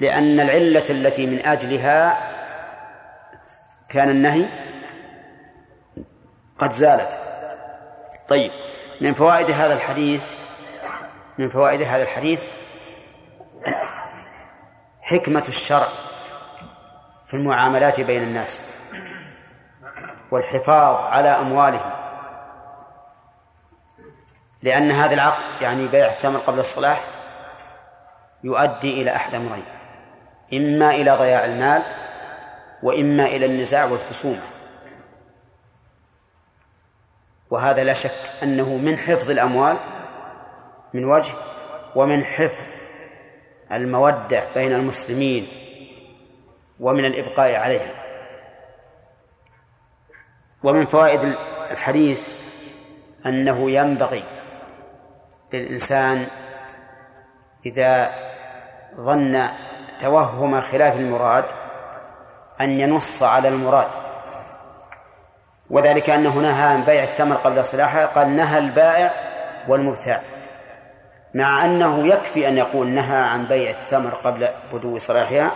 لأن 0.00 0.40
العلة 0.40 0.84
التي 0.90 1.26
من 1.26 1.46
أجلها 1.46 2.30
كان 3.88 4.08
النهي 4.08 4.46
قد 6.58 6.72
زالت. 6.72 7.18
طيب 8.28 8.52
من 9.00 9.14
فوائد 9.14 9.50
هذا 9.50 9.72
الحديث 9.72 10.24
من 11.38 11.48
فوائد 11.48 11.82
هذا 11.82 12.02
الحديث 12.02 12.48
حكمة 15.02 15.44
الشرع 15.48 15.88
في 17.26 17.34
المعاملات 17.34 18.00
بين 18.00 18.22
الناس. 18.22 18.64
والحفاظ 20.30 20.96
على 20.96 21.28
أموالهم. 21.28 21.90
لأن 24.62 24.90
هذا 24.90 25.14
العقد 25.14 25.62
يعني 25.62 25.88
بيع 25.88 26.06
الثمن 26.06 26.36
قبل 26.36 26.58
الصلاح 26.58 27.04
يؤدي 28.44 29.02
إلى 29.02 29.16
أحد 29.16 29.34
أمرين. 29.34 29.64
إما 30.52 30.90
إلى 30.90 31.10
ضياع 31.10 31.44
المال 31.44 31.82
وإما 32.82 33.24
إلى 33.24 33.46
النزاع 33.46 33.84
والخصومة. 33.84 34.42
وهذا 37.50 37.84
لا 37.84 37.94
شك 37.94 38.30
أنه 38.42 38.76
من 38.76 38.96
حفظ 38.96 39.30
الأموال 39.30 39.76
من 40.94 41.04
وجه 41.04 41.34
ومن 41.94 42.24
حفظ 42.24 42.74
المودة 43.72 44.44
بين 44.54 44.72
المسلمين 44.72 45.48
ومن 46.80 47.04
الإبقاء 47.04 47.54
عليها. 47.54 47.99
ومن 50.62 50.86
فوائد 50.86 51.34
الحديث 51.70 52.28
أنه 53.26 53.70
ينبغي 53.70 54.24
للإنسان 55.52 56.26
إذا 57.66 58.14
ظن 58.96 59.42
توهم 59.98 60.60
خلاف 60.60 60.96
المراد 60.96 61.44
أن 62.60 62.70
ينص 62.70 63.22
على 63.22 63.48
المراد. 63.48 63.88
وذلك 65.70 66.10
أنه 66.10 66.38
نهى 66.38 66.72
عن 66.72 66.84
بيع 66.84 67.02
الثمر 67.02 67.36
قبل 67.36 67.64
صلاحه 67.64 68.06
قال 68.06 68.36
نهى 68.36 68.58
البائع 68.58 69.12
والمبتاع 69.68 70.22
مع 71.34 71.64
أنه 71.64 72.06
يكفي 72.06 72.48
أن 72.48 72.58
يقول 72.58 72.88
نهى 72.88 73.22
عن 73.22 73.46
بيع 73.46 73.70
الثمر 73.70 74.10
قبل 74.14 74.48
بدو 74.72 74.98
صلاحها 74.98 75.50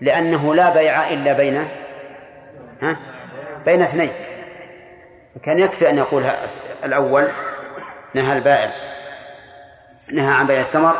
لأنه 0.00 0.54
لا 0.54 0.70
بيع 0.70 1.08
إلا 1.08 1.32
بين 1.32 1.68
ها؟ 2.82 2.96
بين 3.64 3.82
اثنين. 3.82 4.12
كان 5.42 5.58
يكفي 5.58 5.90
أن 5.90 5.98
يقول 5.98 6.24
الأول 6.84 7.28
نهى 8.14 8.32
البائع 8.32 8.72
نهى 10.12 10.32
عن 10.32 10.46
بيع 10.46 10.60
الثمر 10.60 10.96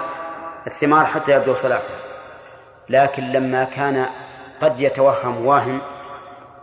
الثمار 0.66 1.06
حتى 1.06 1.32
يبدو 1.32 1.54
صلاحه. 1.54 1.82
لكن 2.88 3.32
لما 3.32 3.64
كان 3.64 4.06
قد 4.60 4.80
يتوهم 4.80 5.46
واهم 5.46 5.80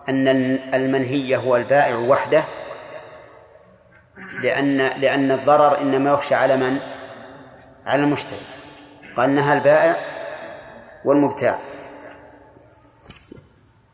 أن 0.10 0.28
المنهي 0.74 1.36
هو 1.36 1.56
البائع 1.56 1.96
وحده 1.96 2.44
لأن 4.42 4.78
لأن 4.78 5.32
الضرر 5.32 5.82
إنما 5.82 6.12
يخشى 6.12 6.36
على 6.36 6.58
من؟ 6.58 6.80
على 7.86 8.04
المشتري. 8.04 8.42
قال 9.16 9.36
نهى 9.36 9.54
البائع 9.54 9.96
والمبتاع. 11.06 11.58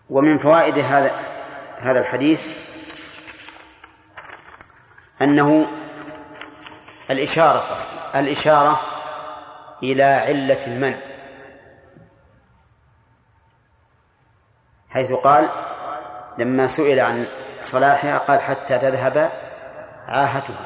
ومن 0.09 0.37
فوائد 0.37 0.79
هذا 0.79 1.32
هذا 1.83 1.99
الحديث 1.99 2.59
أنه 5.21 5.67
الإشارة 7.09 7.59
قصدي 7.59 7.87
الإشارة 8.15 8.81
إلى 9.83 10.03
علة 10.03 10.67
المنع. 10.67 10.97
حيث 14.89 15.11
قال 15.13 15.49
لما 16.37 16.67
سئل 16.67 16.99
عن 16.99 17.25
صلاحها 17.63 18.17
قال 18.17 18.41
حتى 18.41 18.77
تذهب 18.77 19.31
عاهتها. 20.07 20.65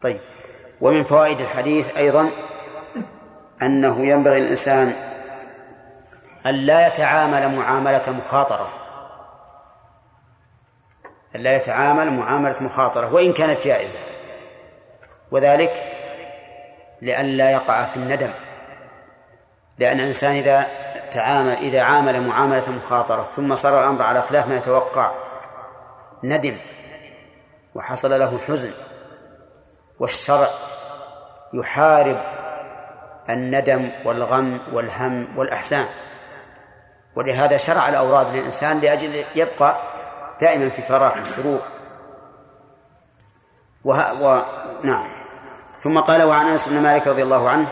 طيب 0.00 0.20
ومن 0.80 1.04
فوائد 1.04 1.40
الحديث 1.40 1.96
أيضا 1.96 2.30
أنه 3.62 4.06
ينبغي 4.06 4.38
الإنسان 4.38 4.94
أن 6.46 6.54
لا 6.54 6.86
يتعامل 6.86 7.56
معاملة 7.56 8.02
مخاطرة. 8.08 8.77
أن 11.36 11.40
لا 11.40 11.56
يتعامل 11.56 12.12
معاملة 12.12 12.56
مخاطرة 12.60 13.14
وإن 13.14 13.32
كانت 13.32 13.66
جائزة. 13.66 13.98
وذلك 15.30 15.84
لئلا 17.02 17.50
يقع 17.50 17.84
في 17.84 17.96
الندم. 17.96 18.30
لأن 19.78 20.00
الإنسان 20.00 20.32
إذا 20.32 20.66
تعامل 21.12 21.52
إذا 21.52 21.82
عامل 21.82 22.20
معاملة 22.20 22.70
مخاطرة 22.70 23.22
ثم 23.22 23.54
صار 23.54 23.80
الأمر 23.80 24.02
على 24.02 24.22
خلاف 24.22 24.46
ما 24.46 24.56
يتوقع 24.56 25.12
ندم. 26.24 26.56
وحصل 27.74 28.18
له 28.18 28.38
حزن. 28.48 28.70
والشرع 29.98 30.48
يحارب 31.52 32.16
الندم 33.30 33.90
والغم 34.04 34.60
والهم 34.72 35.38
والأحزان. 35.38 35.86
ولهذا 37.16 37.56
شرع 37.56 37.88
الأوراد 37.88 38.36
للإنسان 38.36 38.80
لأجل 38.80 39.24
يبقى 39.34 39.87
دائما 40.40 40.68
في 40.70 40.82
فرح 40.82 41.20
وسرور. 41.20 41.60
و... 43.84 44.40
نعم. 44.82 45.04
ثم 45.78 46.00
قال 46.00 46.22
وعن 46.22 46.46
أنس 46.46 46.68
بن 46.68 46.82
مالك 46.82 47.06
رضي 47.06 47.22
الله 47.22 47.48
عنه 47.48 47.68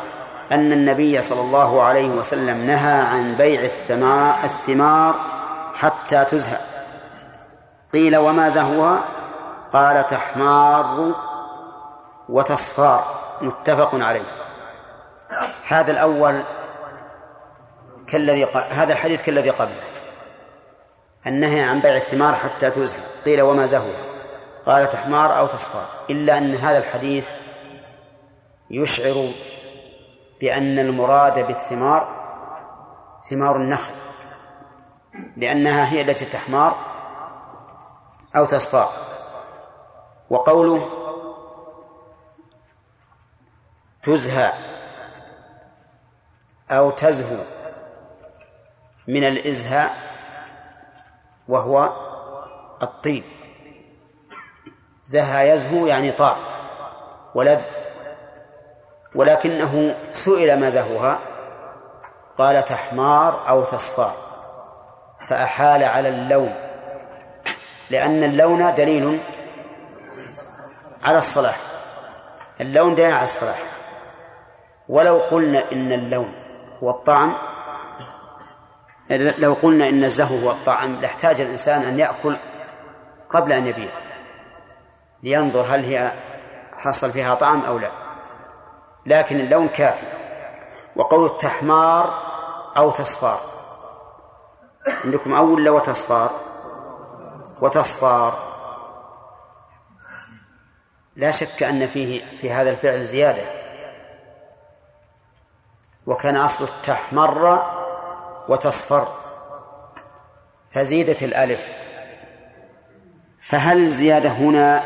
أن 0.52 0.72
النبي 0.72 1.22
صلى 1.22 1.40
الله 1.40 1.82
عليه 1.82 2.10
وسلم 2.10 2.66
نهى 2.66 3.00
عن 3.00 3.34
بيع 3.34 3.60
الثمار 3.60 4.44
الثمار 4.44 5.14
حتى 5.74 6.24
تزهى. 6.24 6.58
قيل 7.92 8.16
وما 8.16 8.48
زهوها؟ 8.48 9.04
قال 9.72 10.06
تحمار 10.06 11.14
وتصفار. 12.28 13.04
متفق 13.40 13.90
عليه. 13.94 14.26
هذا 15.66 15.90
الأول 15.90 16.42
كالذي. 18.08 18.44
هذا 18.70 18.92
الحديث 18.92 19.22
كالذي 19.22 19.50
قبله. 19.50 19.95
النهي 21.26 21.60
عن 21.60 21.80
بيع 21.80 21.96
الثمار 21.96 22.34
حتى 22.34 22.70
تزهى 22.70 23.00
قيل 23.24 23.42
وما 23.42 23.66
زهوها 23.66 24.04
قال 24.66 24.88
تحمار 24.88 25.38
أو 25.38 25.46
تصفار 25.46 25.86
إلا 26.10 26.38
أن 26.38 26.54
هذا 26.54 26.78
الحديث 26.78 27.28
يشعر 28.70 29.30
بأن 30.40 30.78
المراد 30.78 31.46
بالثمار 31.46 32.16
ثمار 33.30 33.56
النخل. 33.56 33.92
لأنها 35.36 35.92
هي 35.92 36.00
التي 36.00 36.24
تحمار 36.24 36.76
أو 38.36 38.44
تصفار 38.44 38.92
وقوله 40.30 40.90
تزهى 44.02 44.52
أو 46.70 46.90
تزهو 46.90 47.38
من 49.08 49.24
الإزهاء 49.24 50.05
وهو 51.48 51.90
الطيب. 52.82 53.24
زهى 55.04 55.48
يزهو 55.48 55.86
يعني 55.86 56.12
طاب 56.12 56.36
ولذ. 57.34 57.62
ولكنه 59.14 59.96
سئل 60.12 60.60
ما 60.60 60.68
زهوها. 60.68 61.18
قال 62.38 62.64
تحمار 62.64 63.48
أو 63.48 63.64
تصفار 63.64 64.12
فأحال 65.28 65.84
على 65.84 66.08
اللون. 66.08 66.54
لأن 67.90 68.24
اللون 68.24 68.74
دليل 68.74 69.20
على 71.04 71.18
الصلاح. 71.18 71.58
اللون 72.60 72.94
دليل 72.94 73.12
على 73.12 73.24
الصلاح. 73.24 73.62
ولو 74.88 75.18
قلنا 75.18 75.72
إن 75.72 75.92
اللون 75.92 76.32
هو 76.82 76.90
الطعم 76.90 77.55
لو 79.10 79.52
قلنا 79.52 79.88
إن 79.88 80.04
الزهو 80.04 80.38
هو 80.38 80.50
الطعم 80.50 81.00
لاحتاج 81.00 81.40
الإنسان 81.40 81.82
أن 81.82 81.98
يأكل 81.98 82.36
قبل 83.30 83.52
أن 83.52 83.66
يبيع 83.66 83.90
لينظر 85.22 85.62
هل 85.62 85.84
هي 85.84 86.12
حصل 86.72 87.12
فيها 87.12 87.34
طعم 87.34 87.60
أو 87.60 87.78
لا. 87.78 87.90
لكن 89.06 89.40
اللون 89.40 89.68
كافي 89.68 90.06
وقول 90.96 91.24
التحمار 91.24 92.22
أو 92.76 92.90
تصفار. 92.90 93.40
عندكم 95.04 95.34
أول 95.34 95.60
ولا 95.60 95.70
وتصفار 95.70 96.30
وتصفار. 97.62 98.38
لا 101.16 101.30
شك 101.30 101.62
أن 101.62 101.86
فيه 101.86 102.36
في 102.40 102.52
هذا 102.52 102.70
الفعل 102.70 103.04
زيادة. 103.04 103.42
وكان 106.06 106.36
أصله 106.36 106.68
تحمر 106.84 107.75
وتصفر. 108.48 109.08
فزيدت 110.70 111.22
الألف. 111.22 111.76
فهل 113.40 113.78
الزيادة 113.78 114.30
هنا 114.30 114.84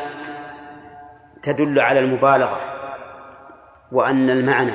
تدل 1.41 1.79
على 1.79 1.99
المبالغة؟ 1.99 2.59
وأن 3.91 4.29
المعنى 4.29 4.73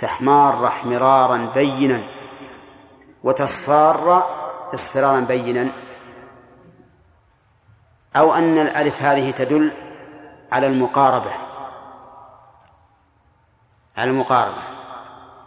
تحمار 0.00 0.66
احمرارا 0.66 1.52
بينا 1.54 2.06
وتصفار 3.24 4.26
اصفرارا 4.74 5.20
بينا. 5.20 5.68
أو 8.16 8.34
أن 8.34 8.58
الألف 8.58 9.02
هذه 9.02 9.30
تدل 9.30 9.72
على 10.52 10.66
المقاربة. 10.66 11.32
على 13.96 14.10
المقاربة. 14.10 14.77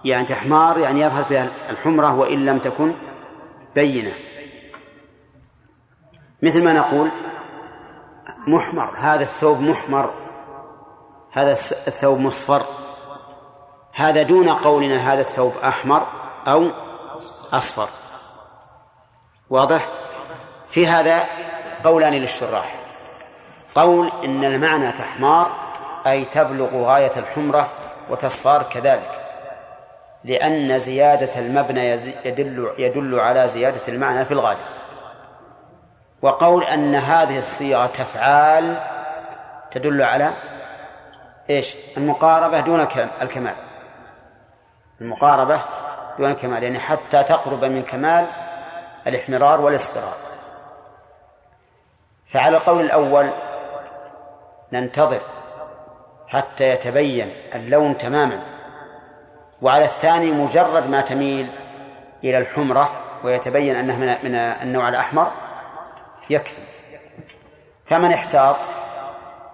يعني 0.06 0.26
تحمار 0.26 0.78
يعني 0.78 1.02
يظهر 1.02 1.24
فيها 1.24 1.50
الحمرة 1.70 2.16
وإن 2.16 2.46
لم 2.46 2.60
تكن 2.60 2.96
بينة. 3.76 4.14
مثل 6.42 6.64
ما 6.64 6.74
نقول 6.74 7.10
محمر 8.48 8.94
هذا 8.98 9.24
الثوب 9.24 9.62
محمر 9.62 10.14
هذا 11.32 11.52
الثوب 11.88 12.20
مصفر. 12.20 12.62
هذا 13.94 14.22
دون 14.22 14.50
قولنا 14.50 15.14
هذا 15.14 15.22
الثوب 15.22 15.54
أحمر 15.64 16.08
أو 16.48 16.72
أصفر. 17.54 17.90
واضح؟ 19.50 19.90
في 20.70 20.88
هذا 20.88 21.24
قولان 21.84 22.14
للشراح. 22.14 22.76
قول 23.76 24.12
إن 24.24 24.44
المعنى 24.44 24.92
تحمار 24.92 25.52
أي 26.08 26.26
تبلغ 26.26 26.84
غاية 26.86 27.12
الحمرة 27.18 27.70
وتصفار 28.10 28.64
كذلك. 28.64 29.21
لأن 30.24 30.80
زيادة 30.80 31.40
المبنى 31.40 31.90
يدل 32.26 32.74
يدل 32.78 33.20
على 33.20 33.48
زيادة 33.48 33.82
المعنى 33.88 34.26
في 34.26 34.32
الغالب. 34.32 34.60
وقول 36.22 36.64
أن 36.64 36.96
هذه 36.96 37.40
الصيغة 37.40 37.86
تفعال 37.88 38.78
تدل 39.72 40.02
على 40.02 40.34
إيش؟ 41.50 41.78
المقاربة 41.98 42.60
دون 42.60 42.82
الكمال. 43.22 43.56
المقاربة 45.02 45.62
دون 46.18 46.32
الكمال 46.32 46.64
يعني 46.64 46.80
حتى 46.80 47.24
تقرب 47.24 47.66
من 47.66 47.84
كمال 47.84 48.28
الاحمرار 49.08 49.62
والاصفرار. 49.62 50.16
فعلى 52.26 52.58
القول 52.58 52.82
الأول 52.82 53.34
ننتظر 54.72 55.22
حتى 56.28 56.70
يتبين 56.70 57.34
اللون 57.56 57.98
تماما. 57.98 58.61
وعلى 59.62 59.86
الثاني 59.86 60.32
مجرد 60.32 60.90
ما 60.90 61.02
تميل 61.02 61.52
إلى 62.24 62.38
الحمرة 62.38 63.02
ويتبين 63.24 63.76
أنها 63.76 64.18
من 64.24 64.36
النوع 64.36 64.90
الأحمر 64.90 65.32
يكفي. 66.30 66.62
فمن 67.86 68.12
احتاط 68.12 68.58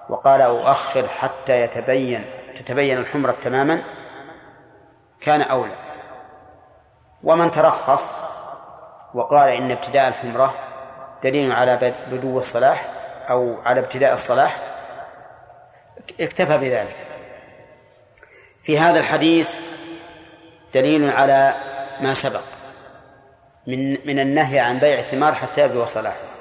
وقال 0.09 0.41
أؤخر 0.41 1.07
حتى 1.07 1.61
يتبين 1.61 2.25
تتبين 2.55 2.97
الحمرة 2.97 3.31
تماما 3.41 3.83
كان 5.21 5.41
أولى. 5.41 5.75
ومن 7.23 7.51
ترخص 7.51 8.13
وقال 9.13 9.49
إن 9.49 9.71
ابتداء 9.71 10.07
الحمرة 10.07 10.53
دليل 11.23 11.51
على 11.51 11.93
بدو 12.11 12.39
الصلاح 12.39 12.85
أو 13.29 13.57
على 13.65 13.79
ابتداء 13.79 14.13
الصلاح 14.13 14.57
اكتفى 16.19 16.57
بذلك. 16.57 16.95
في 18.63 18.79
هذا 18.79 18.99
الحديث 18.99 19.57
دليل 20.73 21.09
على 21.09 21.55
ما 21.99 22.13
سبق 22.13 22.41
من 23.67 24.07
من 24.07 24.19
النهي 24.19 24.59
عن 24.59 24.79
بيع 24.79 24.99
الثمار 24.99 25.33
حتى 25.33 25.61
يبدو 25.61 25.85
صلاحه 25.85 26.37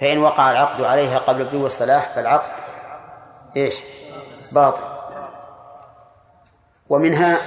فإن 0.00 0.18
وقع 0.18 0.50
العقد 0.50 0.82
عليها 0.82 1.18
قبل 1.18 1.44
بدو 1.44 1.66
الصلاح 1.66 2.08
فالعقد 2.08 2.50
إيش؟ 3.56 3.82
باطل. 4.52 4.82
ومنها 6.88 7.40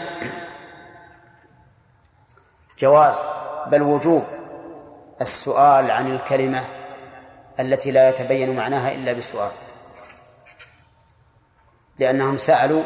جواز 2.79 3.23
بل 3.67 3.81
وجوب 3.81 4.23
السؤال 5.21 5.91
عن 5.91 6.15
الكلمة 6.15 6.65
التي 7.59 7.91
لا 7.91 8.09
يتبين 8.09 8.55
معناها 8.55 8.91
إلا 8.91 9.13
بالسؤال. 9.13 9.51
لأنهم 11.99 12.37
سألوا 12.37 12.83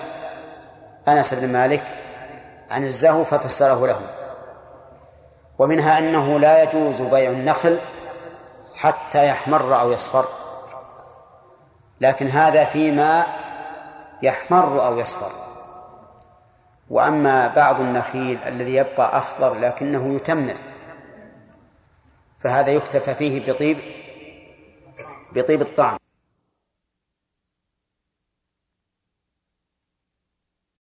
أنس 1.08 1.34
بن 1.34 1.54
مالك 1.54 1.84
عن 2.72 2.86
الزهو 2.86 3.24
ففسره 3.24 3.88
لهم. 3.88 4.06
ومنها 5.60 5.98
أنه 5.98 6.40
لا 6.40 6.64
يجوز 6.64 7.02
بيع 7.02 7.32
النخل 7.32 7.80
حتى 8.76 9.28
يحمر 9.28 9.80
أو 9.80 9.92
يصفر. 9.92 10.26
لكن 12.02 12.28
هذا 12.28 12.66
فيما 12.66 13.26
يحمر 14.22 14.86
أو 14.86 15.00
يصفر. 15.00 15.32
وأما 16.90 17.48
بعض 17.48 17.80
النخيل 17.80 18.40
الذي 18.46 18.76
يبقى 18.76 19.18
أخضر 19.18 19.54
لكنه 19.54 20.16
يتمر 20.16 20.54
فهذا 22.40 22.72
يكتفى 22.72 23.16
فيه 23.16 23.52
بطيب 23.52 23.78
بطيب 25.36 25.62
الطعم. 25.62 26.03